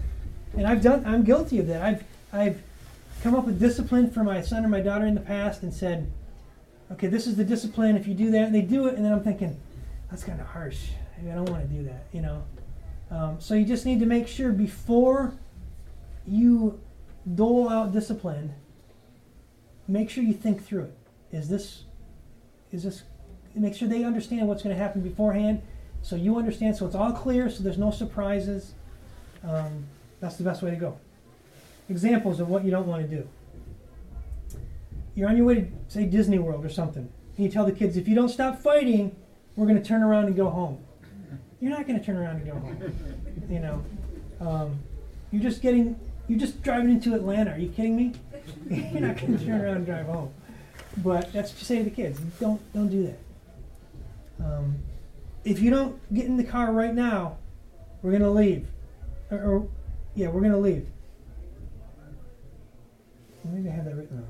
And 0.55 0.67
I've 0.67 0.83
done 0.83 1.03
I'm 1.03 1.23
guilty 1.23 1.57
of 1.57 1.65
that. 1.65 1.81
I've 1.81 2.03
I've 2.31 2.61
come 3.25 3.33
up 3.33 3.45
with 3.45 3.59
discipline 3.59 4.07
for 4.07 4.23
my 4.23 4.39
son 4.39 4.63
or 4.63 4.67
my 4.67 4.79
daughter 4.79 5.07
in 5.07 5.15
the 5.15 5.19
past 5.19 5.63
and 5.63 5.73
said, 5.73 6.11
okay, 6.91 7.07
this 7.07 7.25
is 7.25 7.35
the 7.35 7.43
discipline. 7.43 7.97
If 7.97 8.05
you 8.05 8.13
do 8.13 8.29
that, 8.29 8.43
and 8.43 8.53
they 8.53 8.61
do 8.61 8.85
it, 8.85 8.93
and 8.93 9.03
then 9.03 9.11
I'm 9.11 9.23
thinking, 9.23 9.59
that's 10.11 10.23
kind 10.23 10.39
of 10.39 10.45
harsh. 10.45 10.89
I 11.19 11.33
don't 11.33 11.49
want 11.49 11.67
to 11.67 11.75
do 11.75 11.83
that, 11.85 12.05
you 12.11 12.21
know. 12.21 12.43
Um, 13.09 13.37
so 13.39 13.55
you 13.55 13.65
just 13.65 13.83
need 13.83 13.99
to 13.99 14.05
make 14.05 14.27
sure 14.27 14.51
before 14.51 15.33
you 16.27 16.79
dole 17.33 17.67
out 17.67 17.93
discipline, 17.93 18.53
make 19.87 20.11
sure 20.11 20.23
you 20.23 20.33
think 20.33 20.63
through 20.63 20.83
it. 20.83 20.97
Is 21.31 21.49
this, 21.49 21.85
is 22.71 22.83
this, 22.83 23.01
make 23.55 23.73
sure 23.73 23.87
they 23.87 24.03
understand 24.03 24.47
what's 24.47 24.61
going 24.61 24.75
to 24.75 24.79
happen 24.79 25.01
beforehand, 25.01 25.63
so 26.03 26.15
you 26.15 26.37
understand, 26.37 26.75
so 26.77 26.85
it's 26.85 26.93
all 26.93 27.11
clear, 27.11 27.49
so 27.49 27.63
there's 27.63 27.79
no 27.79 27.89
surprises. 27.89 28.75
Um, 29.43 29.87
that's 30.19 30.35
the 30.35 30.43
best 30.43 30.61
way 30.61 30.69
to 30.69 30.77
go. 30.77 30.99
Examples 31.89 32.39
of 32.39 32.49
what 32.49 32.65
you 32.65 32.71
don't 32.71 32.87
want 32.87 33.09
to 33.09 33.15
do. 33.15 33.27
You're 35.13 35.29
on 35.29 35.37
your 35.37 35.45
way 35.45 35.55
to, 35.55 35.67
say, 35.87 36.05
Disney 36.05 36.39
World 36.39 36.65
or 36.65 36.69
something, 36.69 37.07
and 37.37 37.45
you 37.45 37.51
tell 37.51 37.65
the 37.65 37.71
kids, 37.71 37.95
if 37.95 38.07
you 38.07 38.15
don't 38.15 38.29
stop 38.29 38.61
fighting, 38.61 39.15
we're 39.55 39.67
going 39.67 39.81
to 39.81 39.87
turn 39.87 40.03
around 40.03 40.25
and 40.25 40.35
go 40.35 40.49
home. 40.49 40.83
You're 41.61 41.71
not 41.71 41.87
going 41.87 41.99
to 41.99 42.05
turn 42.05 42.17
around 42.17 42.37
and 42.37 42.45
go 42.45 42.53
home. 42.53 42.93
You 43.47 43.59
know, 43.59 43.85
um, 44.41 44.79
you're 45.31 45.43
just 45.43 45.61
getting, 45.61 45.99
you're 46.27 46.39
just 46.39 46.63
driving 46.63 46.89
into 46.89 47.13
Atlanta. 47.13 47.51
Are 47.51 47.59
you 47.59 47.69
kidding 47.69 47.95
me? 47.95 48.13
you're 48.71 49.01
not 49.01 49.17
going 49.17 49.37
to 49.37 49.45
turn 49.45 49.61
around 49.61 49.77
and 49.77 49.85
drive 49.85 50.07
home. 50.07 50.33
But 50.97 51.31
that's 51.31 51.51
what 51.51 51.59
you 51.59 51.65
say 51.65 51.77
to 51.77 51.83
the 51.83 51.89
kids. 51.91 52.19
Don't 52.39 52.61
don't 52.73 52.87
do 52.87 53.03
that. 53.03 53.19
Um, 54.43 54.79
if 55.43 55.59
you 55.59 55.69
don't 55.69 56.13
get 56.13 56.25
in 56.25 56.37
the 56.37 56.43
car 56.43 56.71
right 56.71 56.93
now, 56.93 57.37
we're 58.01 58.11
going 58.11 58.23
to 58.23 58.31
leave. 58.31 58.67
Or, 59.29 59.37
or 59.37 59.67
yeah, 60.15 60.27
we're 60.27 60.41
going 60.41 60.53
to 60.53 60.57
leave. 60.57 60.87
Maybe 63.51 63.69
I 63.69 63.73
have 63.73 63.85
that 63.85 63.95
written. 63.95 64.25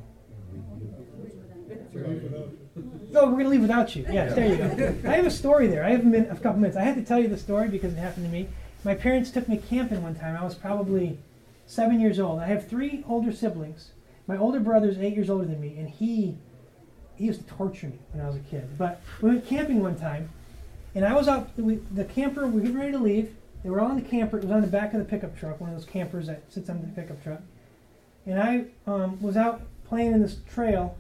No, 3.12 3.26
we're 3.26 3.32
going 3.32 3.44
to 3.46 3.50
leave 3.50 3.62
without 3.62 3.96
you. 3.96 4.06
Yes, 4.12 4.36
there 4.36 4.50
you 4.50 4.58
go. 4.58 4.96
I 5.10 5.16
have 5.16 5.26
a 5.26 5.32
story 5.32 5.68
there. 5.68 5.84
I 5.84 5.92
have 5.92 6.02
a, 6.02 6.06
minute, 6.06 6.30
a 6.32 6.36
couple 6.36 6.60
minutes. 6.60 6.78
I 6.78 6.84
had 6.84 6.96
to 6.96 7.04
tell 7.04 7.20
you 7.20 7.28
the 7.28 7.38
story 7.38 7.70
because 7.70 7.94
it 7.94 7.98
happened 7.98 8.26
to 8.26 8.32
me. 8.32 8.48
My 8.84 8.94
parents 8.94 9.32
took 9.32 9.48
me 9.48 9.58
camping 9.58 10.04
one 10.04 10.16
time. 10.16 10.36
I 10.36 10.44
was 10.44 10.56
probably 10.56 11.18
seven 11.66 12.00
years 12.00 12.20
old. 12.20 12.40
I 12.40 12.46
have 12.48 12.68
three 12.68 13.04
older 13.08 13.32
siblings. 13.32 13.92
My 14.28 14.38
older 14.38 14.60
brother 14.60 14.90
is 14.90 14.98
eight 14.98 15.16
years 15.16 15.30
older 15.30 15.46
than 15.46 15.60
me, 15.60 15.76
and 15.78 15.90
he 15.90 16.38
he 17.16 17.26
used 17.26 17.48
to 17.48 17.48
torture 17.48 17.88
me 17.88 18.00
when 18.12 18.24
I 18.24 18.28
was 18.28 18.36
a 18.36 18.40
kid. 18.40 18.78
But 18.78 19.02
we 19.22 19.30
went 19.30 19.48
camping 19.48 19.82
one 19.82 19.98
time, 19.98 20.30
and 20.94 21.06
I 21.06 21.14
was 21.14 21.28
out. 21.28 21.50
We, 21.58 21.76
the 21.94 22.06
camper. 22.06 22.46
We 22.48 22.54
were 22.54 22.60
getting 22.62 22.78
ready 22.78 22.92
to 22.92 23.00
leave. 23.00 23.36
They 23.64 23.70
were 23.70 23.80
all 23.80 23.90
in 23.92 23.96
the 23.96 24.08
camper. 24.08 24.38
It 24.38 24.44
was 24.44 24.52
on 24.52 24.62
the 24.62 24.68
back 24.68 24.94
of 24.94 25.00
the 25.00 25.06
pickup 25.06 25.38
truck, 25.38 25.60
one 25.60 25.72
of 25.72 25.76
those 25.76 25.86
campers 25.86 26.28
that 26.28 26.44
sits 26.52 26.70
on 26.70 26.82
the 26.82 26.88
pickup 26.90 27.24
truck. 27.24 27.42
And 28.26 28.42
I 28.42 28.66
um, 28.88 29.22
was 29.22 29.38
out 29.38 29.62
playing 29.88 30.14
in 30.14 30.22
this 30.22 30.38
trail, 30.52 30.98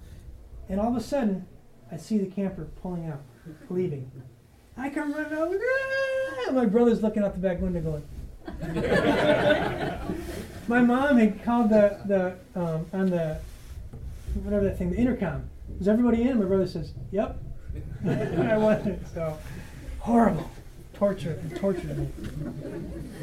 and 0.69 0.79
all 0.79 0.89
of 0.89 0.95
a 0.95 1.01
sudden, 1.01 1.47
I 1.91 1.97
see 1.97 2.17
the 2.17 2.27
camper 2.27 2.67
pulling 2.81 3.07
out, 3.07 3.21
leaving. 3.69 4.09
I 4.77 4.89
come 4.89 5.13
running 5.13 5.37
out. 5.37 5.53
Ah! 5.53 6.51
My 6.51 6.65
brother's 6.65 7.01
looking 7.01 7.23
out 7.23 7.33
the 7.33 7.39
back 7.39 7.61
window 7.61 7.81
going. 7.81 8.03
my 10.67 10.81
mom 10.81 11.17
had 11.17 11.43
called 11.43 11.69
the 11.69 11.99
the 12.05 12.35
um, 12.59 12.85
on 12.93 13.09
the 13.09 13.39
whatever 14.43 14.65
that 14.65 14.77
thing, 14.77 14.91
the 14.91 14.97
intercom. 14.97 15.49
Is 15.79 15.87
everybody 15.87 16.23
in? 16.23 16.37
My 16.37 16.45
brother 16.45 16.67
says, 16.67 16.93
"Yep." 17.11 17.37
I 18.05 18.57
wasn't. 18.57 19.07
So 19.13 19.37
horrible, 19.99 20.49
torture, 20.93 21.41
tortured 21.55 21.97
me. 21.97 22.07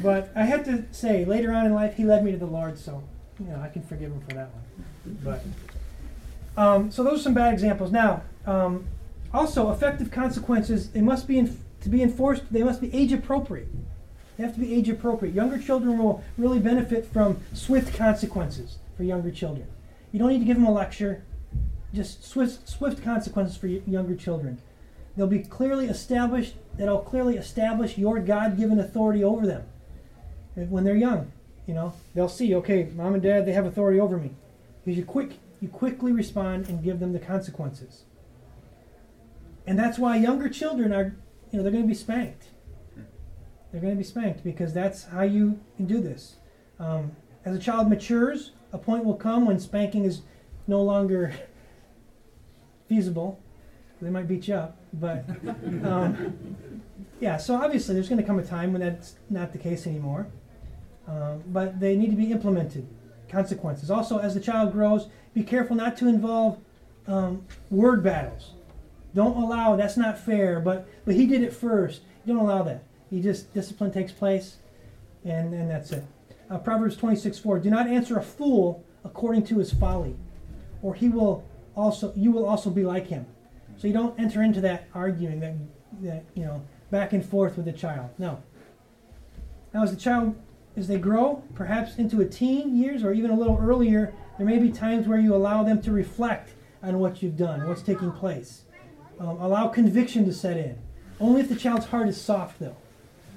But 0.02 0.32
I 0.34 0.44
have 0.44 0.64
to 0.64 0.84
say, 0.90 1.24
later 1.24 1.52
on 1.52 1.66
in 1.66 1.74
life, 1.74 1.94
he 1.94 2.04
led 2.04 2.24
me 2.24 2.32
to 2.32 2.38
the 2.38 2.46
Lord, 2.46 2.78
so 2.78 3.02
you 3.40 3.46
know 3.46 3.60
I 3.60 3.68
can 3.68 3.82
forgive 3.82 4.12
him 4.12 4.20
for 4.20 4.34
that 4.34 4.50
one. 4.50 5.18
But 5.24 6.60
um, 6.60 6.90
so 6.90 7.02
those 7.02 7.20
are 7.20 7.22
some 7.22 7.34
bad 7.34 7.52
examples. 7.52 7.90
Now, 7.90 8.22
um, 8.46 8.86
also, 9.32 9.70
effective 9.72 10.10
consequences, 10.10 10.90
they 10.90 11.00
must 11.00 11.26
be 11.26 11.38
in, 11.38 11.58
to 11.80 11.88
be 11.88 12.02
enforced, 12.02 12.42
they 12.50 12.62
must 12.62 12.80
be 12.80 12.92
age 12.94 13.12
appropriate. 13.12 13.68
They 14.36 14.44
have 14.44 14.54
to 14.54 14.60
be 14.60 14.74
age 14.74 14.88
appropriate. 14.88 15.34
Younger 15.34 15.58
children 15.58 15.98
will 15.98 16.22
really 16.36 16.58
benefit 16.58 17.06
from 17.06 17.38
swift 17.52 17.94
consequences 17.96 18.78
for 18.96 19.04
younger 19.04 19.30
children. 19.30 19.66
You 20.10 20.18
don't 20.18 20.28
need 20.28 20.40
to 20.40 20.44
give 20.44 20.56
them 20.56 20.66
a 20.66 20.72
lecture, 20.72 21.22
just 21.94 22.24
swift, 22.24 22.68
swift 22.68 23.02
consequences 23.02 23.56
for 23.56 23.68
younger 23.68 24.14
children. 24.14 24.60
They'll 25.16 25.26
be 25.26 25.40
clearly 25.40 25.86
established, 25.86 26.54
that'll 26.76 27.00
clearly 27.00 27.36
establish 27.36 27.98
your 27.98 28.20
God 28.20 28.58
given 28.58 28.78
authority 28.78 29.22
over 29.24 29.46
them 29.46 29.64
when 30.54 30.84
they're 30.84 30.96
young. 30.96 31.32
You 31.66 31.74
know, 31.74 31.94
they'll 32.14 32.28
see, 32.28 32.54
okay, 32.56 32.90
mom 32.94 33.14
and 33.14 33.22
dad, 33.22 33.46
they 33.46 33.52
have 33.52 33.66
authority 33.66 34.00
over 34.00 34.18
me. 34.18 34.30
Because 34.84 34.98
you 34.98 35.04
quick 35.04 35.38
you 35.60 35.68
quickly 35.68 36.10
respond 36.10 36.68
and 36.68 36.82
give 36.82 36.98
them 36.98 37.12
the 37.12 37.20
consequences. 37.20 38.02
And 39.64 39.78
that's 39.78 39.96
why 39.96 40.16
younger 40.16 40.48
children 40.48 40.92
are, 40.92 41.14
you 41.52 41.56
know, 41.56 41.62
they're 41.62 41.70
going 41.70 41.84
to 41.84 41.88
be 41.88 41.94
spanked. 41.94 42.46
They're 43.70 43.80
going 43.80 43.94
to 43.94 43.98
be 43.98 44.04
spanked 44.04 44.42
because 44.42 44.74
that's 44.74 45.04
how 45.04 45.22
you 45.22 45.60
can 45.76 45.86
do 45.86 46.00
this. 46.00 46.36
Um, 46.80 47.12
as 47.44 47.54
a 47.54 47.60
child 47.60 47.88
matures, 47.88 48.50
a 48.72 48.78
point 48.78 49.04
will 49.04 49.14
come 49.14 49.46
when 49.46 49.60
spanking 49.60 50.04
is 50.04 50.22
no 50.66 50.82
longer 50.82 51.32
feasible. 52.88 53.40
They 54.00 54.10
might 54.10 54.26
beat 54.26 54.48
you 54.48 54.54
up, 54.54 54.76
but 54.92 55.24
um, 55.84 56.34
yeah. 57.20 57.36
So 57.36 57.54
obviously, 57.54 57.94
there's 57.94 58.08
going 58.08 58.20
to 58.20 58.26
come 58.26 58.40
a 58.40 58.44
time 58.44 58.72
when 58.72 58.82
that's 58.82 59.14
not 59.30 59.52
the 59.52 59.58
case 59.58 59.86
anymore. 59.86 60.26
Um, 61.06 61.42
but 61.48 61.80
they 61.80 61.96
need 61.96 62.10
to 62.10 62.16
be 62.16 62.30
implemented. 62.30 62.86
Consequences. 63.28 63.90
Also, 63.90 64.18
as 64.18 64.34
the 64.34 64.40
child 64.40 64.72
grows, 64.72 65.08
be 65.34 65.42
careful 65.42 65.74
not 65.74 65.96
to 65.98 66.06
involve 66.06 66.58
um, 67.06 67.44
word 67.70 68.02
battles. 68.02 68.52
Don't 69.14 69.36
allow. 69.36 69.76
That's 69.76 69.96
not 69.96 70.18
fair. 70.18 70.60
But 70.60 70.86
but 71.04 71.14
he 71.14 71.26
did 71.26 71.42
it 71.42 71.52
first. 71.52 72.02
don't 72.26 72.36
allow 72.36 72.62
that. 72.62 72.84
You 73.10 73.22
just 73.22 73.52
discipline 73.52 73.90
takes 73.90 74.12
place, 74.12 74.56
and 75.24 75.52
and 75.54 75.70
that's 75.70 75.92
it. 75.92 76.04
Uh, 76.50 76.58
Proverbs 76.58 76.96
26, 76.96 77.38
4. 77.38 77.60
Do 77.60 77.70
not 77.70 77.86
answer 77.86 78.18
a 78.18 78.22
fool 78.22 78.84
according 79.04 79.44
to 79.44 79.58
his 79.58 79.72
folly, 79.72 80.16
or 80.82 80.94
he 80.94 81.08
will 81.08 81.44
also 81.74 82.12
you 82.16 82.30
will 82.30 82.46
also 82.46 82.70
be 82.70 82.84
like 82.84 83.06
him. 83.06 83.26
So 83.76 83.86
you 83.86 83.92
don't 83.92 84.18
enter 84.18 84.42
into 84.42 84.60
that 84.62 84.88
arguing 84.94 85.40
that 85.40 85.54
that 86.02 86.24
you 86.34 86.44
know 86.44 86.62
back 86.90 87.12
and 87.12 87.24
forth 87.24 87.56
with 87.56 87.66
the 87.66 87.72
child. 87.72 88.10
No. 88.18 88.42
Now 89.74 89.82
as 89.82 89.90
the 89.90 90.00
child 90.00 90.36
as 90.76 90.88
they 90.88 90.98
grow, 90.98 91.42
perhaps 91.54 91.96
into 91.96 92.20
a 92.20 92.24
teen 92.24 92.76
years 92.76 93.02
or 93.02 93.12
even 93.12 93.30
a 93.30 93.36
little 93.36 93.58
earlier, 93.60 94.14
there 94.38 94.46
may 94.46 94.58
be 94.58 94.70
times 94.70 95.06
where 95.06 95.18
you 95.18 95.34
allow 95.34 95.62
them 95.62 95.82
to 95.82 95.92
reflect 95.92 96.50
on 96.82 96.98
what 96.98 97.22
you've 97.22 97.36
done, 97.36 97.66
what's 97.68 97.82
taking 97.82 98.10
place. 98.12 98.62
Um, 99.20 99.40
allow 99.40 99.68
conviction 99.68 100.24
to 100.24 100.32
set 100.32 100.56
in. 100.56 100.78
Only 101.20 101.42
if 101.42 101.48
the 101.48 101.56
child's 101.56 101.86
heart 101.86 102.08
is 102.08 102.20
soft, 102.20 102.58
though. 102.58 102.76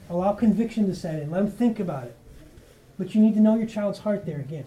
Allow 0.10 0.34
conviction 0.34 0.88
to 0.88 0.96
set 0.96 1.22
in. 1.22 1.30
Let 1.30 1.44
them 1.44 1.52
think 1.52 1.80
about 1.80 2.06
it. 2.06 2.18
But 2.98 3.14
you 3.14 3.22
need 3.22 3.34
to 3.36 3.42
know 3.42 3.56
your 3.56 3.68
child's 3.68 4.00
heart 4.00 4.26
there 4.26 4.40
again. 4.40 4.66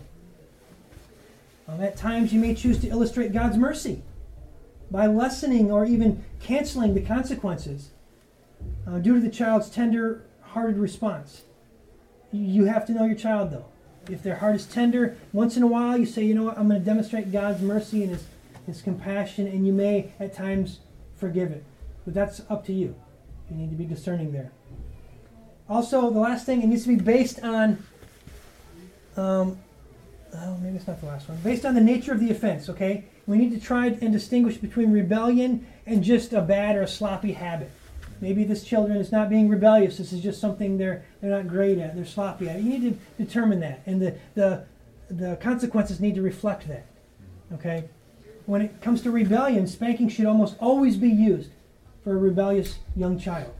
Um, 1.66 1.82
at 1.82 1.96
times, 1.96 2.32
you 2.32 2.40
may 2.40 2.54
choose 2.54 2.78
to 2.80 2.88
illustrate 2.88 3.32
God's 3.32 3.56
mercy 3.56 4.02
by 4.90 5.06
lessening 5.06 5.70
or 5.70 5.84
even 5.84 6.24
canceling 6.40 6.94
the 6.94 7.02
consequences 7.02 7.90
uh, 8.86 8.98
due 8.98 9.14
to 9.14 9.20
the 9.20 9.30
child's 9.30 9.70
tender 9.70 10.24
hearted 10.42 10.76
response. 10.76 11.42
You 12.32 12.64
have 12.64 12.86
to 12.86 12.92
know 12.92 13.04
your 13.04 13.16
child, 13.16 13.50
though. 13.50 13.66
If 14.10 14.22
their 14.22 14.36
heart 14.36 14.56
is 14.56 14.66
tender, 14.66 15.16
once 15.32 15.56
in 15.56 15.62
a 15.62 15.66
while 15.66 15.98
you 15.98 16.06
say, 16.06 16.24
you 16.24 16.34
know 16.34 16.44
what, 16.44 16.58
I'm 16.58 16.68
going 16.68 16.80
to 16.80 16.84
demonstrate 16.84 17.32
God's 17.32 17.60
mercy 17.60 18.02
and 18.02 18.12
His, 18.12 18.24
His 18.66 18.82
compassion, 18.82 19.46
and 19.46 19.66
you 19.66 19.72
may 19.72 20.12
at 20.18 20.34
times 20.34 20.80
forgive 21.16 21.50
it. 21.50 21.64
But 22.04 22.14
that's 22.14 22.40
up 22.48 22.64
to 22.66 22.72
you. 22.72 22.94
You 23.50 23.56
need 23.56 23.70
to 23.70 23.76
be 23.76 23.84
discerning 23.84 24.32
there. 24.32 24.52
Also, 25.68 26.10
the 26.10 26.18
last 26.18 26.46
thing, 26.46 26.62
it 26.62 26.66
needs 26.66 26.82
to 26.84 26.88
be 26.88 26.96
based 26.96 27.40
on, 27.42 27.82
um, 29.16 29.58
oh, 30.34 30.56
maybe 30.62 30.76
it's 30.76 30.86
not 30.86 31.00
the 31.00 31.06
last 31.06 31.28
one, 31.28 31.38
based 31.38 31.66
on 31.66 31.74
the 31.74 31.80
nature 31.80 32.12
of 32.12 32.20
the 32.20 32.30
offense, 32.30 32.68
okay? 32.70 33.04
We 33.26 33.36
need 33.36 33.52
to 33.52 33.60
try 33.60 33.86
and 33.88 34.10
distinguish 34.10 34.56
between 34.56 34.92
rebellion 34.92 35.66
and 35.84 36.02
just 36.02 36.32
a 36.32 36.40
bad 36.40 36.76
or 36.76 36.82
a 36.82 36.88
sloppy 36.88 37.32
habit. 37.32 37.70
Maybe 38.20 38.44
this 38.44 38.64
children 38.64 38.98
is 38.98 39.12
not 39.12 39.28
being 39.28 39.48
rebellious. 39.48 39.98
This 39.98 40.12
is 40.12 40.20
just 40.20 40.40
something 40.40 40.78
they're 40.78 41.04
they're 41.20 41.30
not 41.30 41.46
great 41.46 41.78
at. 41.78 41.94
They're 41.94 42.04
sloppy 42.04 42.48
at. 42.48 42.60
You 42.62 42.78
need 42.78 42.82
to 42.82 43.24
determine 43.24 43.60
that, 43.60 43.82
and 43.86 44.00
the 44.00 44.16
the 44.34 44.64
the 45.10 45.36
consequences 45.36 46.00
need 46.00 46.14
to 46.16 46.22
reflect 46.22 46.68
that. 46.68 46.86
Okay. 47.54 47.88
When 48.46 48.62
it 48.62 48.80
comes 48.80 49.02
to 49.02 49.10
rebellion, 49.10 49.66
spanking 49.66 50.08
should 50.08 50.26
almost 50.26 50.56
always 50.58 50.96
be 50.96 51.10
used 51.10 51.50
for 52.02 52.14
a 52.14 52.16
rebellious 52.16 52.78
young 52.96 53.18
child. 53.18 53.52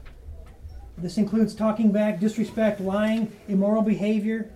This 0.97 1.17
includes 1.17 1.55
talking 1.55 1.91
back, 1.91 2.19
disrespect, 2.19 2.81
lying, 2.81 3.31
immoral 3.47 3.83
behavior. 3.83 4.51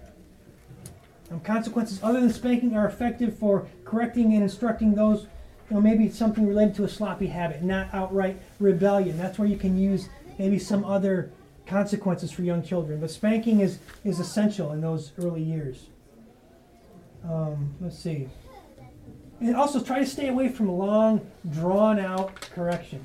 Um, 1.31 1.39
consequences 1.39 1.99
other 2.03 2.19
than 2.19 2.33
spanking 2.33 2.75
are 2.75 2.85
effective 2.85 3.37
for 3.37 3.67
correcting 3.85 4.33
and 4.33 4.43
instructing 4.43 4.95
those 4.95 5.27
you 5.73 5.79
know, 5.79 5.81
maybe 5.89 6.05
it's 6.05 6.15
something 6.19 6.45
related 6.45 6.75
to 6.75 6.83
a 6.83 6.87
sloppy 6.87 7.25
habit, 7.25 7.63
not 7.63 7.91
outright 7.93 8.39
rebellion. 8.59 9.17
That's 9.17 9.39
where 9.39 9.47
you 9.47 9.57
can 9.57 9.75
use 9.75 10.07
maybe 10.37 10.59
some 10.59 10.85
other 10.85 11.31
consequences 11.65 12.31
for 12.31 12.43
young 12.43 12.61
children. 12.61 12.99
But 12.99 13.09
spanking 13.09 13.59
is, 13.59 13.79
is 14.03 14.19
essential 14.19 14.71
in 14.73 14.81
those 14.81 15.13
early 15.17 15.41
years. 15.41 15.87
Um, 17.27 17.73
let's 17.81 17.97
see. 17.97 18.29
And 19.39 19.55
also 19.55 19.81
try 19.81 19.97
to 19.97 20.05
stay 20.05 20.27
away 20.27 20.49
from 20.49 20.71
long, 20.71 21.27
drawn 21.49 21.99
out 21.99 22.39
correction. 22.51 23.03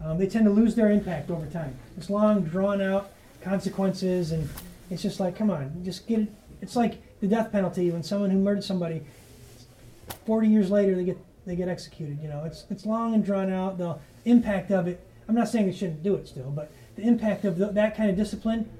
Um, 0.00 0.16
they 0.16 0.28
tend 0.28 0.44
to 0.44 0.52
lose 0.52 0.76
their 0.76 0.92
impact 0.92 1.28
over 1.28 1.46
time. 1.46 1.76
It's 1.96 2.08
long, 2.08 2.44
drawn 2.44 2.80
out 2.80 3.10
consequences, 3.42 4.30
and 4.30 4.48
it's 4.90 5.02
just 5.02 5.18
like, 5.18 5.34
come 5.34 5.50
on, 5.50 5.82
just 5.84 6.06
get 6.06 6.20
it. 6.20 6.32
It's 6.62 6.76
like 6.76 7.02
the 7.18 7.26
death 7.26 7.50
penalty 7.50 7.90
when 7.90 8.04
someone 8.04 8.30
who 8.30 8.38
murdered 8.38 8.62
somebody, 8.62 9.02
40 10.24 10.46
years 10.46 10.70
later, 10.70 10.94
they 10.94 11.02
get 11.02 11.18
they 11.50 11.56
get 11.56 11.68
executed. 11.68 12.20
You 12.22 12.28
know, 12.28 12.44
it's 12.44 12.64
it's 12.70 12.86
long 12.86 13.12
and 13.12 13.24
drawn 13.24 13.52
out. 13.52 13.76
The 13.76 13.98
impact 14.24 14.70
of 14.70 14.86
it. 14.86 15.04
I'm 15.28 15.34
not 15.34 15.48
saying 15.48 15.66
they 15.66 15.72
shouldn't 15.72 16.02
do 16.02 16.14
it 16.14 16.28
still, 16.28 16.50
but 16.50 16.70
the 16.96 17.02
impact 17.02 17.44
of 17.44 17.58
the, 17.58 17.66
that 17.66 17.96
kind 17.96 18.08
of 18.08 18.16
discipline, 18.16 18.70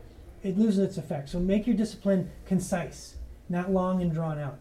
it 0.42 0.56
loses 0.56 0.78
its 0.78 0.96
effect. 0.96 1.28
So 1.28 1.38
make 1.40 1.66
your 1.66 1.76
discipline 1.76 2.30
concise, 2.46 3.16
not 3.48 3.70
long 3.70 4.00
and 4.00 4.12
drawn 4.12 4.38
out. 4.38 4.58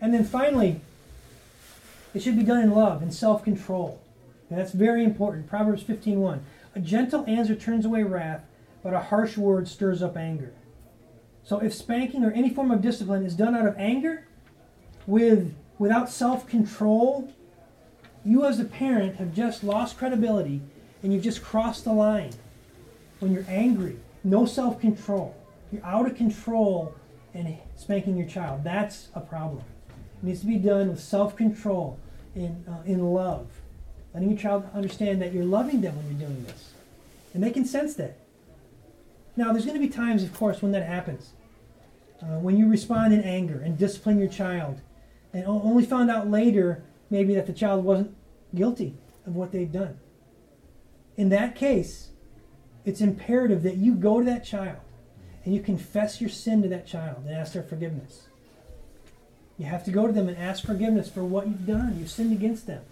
And 0.00 0.12
then 0.12 0.24
finally, 0.24 0.80
it 2.14 2.22
should 2.22 2.36
be 2.36 2.42
done 2.42 2.62
in 2.62 2.72
love 2.72 3.02
and 3.02 3.12
self-control. 3.12 4.00
And 4.50 4.58
that's 4.58 4.72
very 4.72 5.04
important. 5.04 5.46
Proverbs 5.46 5.82
15:1. 5.82 6.40
A 6.74 6.80
gentle 6.80 7.24
answer 7.26 7.54
turns 7.54 7.84
away 7.84 8.02
wrath, 8.02 8.44
but 8.82 8.94
a 8.94 9.00
harsh 9.00 9.36
word 9.36 9.68
stirs 9.68 10.02
up 10.02 10.16
anger. 10.16 10.52
So 11.44 11.58
if 11.58 11.74
spanking 11.74 12.24
or 12.24 12.30
any 12.32 12.48
form 12.48 12.70
of 12.70 12.80
discipline 12.80 13.24
is 13.24 13.34
done 13.34 13.54
out 13.54 13.66
of 13.66 13.76
anger, 13.76 14.26
with 15.06 15.54
without 15.82 16.08
self 16.08 16.46
control, 16.46 17.28
you 18.24 18.44
as 18.44 18.60
a 18.60 18.64
parent 18.64 19.16
have 19.16 19.34
just 19.34 19.64
lost 19.64 19.98
credibility 19.98 20.60
and 21.02 21.12
you've 21.12 21.24
just 21.24 21.42
crossed 21.42 21.82
the 21.82 21.92
line. 21.92 22.30
When 23.18 23.32
you're 23.32 23.44
angry, 23.48 23.96
no 24.22 24.46
self 24.46 24.80
control, 24.80 25.34
you're 25.72 25.84
out 25.84 26.06
of 26.06 26.14
control 26.14 26.94
and 27.34 27.58
spanking 27.74 28.16
your 28.16 28.28
child. 28.28 28.62
That's 28.62 29.08
a 29.16 29.20
problem. 29.20 29.64
It 30.22 30.26
needs 30.26 30.40
to 30.42 30.46
be 30.46 30.56
done 30.56 30.88
with 30.88 31.00
self 31.00 31.34
control, 31.34 31.98
in, 32.36 32.64
uh, 32.68 32.82
in 32.86 33.00
love. 33.12 33.48
Letting 34.14 34.30
your 34.30 34.38
child 34.38 34.70
understand 34.72 35.20
that 35.20 35.32
you're 35.32 35.44
loving 35.44 35.80
them 35.80 35.96
when 35.96 36.06
you're 36.06 36.28
doing 36.28 36.44
this. 36.44 36.74
And 37.34 37.42
they 37.42 37.50
can 37.50 37.64
sense 37.64 37.94
that. 37.94 38.18
Now, 39.36 39.50
there's 39.50 39.64
going 39.64 39.80
to 39.80 39.84
be 39.84 39.92
times, 39.92 40.22
of 40.22 40.32
course, 40.32 40.62
when 40.62 40.70
that 40.72 40.86
happens. 40.86 41.30
Uh, 42.22 42.38
when 42.38 42.56
you 42.56 42.68
respond 42.68 43.12
in 43.12 43.22
anger 43.22 43.60
and 43.60 43.76
discipline 43.76 44.20
your 44.20 44.28
child 44.28 44.80
and 45.32 45.44
only 45.46 45.84
found 45.84 46.10
out 46.10 46.30
later 46.30 46.84
maybe 47.10 47.34
that 47.34 47.46
the 47.46 47.52
child 47.52 47.84
wasn't 47.84 48.14
guilty 48.54 48.96
of 49.26 49.34
what 49.34 49.52
they'd 49.52 49.72
done. 49.72 49.98
In 51.16 51.28
that 51.30 51.54
case, 51.54 52.10
it's 52.84 53.00
imperative 53.00 53.62
that 53.62 53.76
you 53.76 53.94
go 53.94 54.18
to 54.20 54.26
that 54.26 54.44
child 54.44 54.78
and 55.44 55.54
you 55.54 55.60
confess 55.60 56.20
your 56.20 56.30
sin 56.30 56.62
to 56.62 56.68
that 56.68 56.86
child 56.86 57.24
and 57.26 57.34
ask 57.34 57.52
their 57.52 57.62
forgiveness. 57.62 58.28
You 59.58 59.66
have 59.66 59.84
to 59.84 59.90
go 59.90 60.06
to 60.06 60.12
them 60.12 60.28
and 60.28 60.36
ask 60.36 60.64
forgiveness 60.64 61.10
for 61.10 61.22
what 61.22 61.46
you've 61.46 61.66
done. 61.66 61.96
You've 61.98 62.10
sinned 62.10 62.32
against 62.32 62.66
them. 62.66 62.82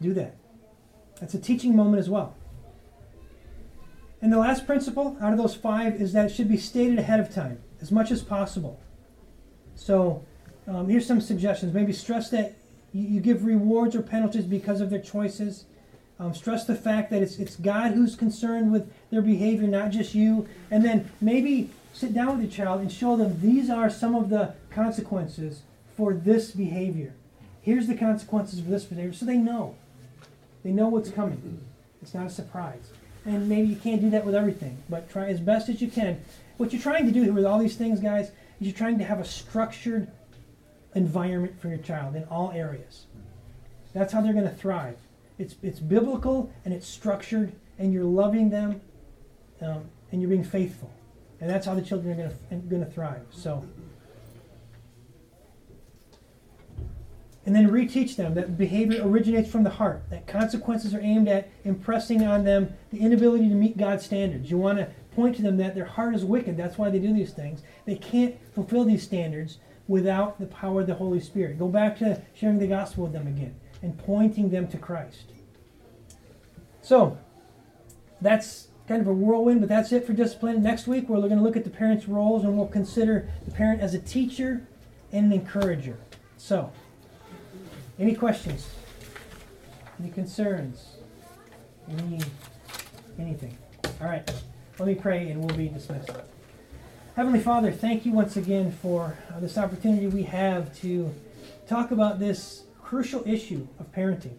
Do 0.00 0.14
that. 0.14 0.36
That's 1.20 1.34
a 1.34 1.38
teaching 1.38 1.76
moment 1.76 2.00
as 2.00 2.10
well. 2.10 2.34
And 4.20 4.32
the 4.32 4.38
last 4.38 4.66
principle 4.66 5.16
out 5.20 5.32
of 5.32 5.38
those 5.38 5.54
five 5.54 6.00
is 6.00 6.12
that 6.12 6.26
it 6.26 6.34
should 6.34 6.48
be 6.48 6.56
stated 6.56 6.98
ahead 6.98 7.18
of 7.18 7.34
time 7.34 7.60
as 7.80 7.90
much 7.90 8.10
as 8.10 8.22
possible. 8.22 8.80
So 9.82 10.22
um, 10.68 10.88
here's 10.88 11.06
some 11.06 11.20
suggestions. 11.20 11.74
Maybe 11.74 11.92
stress 11.92 12.30
that 12.30 12.54
you, 12.92 13.02
you, 13.02 13.20
give 13.20 13.44
rewards 13.44 13.96
or 13.96 14.02
penalties 14.02 14.44
because 14.44 14.80
of 14.80 14.90
their 14.90 15.00
choices. 15.00 15.64
Um, 16.20 16.34
stress 16.34 16.64
the 16.64 16.76
fact 16.76 17.10
that 17.10 17.20
it's, 17.20 17.36
it's 17.36 17.56
God 17.56 17.92
who's 17.92 18.14
concerned 18.14 18.70
with 18.70 18.92
their 19.10 19.22
behavior, 19.22 19.66
not 19.66 19.90
just 19.90 20.14
you. 20.14 20.48
And 20.70 20.84
then 20.84 21.10
maybe 21.20 21.70
sit 21.92 22.14
down 22.14 22.38
with 22.38 22.42
your 22.42 22.66
child 22.66 22.80
and 22.80 22.92
show 22.92 23.16
them 23.16 23.40
these 23.40 23.68
are 23.68 23.90
some 23.90 24.14
of 24.14 24.30
the 24.30 24.54
consequences 24.70 25.62
for 25.96 26.14
this 26.14 26.52
behavior. 26.52 27.14
Here's 27.60 27.88
the 27.88 27.96
consequences 27.96 28.60
for 28.60 28.70
this 28.70 28.84
behavior, 28.84 29.12
so 29.12 29.26
they 29.26 29.36
know. 29.36 29.74
They 30.62 30.70
know 30.70 30.88
what's 30.88 31.10
coming. 31.10 31.60
It's 32.00 32.14
not 32.14 32.26
a 32.26 32.30
surprise. 32.30 32.90
and 33.24 33.48
maybe 33.48 33.68
you 33.68 33.76
can't 33.76 34.00
do 34.00 34.10
that 34.10 34.24
with 34.24 34.34
everything, 34.34 34.78
but 34.88 35.10
try 35.10 35.28
as 35.28 35.40
best 35.40 35.68
as 35.68 35.82
you 35.82 35.88
can. 35.88 36.20
What 36.56 36.72
you're 36.72 36.82
trying 36.82 37.06
to 37.06 37.12
do 37.12 37.22
here 37.22 37.32
with 37.32 37.44
all 37.44 37.58
these 37.58 37.76
things, 37.76 38.00
guys, 38.00 38.30
you're 38.64 38.74
trying 38.74 38.98
to 38.98 39.04
have 39.04 39.20
a 39.20 39.24
structured 39.24 40.10
environment 40.94 41.60
for 41.60 41.68
your 41.68 41.78
child 41.78 42.16
in 42.16 42.24
all 42.24 42.50
areas. 42.52 43.06
That's 43.92 44.12
how 44.12 44.20
they're 44.20 44.32
going 44.32 44.48
to 44.48 44.54
thrive. 44.54 44.96
It's, 45.38 45.56
it's 45.62 45.80
biblical 45.80 46.52
and 46.64 46.72
it's 46.72 46.86
structured, 46.86 47.52
and 47.78 47.92
you're 47.92 48.04
loving 48.04 48.50
them 48.50 48.80
um, 49.60 49.84
and 50.10 50.20
you're 50.20 50.30
being 50.30 50.44
faithful. 50.44 50.92
And 51.40 51.50
that's 51.50 51.66
how 51.66 51.74
the 51.74 51.82
children 51.82 52.12
are 52.12 52.16
going 52.16 52.30
to, 52.30 52.56
going 52.68 52.84
to 52.84 52.90
thrive. 52.90 53.22
So, 53.30 53.66
and 57.44 57.56
then 57.56 57.68
reteach 57.68 58.14
them 58.14 58.34
that 58.34 58.56
behavior 58.56 59.00
originates 59.04 59.50
from 59.50 59.64
the 59.64 59.70
heart, 59.70 60.04
that 60.10 60.28
consequences 60.28 60.94
are 60.94 61.00
aimed 61.00 61.26
at 61.26 61.50
impressing 61.64 62.22
on 62.22 62.44
them 62.44 62.74
the 62.92 63.00
inability 63.00 63.48
to 63.48 63.54
meet 63.54 63.76
God's 63.76 64.04
standards. 64.04 64.50
You 64.50 64.58
want 64.58 64.78
to 64.78 64.88
point 65.14 65.36
to 65.36 65.42
them 65.42 65.56
that 65.58 65.74
their 65.74 65.84
heart 65.84 66.14
is 66.14 66.24
wicked. 66.24 66.56
That's 66.56 66.78
why 66.78 66.90
they 66.90 66.98
do 66.98 67.12
these 67.12 67.32
things. 67.32 67.62
They 67.84 67.96
can't 67.96 68.36
fulfill 68.54 68.84
these 68.84 69.02
standards 69.02 69.58
without 69.88 70.38
the 70.38 70.46
power 70.46 70.82
of 70.82 70.86
the 70.86 70.94
Holy 70.94 71.20
Spirit. 71.20 71.58
Go 71.58 71.68
back 71.68 71.98
to 71.98 72.22
sharing 72.34 72.58
the 72.58 72.66
gospel 72.66 73.04
with 73.04 73.12
them 73.12 73.26
again 73.26 73.54
and 73.82 73.98
pointing 73.98 74.50
them 74.50 74.68
to 74.68 74.78
Christ. 74.78 75.32
So, 76.80 77.18
that's 78.20 78.68
kind 78.88 79.00
of 79.00 79.08
a 79.08 79.12
whirlwind, 79.12 79.60
but 79.60 79.68
that's 79.68 79.92
it 79.92 80.06
for 80.06 80.12
discipline. 80.12 80.62
Next 80.62 80.86
week, 80.86 81.08
we're 81.08 81.18
going 81.20 81.36
to 81.36 81.42
look 81.42 81.56
at 81.56 81.64
the 81.64 81.70
parents' 81.70 82.08
roles 82.08 82.44
and 82.44 82.56
we'll 82.56 82.66
consider 82.66 83.28
the 83.44 83.50
parent 83.50 83.80
as 83.80 83.94
a 83.94 83.98
teacher 83.98 84.66
and 85.12 85.26
an 85.26 85.32
encourager. 85.32 85.98
So, 86.36 86.72
any 87.98 88.14
questions? 88.14 88.68
Any 90.00 90.10
concerns? 90.10 90.96
Any 91.88 92.20
anything? 93.18 93.56
All 94.00 94.08
right. 94.08 94.28
Let 94.82 94.88
me 94.88 94.94
pray 94.96 95.30
and 95.30 95.44
we'll 95.44 95.56
be 95.56 95.68
dismissed. 95.68 96.10
Heavenly 97.14 97.38
Father, 97.38 97.70
thank 97.70 98.04
you 98.04 98.10
once 98.10 98.36
again 98.36 98.72
for 98.72 99.16
uh, 99.32 99.38
this 99.38 99.56
opportunity 99.56 100.08
we 100.08 100.24
have 100.24 100.76
to 100.80 101.14
talk 101.68 101.92
about 101.92 102.18
this 102.18 102.64
crucial 102.82 103.22
issue 103.24 103.68
of 103.78 103.92
parenting. 103.92 104.34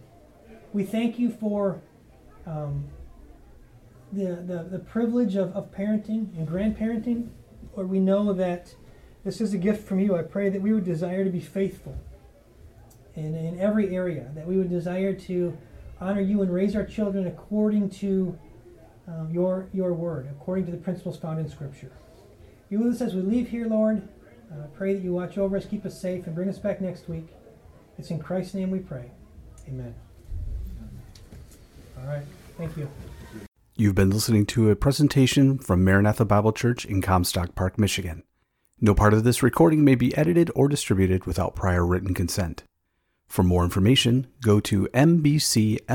We 0.74 0.84
thank 0.84 1.18
you 1.18 1.30
for 1.30 1.80
um, 2.46 2.84
the, 4.12 4.34
the, 4.34 4.66
the 4.70 4.80
privilege 4.80 5.34
of, 5.34 5.56
of 5.56 5.74
parenting 5.74 6.36
and 6.36 6.46
grandparenting, 6.46 7.28
Lord, 7.74 7.88
we 7.88 7.98
know 7.98 8.34
that 8.34 8.74
this 9.24 9.40
is 9.40 9.54
a 9.54 9.58
gift 9.58 9.88
from 9.88 9.98
you. 9.98 10.14
I 10.14 10.20
pray 10.20 10.50
that 10.50 10.60
we 10.60 10.74
would 10.74 10.84
desire 10.84 11.24
to 11.24 11.30
be 11.30 11.40
faithful 11.40 11.98
in, 13.14 13.34
in 13.34 13.58
every 13.58 13.96
area, 13.96 14.30
that 14.34 14.46
we 14.46 14.58
would 14.58 14.68
desire 14.68 15.14
to 15.14 15.56
honor 16.02 16.20
you 16.20 16.42
and 16.42 16.52
raise 16.52 16.76
our 16.76 16.84
children 16.84 17.26
according 17.26 17.88
to 17.88 18.38
um, 19.06 19.30
your, 19.32 19.68
your 19.72 19.92
word, 19.92 20.28
according 20.30 20.66
to 20.66 20.72
the 20.72 20.78
principles 20.78 21.16
found 21.18 21.38
in 21.38 21.48
Scripture. 21.48 21.92
Be 22.70 22.76
with 22.76 22.94
us 22.94 23.00
as 23.00 23.14
we 23.14 23.22
leave 23.22 23.48
here, 23.48 23.66
Lord. 23.66 24.08
Uh, 24.50 24.66
pray 24.76 24.94
that 24.94 25.02
you 25.02 25.12
watch 25.12 25.38
over 25.38 25.56
us, 25.56 25.66
keep 25.66 25.84
us 25.84 26.00
safe, 26.00 26.26
and 26.26 26.34
bring 26.34 26.48
us 26.48 26.58
back 26.58 26.80
next 26.80 27.08
week. 27.08 27.28
It's 27.98 28.10
in 28.10 28.18
Christ's 28.18 28.54
name 28.54 28.70
we 28.70 28.78
pray. 28.78 29.10
Amen. 29.68 29.94
All 32.00 32.06
right. 32.06 32.24
Thank 32.58 32.76
you. 32.76 32.88
You've 33.76 33.94
been 33.94 34.10
listening 34.10 34.46
to 34.46 34.70
a 34.70 34.76
presentation 34.76 35.58
from 35.58 35.82
Maranatha 35.84 36.24
Bible 36.24 36.52
Church 36.52 36.84
in 36.84 37.02
Comstock 37.02 37.54
Park, 37.54 37.78
Michigan. 37.78 38.22
No 38.80 38.94
part 38.94 39.14
of 39.14 39.24
this 39.24 39.42
recording 39.42 39.84
may 39.84 39.94
be 39.94 40.16
edited 40.16 40.50
or 40.54 40.68
distributed 40.68 41.24
without 41.24 41.56
prior 41.56 41.84
written 41.86 42.14
consent. 42.14 42.64
For 43.26 43.42
more 43.42 43.64
information, 43.64 44.28
go 44.42 44.60
to 44.60 44.88
mbcmi.org. 44.92 45.90